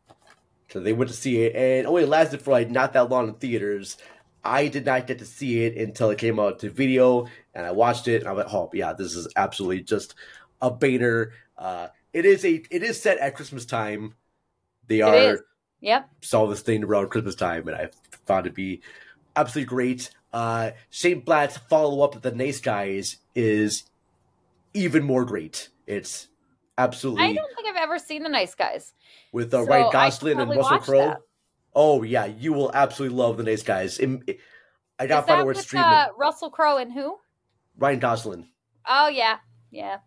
so 0.70 0.80
they 0.80 0.94
went 0.94 1.10
to 1.10 1.16
see 1.16 1.44
it, 1.44 1.56
and 1.56 1.64
it 1.64 1.86
only 1.86 2.06
lasted 2.06 2.42
for 2.42 2.52
like 2.52 2.70
not 2.70 2.94
that 2.94 3.10
long 3.10 3.30
in 3.30 3.34
theaters. 3.36 3.98
I 4.44 4.68
did 4.68 4.86
not 4.86 5.08
get 5.08 5.20
to 5.20 5.26
see 5.26 5.66
it 5.66 5.78
until 5.78 6.10
it 6.12 6.18
came 6.18 6.40
out 6.40 6.60
to 6.60 6.70
video, 6.70 7.28
and 7.54 7.66
I 7.66 7.72
watched 7.72 8.08
it, 8.08 8.22
and 8.22 8.30
I 8.30 8.34
went, 8.34 8.54
"Oh 8.54 8.70
yeah, 8.74 8.94
this 8.94 9.16
is 9.16 9.28
absolutely 9.36 9.82
just 9.82 10.16
a 10.62 10.72
baiter." 10.72 11.34
Uh, 11.58 11.88
it 12.14 12.26
is 12.26 12.46
a 12.46 12.64
it 12.72 12.84
is 12.84 13.02
set 13.02 13.18
at 13.18 13.36
Christmas 13.36 13.66
time. 13.66 14.16
They 14.88 15.02
are. 15.02 15.40
Yep. 15.82 16.10
saw 16.22 16.46
this 16.48 16.62
thing 16.62 16.84
around 16.84 17.10
Christmas 17.10 17.36
time, 17.36 17.68
and 17.68 17.76
I 17.78 17.90
found 18.26 18.46
it 18.46 18.50
to 18.50 18.54
be 18.54 18.82
absolutely 19.36 19.68
great. 19.68 20.10
Uh, 20.34 20.72
Shane 20.90 21.22
Black's 21.22 21.58
follow 21.58 22.02
up 22.04 22.22
The 22.22 22.32
Nice 22.32 22.60
Guys 22.60 23.18
is 23.34 23.84
even 24.74 25.04
more 25.04 25.26
great. 25.26 25.70
It's 25.88 26.28
absolutely 26.80 27.24
I 27.26 27.34
don't 27.34 27.54
think 27.56 27.68
I've 27.68 27.76
ever 27.84 28.00
seen 28.00 28.24
The 28.24 28.30
Nice 28.30 28.56
Guys. 28.56 28.94
with 29.32 29.54
uh, 29.54 29.64
so 29.64 29.70
Ryan 29.70 29.90
Gosling 29.92 30.40
and 30.40 30.50
Russell 30.50 30.80
Crowe. 30.80 31.16
Oh 31.76 32.02
yeah, 32.04 32.26
you 32.26 32.54
will 32.54 32.72
absolutely 32.74 33.18
love 33.18 33.38
The 33.38 33.44
Nice 33.44 33.64
Guys. 33.64 34.00
Im- 34.00 34.24
I 35.00 35.04
Is 35.04 35.08
gotta 35.10 35.28
find 35.28 35.40
out 35.42 35.46
where 35.46 35.52
it's 35.52 35.60
with 35.60 35.68
streaming. 35.68 35.88
uh, 35.88 36.08
Russell 36.18 36.50
Crowe 36.50 36.78
and 36.78 36.92
who? 36.92 37.18
Ryan 37.78 38.00
Gosling. 38.00 38.48
Oh 38.88 39.08
yeah, 39.08 39.38
yeah. 39.72 39.98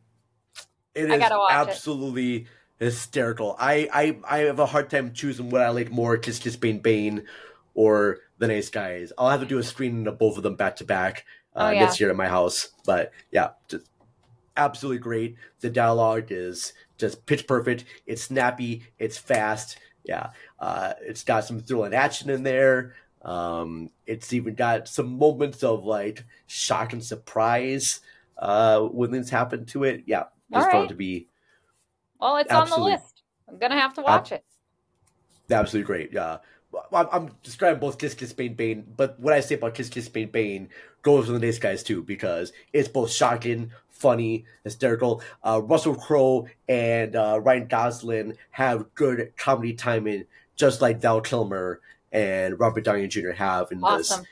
It 0.95 1.11
I 1.11 1.15
is 1.15 1.31
watch 1.31 1.51
it. 1.51 1.55
absolutely 1.71 2.47
hysterical. 2.79 3.57
I, 3.59 3.89
I 3.93 4.19
I 4.29 4.39
have 4.47 4.59
a 4.59 4.67
hard 4.67 4.91
time 4.91 5.13
choosing 5.13 5.51
what 5.51 5.63
I 5.63 5.71
like 5.71 5.91
more, 5.91 6.17
Kiss 6.19 6.39
Kiss 6.39 6.57
Bang 6.57 6.81
Bang 6.81 7.23
or 7.75 8.19
The 8.39 8.49
Nice 8.49 8.69
Guys. 8.69 9.13
I'll 9.17 9.31
have 9.31 9.41
to 9.41 9.47
do 9.47 9.59
a 9.59 9.63
screening 9.63 10.07
of 10.07 10.19
both 10.19 10.37
of 10.37 10.43
them 10.43 10.57
back 10.57 10.77
to 10.77 10.85
back 10.85 11.25
Oh, 11.55 11.67
uh, 11.67 11.71
yeah. 11.71 11.81
next 11.81 12.01
year 12.01 12.09
at 12.11 12.17
my 12.17 12.29
house. 12.29 12.69
But 12.87 13.13
yeah, 13.31 13.51
just 13.69 13.87
absolutely 14.57 14.99
great. 14.99 15.37
The 15.61 15.71
dialogue 15.71 16.27
is 16.31 16.73
just 16.99 17.25
pitch 17.27 17.47
perfect. 17.47 17.85
It's 18.07 18.23
snappy. 18.23 18.85
It's 18.99 19.19
fast. 19.19 19.79
Yeah, 20.05 20.31
uh, 20.59 20.95
it's 21.01 21.25
got 21.25 21.45
some 21.45 21.61
thrilling 21.61 21.95
action 21.95 22.31
in 22.31 22.43
there. 22.43 22.95
Um, 23.23 23.91
it's 24.07 24.33
even 24.33 24.55
got 24.55 24.89
some 24.89 25.17
moments 25.17 25.63
of 25.63 25.85
like 25.85 26.25
shock 26.49 26.93
and 26.93 27.03
surprise 27.05 28.01
uh, 28.39 28.81
when 28.81 29.13
things 29.13 29.31
happen 29.31 29.65
to 29.67 29.85
it. 29.85 30.03
Yeah, 30.07 30.25
found 30.53 30.67
right. 30.67 30.85
it 30.85 30.89
to 30.89 30.95
be 30.95 31.29
Well, 32.21 32.37
it's 32.37 32.53
on 32.53 32.69
the 32.69 32.79
list. 32.79 33.23
I'm 33.49 33.59
gonna 33.59 33.79
have 33.79 33.95
to 33.95 34.03
watch 34.03 34.33
it. 34.33 34.45
absolutely 35.51 35.87
great. 35.87 36.13
Yeah, 36.13 36.39
I'm, 36.93 37.09
I'm 37.13 37.31
describing 37.43 37.81
both 37.81 37.99
Kiss 37.99 38.15
Kiss 38.15 38.33
Bang 38.33 38.55
Bang, 38.55 38.85
but 38.97 39.19
what 39.21 39.35
I 39.35 39.41
say 39.41 39.55
about 39.57 39.75
Kiss 39.75 39.89
Kiss 39.89 40.09
Bang 40.09 40.29
Bang 40.29 40.69
goes 41.03 41.27
for 41.27 41.33
the 41.33 41.39
Nice 41.39 41.59
Guys 41.59 41.83
too 41.83 42.03
because 42.03 42.53
it's 42.73 42.89
both 42.89 43.11
shocking, 43.11 43.71
funny, 44.03 44.45
hysterical. 44.65 45.23
Uh, 45.43 45.63
Russell 45.65 45.95
Crowe 45.95 46.47
and 46.69 47.17
uh, 47.17 47.41
Ryan 47.43 47.69
Gosling 47.69 48.37
have 48.51 48.93
good 48.95 49.33
comedy 49.39 49.73
timing, 49.75 50.25
just 50.57 50.83
like 50.83 51.01
Val 51.01 51.21
Kilmer 51.21 51.81
and 52.11 52.59
Robert 52.61 52.85
Downey 52.85 53.07
Jr. 53.09 53.31
have 53.31 53.73
in 53.73 53.83
Awesome. 53.83 54.21
this. 54.21 54.29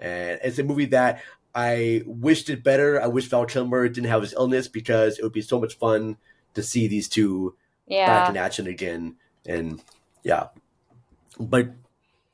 And 0.00 0.40
it's 0.42 0.58
a 0.58 0.64
movie 0.64 0.86
that 0.86 1.22
I 1.54 2.02
wished 2.06 2.48
it 2.50 2.64
better. 2.64 3.00
I 3.00 3.06
wish 3.06 3.26
Val 3.26 3.44
Kilmer 3.46 3.86
didn't 3.88 4.08
have 4.10 4.22
his 4.22 4.32
illness 4.32 4.66
because 4.66 5.18
it 5.18 5.22
would 5.22 5.32
be 5.32 5.42
so 5.42 5.60
much 5.60 5.76
fun 5.78 6.16
to 6.54 6.62
see 6.62 6.88
these 6.88 7.08
two 7.08 7.54
back 7.88 8.30
in 8.30 8.36
action 8.36 8.66
again. 8.66 9.16
And 9.46 9.82
yeah, 10.22 10.48
but 11.38 11.68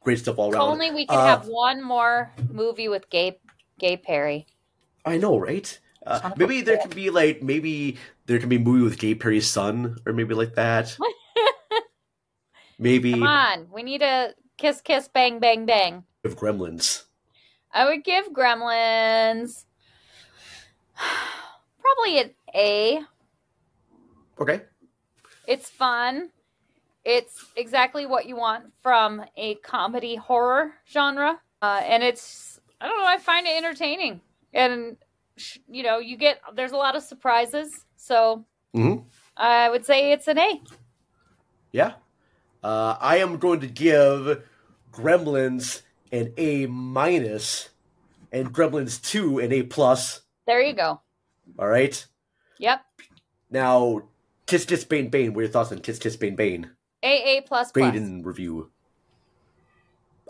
great 0.03 0.19
stuff 0.21 0.39
all 0.39 0.49
If 0.51 0.55
around. 0.55 0.71
only 0.71 0.91
we 0.93 1.07
could 1.07 1.15
Uh, 1.17 1.27
have 1.27 1.47
one 1.49 1.83
more 1.83 2.31
movie 2.53 2.89
with 2.89 3.11
Gay 3.11 3.39
Gay 3.79 3.97
Perry. 3.97 4.47
I 5.05 5.19
know, 5.19 5.37
right? 5.39 5.79
Uh, 6.07 6.21
Son 6.21 6.33
of 6.33 6.39
a 6.39 6.41
maybe 6.41 6.63
there 6.63 6.79
could 6.79 6.95
be 6.95 7.11
like 7.11 7.43
maybe 7.43 7.99
there 8.27 8.39
could 8.39 8.49
be 8.49 8.57
a 8.57 8.61
movie 8.61 8.85
with 8.85 8.99
Gay 8.99 9.15
Perry's 9.15 9.49
son, 9.49 9.97
or 10.07 10.13
maybe 10.13 10.35
like 10.35 10.55
that. 10.55 10.97
maybe 12.79 13.13
Come 13.13 13.25
on, 13.25 13.67
we 13.73 13.83
need 13.83 14.03
a 14.03 14.35
kiss, 14.57 14.81
kiss, 14.81 15.09
bang, 15.09 15.41
bang, 15.41 15.67
bang. 15.67 16.05
of 16.25 16.37
Gremlins. 16.37 17.05
I 17.73 17.85
would 17.85 18.05
give 18.05 18.33
Gremlins 18.33 19.65
probably 21.81 22.21
an 22.21 22.31
A. 22.55 23.01
Okay. 24.41 24.63
It's 25.47 25.69
fun. 25.69 26.31
It's 27.05 27.47
exactly 27.55 28.07
what 28.07 28.27
you 28.27 28.37
want 28.37 28.73
from 28.83 29.25
a 29.37 29.55
comedy 29.57 30.17
horror 30.17 30.73
genre. 30.91 31.41
Uh, 31.63 31.81
and 31.85 32.03
it's, 32.03 32.61
I 32.81 32.89
don't 32.89 32.99
know, 32.99 33.07
I 33.07 33.19
find 33.19 33.47
it 33.47 33.57
entertaining. 33.57 34.21
And, 34.53 34.97
you 35.69 35.83
know, 35.83 35.99
you 35.99 36.17
get, 36.17 36.41
there's 36.55 36.73
a 36.73 36.77
lot 36.77 36.97
of 36.97 37.03
surprises. 37.03 37.85
So 37.97 38.45
hmm 38.73 38.97
I 39.37 39.69
would 39.69 39.85
say 39.85 40.13
it's 40.13 40.29
an 40.29 40.39
A. 40.39 40.63
Yeah. 41.73 41.95
Uh, 42.63 42.97
I 43.01 43.19
am 43.19 43.39
going 43.39 43.61
to 43.61 43.67
give 43.67 44.43
Gremlins 44.93 45.83
an 46.11 46.33
A 46.37 46.67
minus, 46.67 47.69
and 48.33 48.53
Gremlins 48.53 49.01
two 49.03 49.39
an 49.39 49.53
A 49.53 49.63
plus. 49.63 50.23
There 50.47 50.61
you 50.63 50.73
go. 50.73 51.01
All 51.59 51.69
right. 51.69 52.07
Yep. 52.59 52.81
Now, 53.51 54.03
Kiss 54.47 54.65
Kiss 54.65 54.85
Bang 54.85 55.11
Bang. 55.11 55.35
What 55.35 55.41
are 55.41 55.43
your 55.45 55.53
thoughts 55.53 55.71
on 55.71 55.81
Kiss 55.81 55.99
Kiss 55.99 56.17
Bang 56.17 56.35
Bang? 56.35 56.71
A 57.03 57.39
A 57.39 57.41
plus 57.43 57.71
plus. 57.73 57.93
Baden 57.93 58.23
review. 58.23 58.71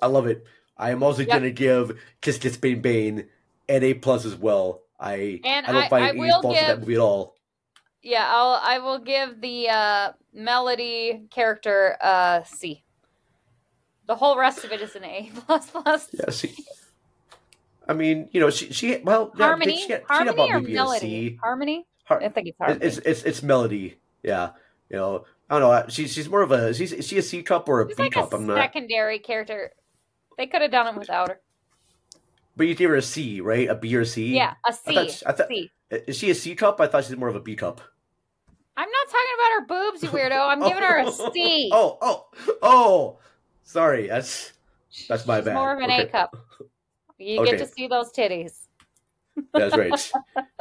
I 0.02 0.06
love 0.08 0.26
it. 0.26 0.44
I 0.76 0.90
am 0.90 1.02
also 1.02 1.22
Yep. 1.22 1.28
going 1.28 1.42
to 1.44 1.50
give 1.52 1.98
Kiss 2.20 2.38
Kiss 2.38 2.56
Bang 2.56 2.80
Bang 2.82 3.24
an 3.68 3.82
A 3.84 3.94
plus 3.94 4.24
as 4.24 4.34
well. 4.34 4.82
I 4.98 5.40
And 5.44 5.66
I 5.66 5.72
don't 5.72 5.82
I- 5.84 5.88
find 5.88 6.04
I 6.04 6.08
any 6.10 6.20
will 6.20 6.42
faults 6.42 6.58
in 6.60 6.66
that 6.66 6.80
movie 6.80 6.94
at 6.94 7.00
all. 7.00 7.34
Yeah, 8.02 8.24
I'll 8.28 8.60
I 8.62 8.78
will 8.78 8.98
give 9.00 9.40
the 9.40 9.68
uh 9.68 10.12
melody 10.32 11.22
character 11.30 11.96
uh 12.00 12.42
C. 12.44 12.82
The 14.06 14.14
whole 14.14 14.38
rest 14.38 14.64
of 14.64 14.70
it 14.72 14.80
is 14.80 14.94
an 14.94 15.04
A 15.04 15.30
plus 15.46 15.70
plus. 15.70 16.08
Yeah, 16.12 16.30
see. 16.30 16.54
I 17.88 17.92
mean, 17.92 18.28
you 18.32 18.40
know, 18.40 18.50
she 18.50 18.72
she 18.72 18.96
well 18.98 19.32
yeah, 19.36 19.46
Harmony, 19.46 19.76
She 19.76 19.88
got, 19.88 20.00
she 20.02 20.06
got 20.06 20.36
harmony 20.36 20.52
or 20.52 20.60
melody? 20.60 21.00
C. 21.30 21.38
Harmony. 21.42 21.86
Har- 22.04 22.22
I 22.22 22.28
think 22.28 22.48
it's 22.48 22.58
harmony. 22.58 22.80
It's 22.84 22.98
it's 22.98 23.22
it's 23.24 23.42
melody. 23.42 23.98
Yeah, 24.22 24.50
you 24.90 24.96
know, 24.96 25.24
I 25.50 25.58
don't 25.58 25.68
know. 25.70 25.84
She's 25.88 26.12
she's 26.12 26.28
more 26.28 26.42
of 26.42 26.52
a 26.52 26.72
she's 26.74 26.92
is 26.92 27.06
she 27.08 27.18
a 27.18 27.22
C 27.22 27.42
cup 27.42 27.68
or 27.68 27.82
a 27.82 27.88
She's 27.88 27.96
B 27.96 28.04
like 28.04 28.12
cup? 28.12 28.32
a 28.32 28.36
I'm 28.36 28.46
not. 28.46 28.56
secondary 28.56 29.18
character. 29.18 29.72
They 30.38 30.46
could 30.46 30.62
have 30.62 30.70
done 30.70 30.94
it 30.94 30.98
without 30.98 31.28
her. 31.28 31.40
But 32.56 32.66
you 32.66 32.74
gave 32.74 32.88
her 32.88 32.96
a 32.96 33.02
C, 33.02 33.40
right? 33.40 33.68
A 33.68 33.74
B 33.74 33.94
or 33.96 34.00
a 34.00 34.06
C? 34.06 34.34
Yeah, 34.34 34.54
a 34.66 34.68
I 34.68 34.72
C. 34.72 34.94
thought 34.94 35.10
she- 35.10 35.26
I 35.26 35.32
thought- 35.32 35.48
C. 35.48 35.70
Is 35.90 36.16
she 36.18 36.30
a 36.30 36.34
C 36.34 36.54
cup? 36.54 36.80
I 36.80 36.86
thought 36.88 37.04
she's 37.04 37.16
more 37.16 37.28
of 37.28 37.36
a 37.36 37.40
B 37.40 37.54
cup. 37.54 37.80
I'm 38.76 38.88
not 38.90 39.06
talking 39.06 39.34
about 39.34 39.52
her 39.52 39.66
boobs, 39.90 40.02
you 40.02 40.08
weirdo. 40.10 40.48
I'm 40.48 40.60
giving 40.60 40.82
her 40.82 40.98
a 41.06 41.12
C. 41.32 41.70
Oh, 41.72 41.96
oh, 42.02 42.26
oh! 42.62 43.18
Sorry, 43.62 44.06
that's 44.08 44.52
that's 45.08 45.26
my 45.26 45.36
She's 45.38 45.44
bad. 45.46 45.54
more 45.54 45.72
of 45.72 45.78
an 45.78 45.90
Okay. 45.90 46.02
A 46.02 46.06
cup. 46.08 46.36
You 47.18 47.40
Okay. 47.42 47.52
get 47.52 47.58
to 47.60 47.66
see 47.66 47.86
those 47.88 48.12
titties. 48.12 48.66
That's 49.52 49.76
right. 49.76 50.12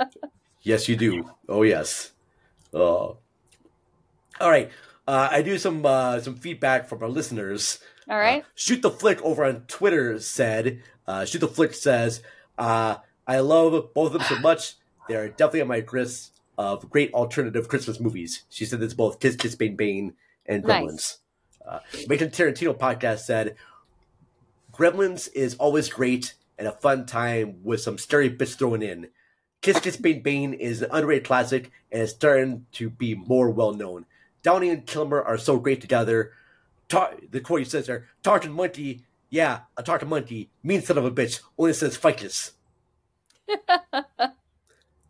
yes, 0.62 0.88
you 0.88 0.96
do. 0.96 1.30
Oh, 1.50 1.64
yes. 1.64 2.12
Oh. 2.74 3.18
All 4.40 4.50
right. 4.50 4.70
Uh, 5.08 5.28
I 5.32 5.42
do 5.42 5.58
some 5.58 5.86
uh, 5.86 6.20
some 6.20 6.36
feedback 6.36 6.88
from 6.88 7.02
our 7.04 7.10
listeners. 7.10 7.80
All 8.10 8.18
right. 8.18 8.46
Shoot 8.54 8.82
the 8.82 8.92
Flick 8.92 9.22
over 9.24 9.44
on 9.46 9.62
Twitter 9.68 10.20
said, 10.20 10.82
uh, 11.08 11.26
Shoot 11.26 11.40
the 11.40 11.48
Flick 11.48 11.74
says, 11.74 12.22
uh, 12.58 12.98
I 13.28 13.40
love 13.40 13.94
both 13.94 14.08
of 14.08 14.14
them 14.14 14.22
so 14.24 14.40
much. 14.40 14.76
They 15.08 15.16
are 15.16 15.30
definitely 15.30 15.62
on 15.62 15.68
my 15.68 15.86
list 15.92 16.40
of 16.58 16.90
great 16.90 17.14
alternative 17.14 17.68
Christmas 17.68 18.00
movies. 18.00 18.44
She 18.50 18.66
said 18.66 18.82
it's 18.82 18.94
both 18.94 19.20
Kiss 19.20 19.36
Kiss 19.36 19.56
Bang 19.56 19.76
Bang 19.76 20.14
and 20.46 20.64
Gremlins. 20.64 20.92
Nice. 20.92 21.20
Uh, 21.68 21.80
Making 22.08 22.30
Tarantino 22.30 22.78
podcast 22.78 23.20
said, 23.20 23.56
Gremlins 24.72 25.30
is 25.34 25.56
always 25.56 25.90
great 25.90 26.36
and 26.58 26.68
a 26.68 26.72
fun 26.72 27.06
time 27.06 27.60
with 27.64 27.82
some 27.82 27.98
scary 27.98 28.30
bits 28.30 28.56
thrown 28.56 28.82
in. 28.82 29.10
Kiss 29.62 29.80
Kiss 29.80 29.98
Bang 29.98 30.22
Bang 30.22 30.54
is 30.54 30.82
an 30.82 30.90
underrated 30.92 31.26
classic 31.26 31.72
and 31.92 32.04
is 32.04 32.12
starting 32.12 32.68
to 32.74 32.90
be 32.90 33.16
more 33.16 33.50
well 33.50 33.74
known. 33.74 34.06
Downey 34.44 34.70
and 34.70 34.86
Kilmer 34.86 35.22
are 35.22 35.40
so 35.40 35.58
great 35.58 35.82
together. 35.82 36.34
Tar- 36.96 37.16
the 37.30 37.42
quote 37.42 37.60
he 37.60 37.66
says 37.66 37.88
there, 37.88 38.08
Tartan 38.24 38.54
Monkey, 38.54 39.04
yeah, 39.30 39.62
a 39.76 39.84
Tartan 39.84 40.08
Monkey, 40.08 40.50
mean 40.64 40.82
son 40.82 40.98
of 40.98 41.04
a 41.04 41.12
bitch, 41.12 41.42
only 41.58 41.74
says 41.74 41.98
ficus. 41.98 42.54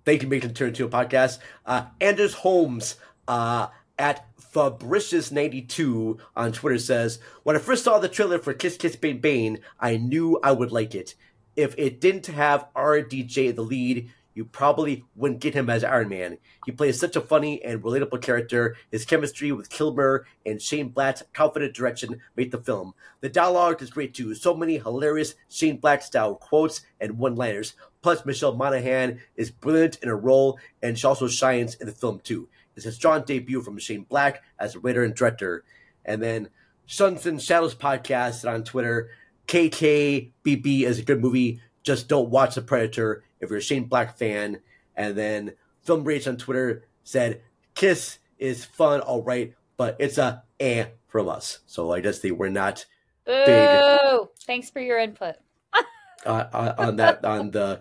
Thank 0.04 0.24
you, 0.24 0.28
Making 0.28 0.50
a 0.50 0.54
podcast. 0.54 1.38
Uh, 1.64 1.86
Anders 2.02 2.34
Holmes 2.34 2.96
uh, 3.28 3.68
at 4.00 4.26
Fabricious92 4.38 6.20
on 6.36 6.52
Twitter 6.52 6.80
says, 6.80 7.20
When 7.44 7.56
I 7.56 7.60
first 7.60 7.84
saw 7.84 8.00
the 8.00 8.10
trailer 8.10 8.40
for 8.40 8.54
Kiss 8.54 8.78
Kiss 8.78 8.96
Bang 8.96 9.20
Bang, 9.20 9.60
I 9.80 9.98
knew 9.98 10.40
I 10.44 10.54
would 10.54 10.72
like 10.72 10.96
it. 10.96 11.14
If 11.56 11.76
it 11.78 12.02
didn't 12.02 12.26
have 12.28 12.68
RDJ 12.76 13.50
in 13.50 13.56
the 13.56 13.62
lead, 13.62 14.12
you 14.36 14.46
probably 14.46 15.06
wouldn't 15.16 15.40
get 15.40 15.54
him 15.54 15.70
as 15.70 15.84
Iron 15.84 16.10
Man. 16.10 16.38
He 16.66 16.72
plays 16.74 17.00
such 17.00 17.16
a 17.16 17.22
funny 17.22 17.64
and 17.64 17.82
relatable 17.82 18.22
character. 18.22 18.76
His 18.92 19.06
chemistry 19.06 19.52
with 19.54 19.70
Kilmer 19.70 20.28
and 20.46 20.62
Shane 20.62 20.90
Black's 20.90 21.24
confident 21.34 21.74
direction 21.74 22.22
made 22.36 22.52
the 22.52 22.60
film. 22.60 22.94
The 23.22 23.30
dialogue 23.30 23.82
is 23.82 23.90
great 23.90 24.14
too. 24.14 24.36
So 24.36 24.54
many 24.54 24.78
hilarious 24.78 25.36
Shane 25.50 25.78
Black 25.78 26.02
style 26.02 26.36
quotes 26.36 26.82
and 27.00 27.18
one 27.18 27.36
liners. 27.36 27.74
Plus, 28.02 28.26
Michelle 28.26 28.56
Monaghan 28.56 29.22
is 29.36 29.50
brilliant 29.50 29.98
in 30.04 30.10
her 30.10 30.18
role, 30.18 30.60
and 30.84 31.00
she 31.00 31.08
also 31.08 31.28
shines 31.28 31.76
in 31.76 31.88
the 31.88 31.94
film 31.94 32.20
too. 32.20 32.50
It's 32.76 32.86
a 32.86 32.92
strong 32.92 33.24
debut 33.24 33.62
from 33.62 33.80
Shane 33.80 34.04
Black 34.04 34.44
as 34.60 34.76
a 34.76 34.80
writer 34.80 35.04
and 35.04 35.16
director. 35.16 35.64
And 36.04 36.22
then 36.22 36.50
Suns 36.86 37.26
and 37.26 37.42
Shadows 37.42 37.74
podcast 37.74 38.48
on 38.48 38.64
Twitter. 38.64 39.10
KKBB 39.48 40.82
is 40.82 41.00
a 41.00 41.04
good 41.04 41.22
movie. 41.22 41.62
Just 41.86 42.08
don't 42.10 42.30
watch 42.30 42.56
The 42.56 42.62
Predator 42.62 43.24
if 43.40 43.50
you're 43.50 43.60
a 43.60 43.62
Shane 43.62 43.86
Black 43.86 44.18
fan. 44.18 44.60
And 44.98 45.16
then 45.16 45.54
Film 45.84 46.04
Rage 46.04 46.28
on 46.28 46.36
Twitter 46.36 46.84
said, 47.04 47.42
Kiss 47.76 48.18
is 48.40 48.66
fun, 48.66 49.02
all 49.02 49.22
right, 49.22 49.54
but 49.78 49.96
it's 50.00 50.18
a 50.18 50.44
eh 50.60 50.86
from 51.08 51.30
us. 51.30 51.60
So 51.68 51.92
I 51.92 52.02
just 52.02 52.18
guess 52.18 52.24
they 52.24 52.32
were 52.32 52.50
not 52.50 52.86
big 53.26 54.28
Thanks 54.46 54.70
for 54.70 54.82
your 54.82 55.00
input. 55.00 55.36
uh, 56.26 56.46
on- 56.54 56.88
on 56.88 56.96
that 56.98 57.24
on 57.24 57.52
the 57.52 57.80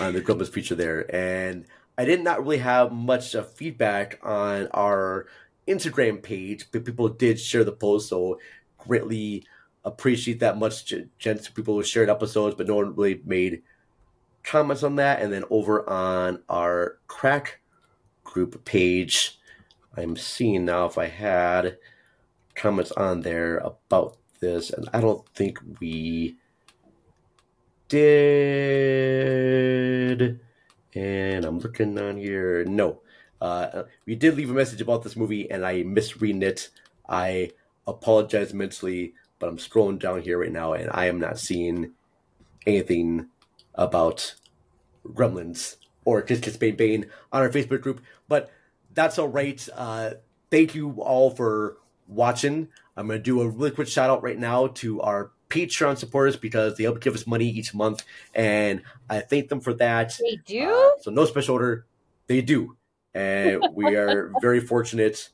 on 0.00 0.12
the 0.12 0.20
Grumbles 0.20 0.48
feature 0.48 0.74
there, 0.74 1.14
and 1.14 1.64
I 1.96 2.04
did 2.04 2.22
not 2.22 2.42
really 2.42 2.58
have 2.58 2.92
much 2.92 3.34
uh, 3.34 3.42
feedback 3.44 4.18
on 4.22 4.66
our 4.72 5.26
Instagram 5.68 6.22
page, 6.22 6.66
but 6.72 6.84
people 6.84 7.08
did 7.08 7.38
share 7.38 7.64
the 7.64 7.72
post, 7.72 8.08
so 8.08 8.40
greatly 8.78 9.44
appreciate 9.88 10.40
that 10.40 10.58
much. 10.58 10.92
Gents, 11.18 11.48
people 11.48 11.74
who 11.74 11.82
shared 11.82 12.08
episodes, 12.08 12.54
but 12.54 12.66
no 12.68 12.76
one 12.76 12.94
really 12.94 13.20
made 13.24 13.62
comments 14.44 14.82
on 14.82 14.96
that. 14.96 15.20
And 15.20 15.32
then 15.32 15.44
over 15.50 15.88
on 15.88 16.42
our 16.48 16.98
crack 17.06 17.60
group 18.24 18.64
page, 18.64 19.38
I'm 19.96 20.16
seeing 20.16 20.64
now 20.64 20.86
if 20.86 20.96
I 20.98 21.06
had 21.06 21.78
comments 22.54 22.92
on 22.92 23.22
there 23.22 23.58
about 23.58 24.16
this, 24.40 24.70
and 24.70 24.88
I 24.92 25.00
don't 25.00 25.28
think 25.30 25.58
we 25.80 26.36
did. 27.88 28.38
And 30.94 31.44
I'm 31.44 31.58
looking 31.58 31.98
on 31.98 32.16
here. 32.16 32.64
No. 32.64 33.00
Uh, 33.40 33.84
we 34.06 34.14
did 34.14 34.36
leave 34.36 34.50
a 34.50 34.54
message 34.54 34.80
about 34.80 35.02
this 35.02 35.16
movie, 35.16 35.50
and 35.50 35.64
I 35.64 35.82
misread 35.84 36.42
it. 36.42 36.70
I 37.08 37.52
apologize 37.86 38.52
mentally, 38.52 39.14
but 39.38 39.48
I'm 39.48 39.58
scrolling 39.58 39.98
down 39.98 40.22
here 40.22 40.38
right 40.38 40.52
now, 40.52 40.72
and 40.72 40.90
I 40.92 41.06
am 41.06 41.18
not 41.20 41.38
seeing 41.38 41.92
anything 42.66 43.28
about 43.74 44.34
Gremlins 45.06 45.76
or 46.04 46.22
Kiss 46.22 46.40
Kiss 46.40 46.56
Bang 46.56 46.76
Bang 46.76 47.06
on 47.32 47.42
our 47.42 47.48
Facebook 47.48 47.80
group. 47.80 48.00
But 48.28 48.50
that's 48.94 49.18
all 49.18 49.28
right. 49.28 49.66
Uh, 49.74 50.12
thank 50.50 50.74
you 50.74 50.92
all 50.98 51.30
for 51.30 51.76
watching. 52.06 52.68
I'm 52.96 53.06
going 53.06 53.18
to 53.18 53.22
do 53.22 53.40
a 53.40 53.48
really 53.48 53.70
quick 53.70 53.88
shout 53.88 54.10
out 54.10 54.22
right 54.22 54.38
now 54.38 54.68
to 54.68 55.00
our 55.00 55.30
Patreon 55.50 55.96
supporters 55.96 56.36
because 56.36 56.76
they 56.76 56.84
help 56.84 57.00
give 57.00 57.14
us 57.14 57.26
money 57.26 57.46
each 57.46 57.74
month, 57.74 58.04
and 58.34 58.82
I 59.08 59.20
thank 59.20 59.48
them 59.48 59.60
for 59.60 59.72
that. 59.74 60.18
They 60.20 60.40
do? 60.44 60.68
Uh, 60.68 61.00
so 61.00 61.10
no 61.10 61.24
special 61.24 61.54
order, 61.54 61.86
they 62.26 62.42
do, 62.42 62.76
and 63.14 63.64
we 63.72 63.94
are 63.96 64.32
very 64.42 64.60
fortunate, 64.60 65.30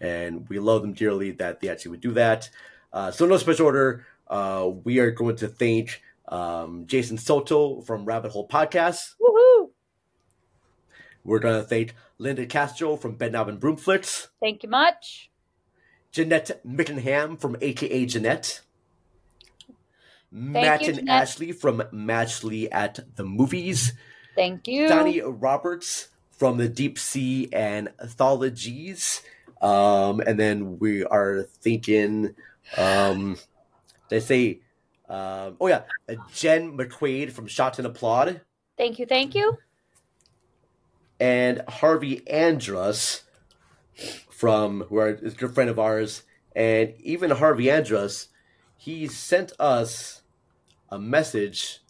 and 0.00 0.48
we 0.48 0.58
love 0.58 0.82
them 0.82 0.94
dearly 0.94 1.32
that 1.32 1.60
they 1.60 1.68
actually 1.68 1.92
would 1.92 2.00
do 2.00 2.12
that. 2.12 2.50
Uh, 2.92 3.10
so 3.10 3.26
no 3.26 3.36
special 3.36 3.66
order. 3.66 4.06
Uh, 4.26 4.70
we 4.84 4.98
are 4.98 5.10
going 5.10 5.36
to 5.36 5.48
thank 5.48 6.02
um, 6.28 6.86
Jason 6.86 7.18
Soto 7.18 7.80
from 7.80 8.04
Rabbit 8.04 8.32
Hole 8.32 8.48
Podcast. 8.48 9.14
Woohoo! 9.20 9.70
We're 11.24 11.38
going 11.38 11.60
to 11.60 11.66
thank 11.66 11.94
Linda 12.18 12.46
Castro 12.46 12.96
from 12.96 13.16
Bedknob 13.16 13.48
and 13.48 13.60
Broomflicks. 13.60 14.28
Thank 14.40 14.62
you 14.62 14.68
much. 14.68 15.30
Jeanette 16.10 16.60
Mickenham 16.64 17.36
from 17.36 17.56
AKA 17.60 18.06
Jeanette. 18.06 18.60
Matt 20.30 20.82
you, 20.82 20.88
and 20.88 20.96
Jeanette. 20.98 21.22
Ashley 21.22 21.52
from 21.52 21.82
Matchley 21.92 22.70
at 22.70 23.16
the 23.16 23.24
Movies. 23.24 23.92
Thank 24.34 24.68
you. 24.68 24.88
Donnie 24.88 25.20
Roberts 25.20 26.08
from 26.30 26.58
the 26.58 26.68
Deep 26.68 26.98
Sea 26.98 27.48
Anthologies. 27.52 29.22
Um, 29.60 30.20
and 30.20 30.38
then 30.38 30.78
we 30.78 31.04
are 31.04 31.42
thinking, 31.42 32.34
um, 32.76 33.36
they 34.08 34.20
say, 34.20 34.60
um, 35.08 35.56
oh 35.60 35.68
yeah, 35.68 35.82
uh, 36.08 36.14
Jen 36.34 36.76
McQuaid 36.76 37.32
from 37.32 37.46
Shots 37.46 37.78
and 37.78 37.86
Applaud. 37.86 38.40
Thank 38.76 38.98
you. 38.98 39.06
Thank 39.06 39.34
you. 39.34 39.58
and 41.20 41.62
Harvey 41.68 42.26
Andrus 42.28 43.24
from 44.30 44.82
who 44.82 44.98
are, 44.98 45.08
a 45.08 45.30
good 45.30 45.52
friend 45.52 45.68
of 45.68 45.78
ours, 45.78 46.22
and 46.54 46.94
even 47.00 47.30
Harvey 47.30 47.70
Andrus, 47.70 48.28
he 48.76 49.08
sent 49.08 49.52
us 49.58 50.22
a 50.90 50.98
message 50.98 51.80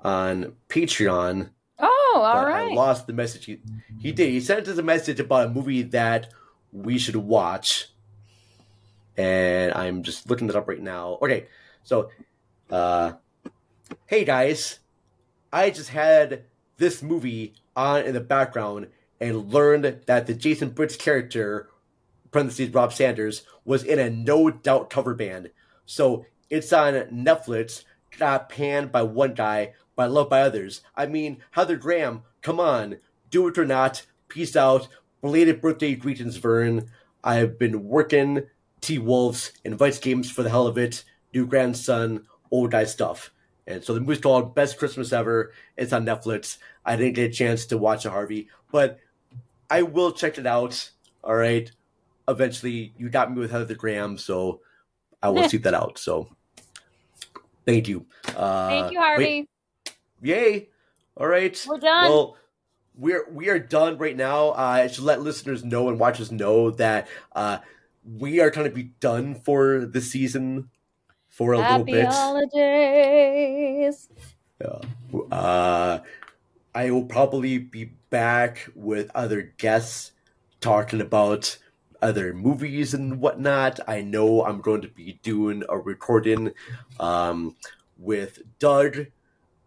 on 0.00 0.54
Patreon. 0.68 1.50
Oh, 1.80 2.22
all 2.24 2.46
right. 2.46 2.70
I 2.70 2.74
lost 2.74 3.06
the 3.08 3.12
message. 3.12 3.46
He, 3.46 3.60
he 4.00 4.12
did. 4.12 4.30
He 4.30 4.40
sent 4.40 4.68
us 4.68 4.78
a 4.78 4.82
message 4.82 5.18
about 5.18 5.46
a 5.46 5.50
movie 5.50 5.82
that 5.82 6.32
we 6.72 6.98
should 6.98 7.16
watch, 7.16 7.88
and 9.18 9.74
I'm 9.74 10.02
just 10.04 10.30
looking 10.30 10.48
it 10.48 10.56
up 10.56 10.68
right 10.68 10.80
now. 10.80 11.18
Okay, 11.20 11.48
so, 11.82 12.10
uh, 12.70 13.12
hey 14.06 14.24
guys, 14.24 14.78
I 15.52 15.70
just 15.70 15.90
had 15.90 16.44
this 16.76 17.02
movie 17.02 17.54
on 17.76 18.04
in 18.04 18.14
the 18.14 18.20
background 18.20 18.86
and 19.20 19.52
learned 19.52 20.02
that 20.06 20.26
the 20.26 20.34
Jason 20.34 20.70
Biggs 20.70 20.96
character, 20.96 21.68
parentheses 22.30 22.72
Rob 22.72 22.92
Sanders, 22.92 23.42
was 23.64 23.82
in 23.82 23.98
a 23.98 24.08
No 24.08 24.50
Doubt 24.50 24.88
cover 24.88 25.14
band. 25.14 25.50
So 25.84 26.24
it's 26.48 26.72
on 26.72 26.94
Netflix, 26.94 27.84
got 28.16 28.48
panned 28.48 28.92
by 28.92 29.02
one 29.02 29.34
guy, 29.34 29.74
but 29.96 30.12
loved 30.12 30.30
by 30.30 30.42
others. 30.42 30.82
I 30.94 31.06
mean, 31.06 31.38
Heather 31.50 31.76
Graham, 31.76 32.22
come 32.40 32.60
on, 32.60 32.98
do 33.30 33.48
it 33.48 33.58
or 33.58 33.66
not. 33.66 34.06
Peace 34.28 34.54
out. 34.54 34.86
Belated 35.20 35.60
birthday 35.60 35.96
greetings, 35.96 36.36
Vern. 36.36 36.88
I've 37.24 37.58
been 37.58 37.84
working 37.84 38.44
T 38.80 38.98
Wolves, 38.98 39.52
invites 39.64 39.98
games 39.98 40.30
for 40.30 40.42
the 40.42 40.50
hell 40.50 40.66
of 40.66 40.78
it, 40.78 41.04
new 41.34 41.46
grandson, 41.46 42.26
old 42.50 42.70
guy 42.70 42.84
stuff. 42.84 43.30
And 43.66 43.84
so 43.84 43.92
the 43.92 44.00
movie's 44.00 44.20
called 44.20 44.54
Best 44.54 44.78
Christmas 44.78 45.12
Ever. 45.12 45.52
It's 45.76 45.92
on 45.92 46.06
Netflix. 46.06 46.56
I 46.84 46.96
didn't 46.96 47.14
get 47.14 47.30
a 47.30 47.34
chance 47.34 47.66
to 47.66 47.76
watch 47.78 48.06
it, 48.06 48.10
Harvey, 48.10 48.48
but 48.72 48.98
I 49.70 49.82
will 49.82 50.12
check 50.12 50.38
it 50.38 50.46
out. 50.46 50.90
All 51.22 51.34
right. 51.34 51.70
Eventually, 52.26 52.94
you 52.96 53.10
got 53.10 53.32
me 53.32 53.40
with 53.40 53.50
Heather 53.50 53.74
Graham, 53.74 54.16
so 54.16 54.60
I 55.22 55.28
will 55.28 55.48
see 55.48 55.58
that 55.58 55.74
out. 55.74 55.98
So 55.98 56.28
thank 57.66 57.88
you. 57.88 58.06
Uh, 58.34 58.68
Thank 58.68 58.92
you, 58.92 59.00
Harvey. 59.00 59.24
wait. 59.24 59.48
Yay. 60.22 60.68
All 61.16 61.26
right. 61.26 61.62
We're 61.68 61.78
done. 61.78 62.04
Well, 62.04 62.36
we're 62.96 63.28
we 63.30 63.48
are 63.48 63.58
done 63.58 63.98
right 63.98 64.16
now. 64.16 64.48
Uh, 64.50 64.82
I 64.84 64.86
should 64.88 65.04
let 65.04 65.20
listeners 65.22 65.64
know 65.64 65.88
and 65.88 65.98
watchers 65.98 66.32
know 66.32 66.70
that 66.72 67.08
uh, 67.34 67.58
we 68.16 68.40
are 68.40 68.50
going 68.50 68.68
to 68.68 68.74
be 68.74 68.90
done 69.00 69.34
for 69.34 69.84
the 69.84 70.00
season 70.00 70.70
for 71.28 71.52
a 71.52 71.62
Happy 71.62 71.92
little 71.92 72.08
bit. 72.08 72.14
holidays. 72.14 74.08
Yeah. 74.60 74.80
Uh, 75.30 76.00
I 76.74 76.90
will 76.90 77.04
probably 77.04 77.58
be 77.58 77.92
back 78.10 78.68
with 78.74 79.10
other 79.14 79.54
guests 79.58 80.12
talking 80.60 81.00
about 81.00 81.58
other 82.00 82.32
movies 82.32 82.94
and 82.94 83.20
whatnot. 83.20 83.80
I 83.88 84.00
know 84.02 84.44
I'm 84.44 84.60
going 84.60 84.82
to 84.82 84.88
be 84.88 85.18
doing 85.22 85.62
a 85.68 85.78
recording 85.78 86.52
um, 87.00 87.56
with 87.98 88.40
Doug 88.58 89.06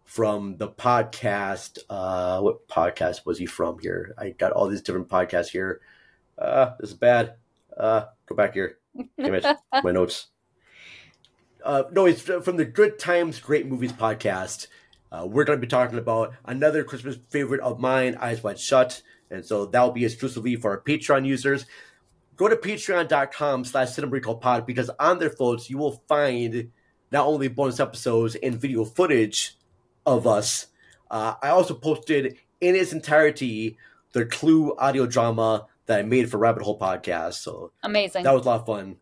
from 0.04 0.56
the 0.56 0.68
podcast. 0.68 1.78
Uh, 1.88 2.40
what 2.40 2.66
podcast 2.68 3.24
was 3.24 3.38
he 3.38 3.46
from 3.46 3.78
here? 3.78 4.14
I 4.18 4.30
got 4.30 4.52
all 4.52 4.68
these 4.68 4.82
different 4.82 5.08
podcasts 5.08 5.48
here. 5.48 5.80
Uh, 6.38 6.72
this 6.80 6.90
is 6.90 6.96
bad. 6.96 7.34
Uh, 7.76 8.06
go 8.26 8.34
back 8.34 8.54
here. 8.54 8.78
Damn 9.18 9.34
it. 9.34 9.46
My 9.84 9.92
notes. 9.92 10.28
Uh, 11.64 11.84
no, 11.92 12.06
it's 12.06 12.22
from 12.22 12.56
the 12.56 12.64
Good 12.64 12.98
Times, 12.98 13.38
Great 13.38 13.66
Movies 13.66 13.92
podcast. 13.92 14.66
Uh, 15.12 15.26
we're 15.26 15.44
going 15.44 15.58
to 15.58 15.60
be 15.60 15.70
talking 15.70 15.98
about 15.98 16.34
another 16.44 16.82
Christmas 16.84 17.18
favorite 17.28 17.60
of 17.60 17.78
mine, 17.78 18.16
Eyes 18.16 18.42
Wide 18.42 18.58
Shut. 18.58 19.02
And 19.30 19.44
so 19.44 19.66
that 19.66 19.80
will 19.80 19.92
be 19.92 20.04
exclusively 20.04 20.56
for 20.56 20.70
our 20.70 20.80
Patreon 20.80 21.26
users. 21.26 21.66
Go 22.36 22.48
to 22.48 22.56
patreon.com 22.56 23.64
slash 23.64 23.96
pod 24.40 24.66
because 24.66 24.90
on 24.98 25.18
their 25.18 25.30
folks, 25.30 25.70
you 25.70 25.78
will 25.78 26.02
find 26.08 26.70
not 27.10 27.26
only 27.26 27.48
bonus 27.48 27.78
episodes 27.78 28.34
and 28.36 28.60
video 28.60 28.84
footage 28.84 29.56
of 30.06 30.26
us, 30.26 30.66
uh, 31.10 31.34
I 31.42 31.50
also 31.50 31.74
posted 31.74 32.38
in 32.60 32.74
its 32.74 32.92
entirety 32.92 33.76
the 34.12 34.24
Clue 34.24 34.74
audio 34.76 35.06
drama 35.06 35.66
that 35.92 35.98
I 35.98 36.02
made 36.02 36.30
for 36.30 36.38
Rabbit 36.38 36.62
Hole 36.62 36.78
Podcast. 36.78 37.34
So 37.34 37.72
Amazing. 37.82 38.24
that 38.24 38.32
was 38.32 38.46
a 38.46 38.48
lot 38.48 38.60
of 38.60 38.66
fun. 38.66 38.96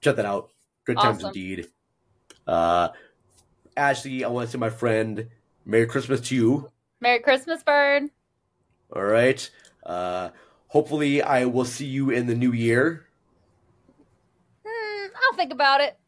Check 0.00 0.16
that 0.16 0.24
out. 0.24 0.50
Good 0.84 0.96
times 0.96 1.18
Awesome. 1.18 1.28
indeed. 1.28 1.66
Uh, 2.46 2.88
Ashley, 3.76 4.24
I 4.24 4.28
want 4.28 4.46
to 4.48 4.52
say, 4.52 4.58
my 4.58 4.70
friend, 4.70 5.28
Merry 5.64 5.86
Christmas 5.86 6.20
to 6.22 6.34
you. 6.34 6.70
Merry 7.00 7.18
Christmas, 7.20 7.62
Bird. 7.64 8.04
All 8.94 9.02
right. 9.02 9.48
Uh, 9.84 10.30
hopefully, 10.68 11.22
I 11.22 11.46
will 11.46 11.64
see 11.64 11.86
you 11.86 12.10
in 12.10 12.26
the 12.26 12.34
new 12.34 12.52
year. 12.52 13.06
Hmm, 14.66 15.06
I'll 15.24 15.36
think 15.36 15.52
about 15.52 15.80
it. 15.80 15.98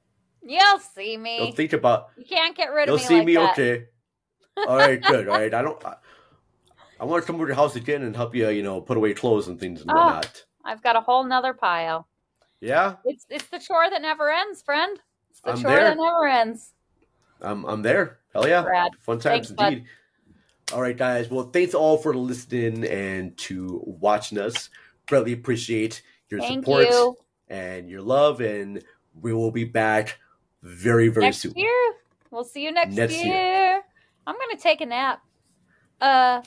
You'll 0.42 0.78
see 0.78 1.16
me. 1.16 1.38
You'll 1.38 1.52
think 1.52 1.72
about. 1.72 2.10
you 2.16 2.24
can't 2.24 2.56
get 2.56 2.66
rid 2.72 2.88
of 2.88 2.94
me. 2.94 3.02
You'll 3.02 3.02
me 3.02 3.04
see 3.08 3.16
like 3.16 3.26
me. 3.26 3.34
that. 3.34 3.52
Okay. 3.52 3.86
All 4.68 4.76
right. 4.76 5.02
Good. 5.02 5.28
All 5.28 5.38
right. 5.38 5.52
I 5.54 5.62
don't. 5.62 5.82
I, 5.84 5.96
I 7.00 7.04
want 7.04 7.22
to 7.22 7.26
come 7.26 7.36
over 7.36 7.46
to 7.46 7.48
your 7.50 7.56
house 7.56 7.76
again 7.76 8.02
and 8.02 8.14
help 8.14 8.34
you. 8.34 8.48
You 8.50 8.62
know, 8.62 8.80
put 8.80 8.96
away 8.96 9.14
clothes 9.14 9.48
and 9.48 9.58
things 9.58 9.80
and 9.82 9.90
Oh. 9.90 9.94
whatnot. 9.94 10.44
I've 10.64 10.82
got 10.82 10.96
a 10.96 11.00
whole 11.00 11.24
nother 11.24 11.52
pile. 11.54 12.08
Yeah. 12.60 12.96
It's 13.04 13.26
it's 13.28 13.46
the 13.48 13.58
chore 13.58 13.90
that 13.90 14.00
never 14.00 14.30
ends, 14.30 14.62
friend. 14.62 14.98
It's 15.30 15.40
the 15.40 15.50
I'm 15.52 15.60
chore 15.60 15.70
there. 15.72 15.84
that 15.84 15.96
never 15.98 16.26
ends. 16.26 16.72
I'm 17.40 17.64
I'm 17.66 17.82
there. 17.82 18.18
Hell 18.32 18.48
yeah. 18.48 18.64
Rad. 18.64 18.92
Fun 19.00 19.18
times 19.18 19.48
Thanks, 19.48 19.50
bud. 19.50 19.72
indeed. 19.72 19.84
All 20.72 20.80
right, 20.80 20.96
guys. 20.96 21.28
Well, 21.30 21.50
thanks 21.50 21.74
all 21.74 21.98
for 21.98 22.14
listening 22.14 22.84
and 22.86 23.36
to 23.38 23.82
watching 23.84 24.38
us. 24.38 24.70
Greatly 25.06 25.32
appreciate 25.32 26.00
your 26.30 26.40
Thank 26.40 26.64
support 26.64 26.86
you. 26.88 27.16
and 27.48 27.90
your 27.90 28.00
love, 28.00 28.40
and 28.40 28.82
we 29.20 29.34
will 29.34 29.50
be 29.50 29.64
back 29.64 30.18
very, 30.62 31.08
very 31.08 31.26
next 31.26 31.40
soon. 31.40 31.52
year. 31.54 31.94
We'll 32.30 32.44
see 32.44 32.64
you 32.64 32.72
next, 32.72 32.94
Next 32.94 33.12
year. 33.22 33.34
year. 33.34 33.82
I'm 34.26 34.36
gonna 34.38 34.56
take 34.58 34.80
a 34.80 34.86
nap. 34.86 35.22
Uh 36.00 36.40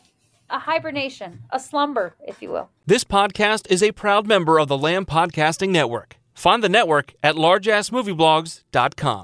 a 0.50 0.60
hibernation, 0.60 1.44
a 1.52 1.60
slumber, 1.60 2.16
if 2.26 2.42
you 2.42 2.50
will. 2.50 2.70
This 2.86 3.04
podcast 3.04 3.70
is 3.70 3.84
a 3.84 3.92
proud 3.92 4.28
member 4.28 4.60
of 4.60 4.68
the 4.68 4.78
Lamb 4.78 5.06
Podcasting 5.06 5.70
Network. 5.70 6.18
Find 6.34 6.64
the 6.64 6.70
network 6.70 7.14
at 7.24 7.36
largeassmovieblogs.com. 7.36 9.16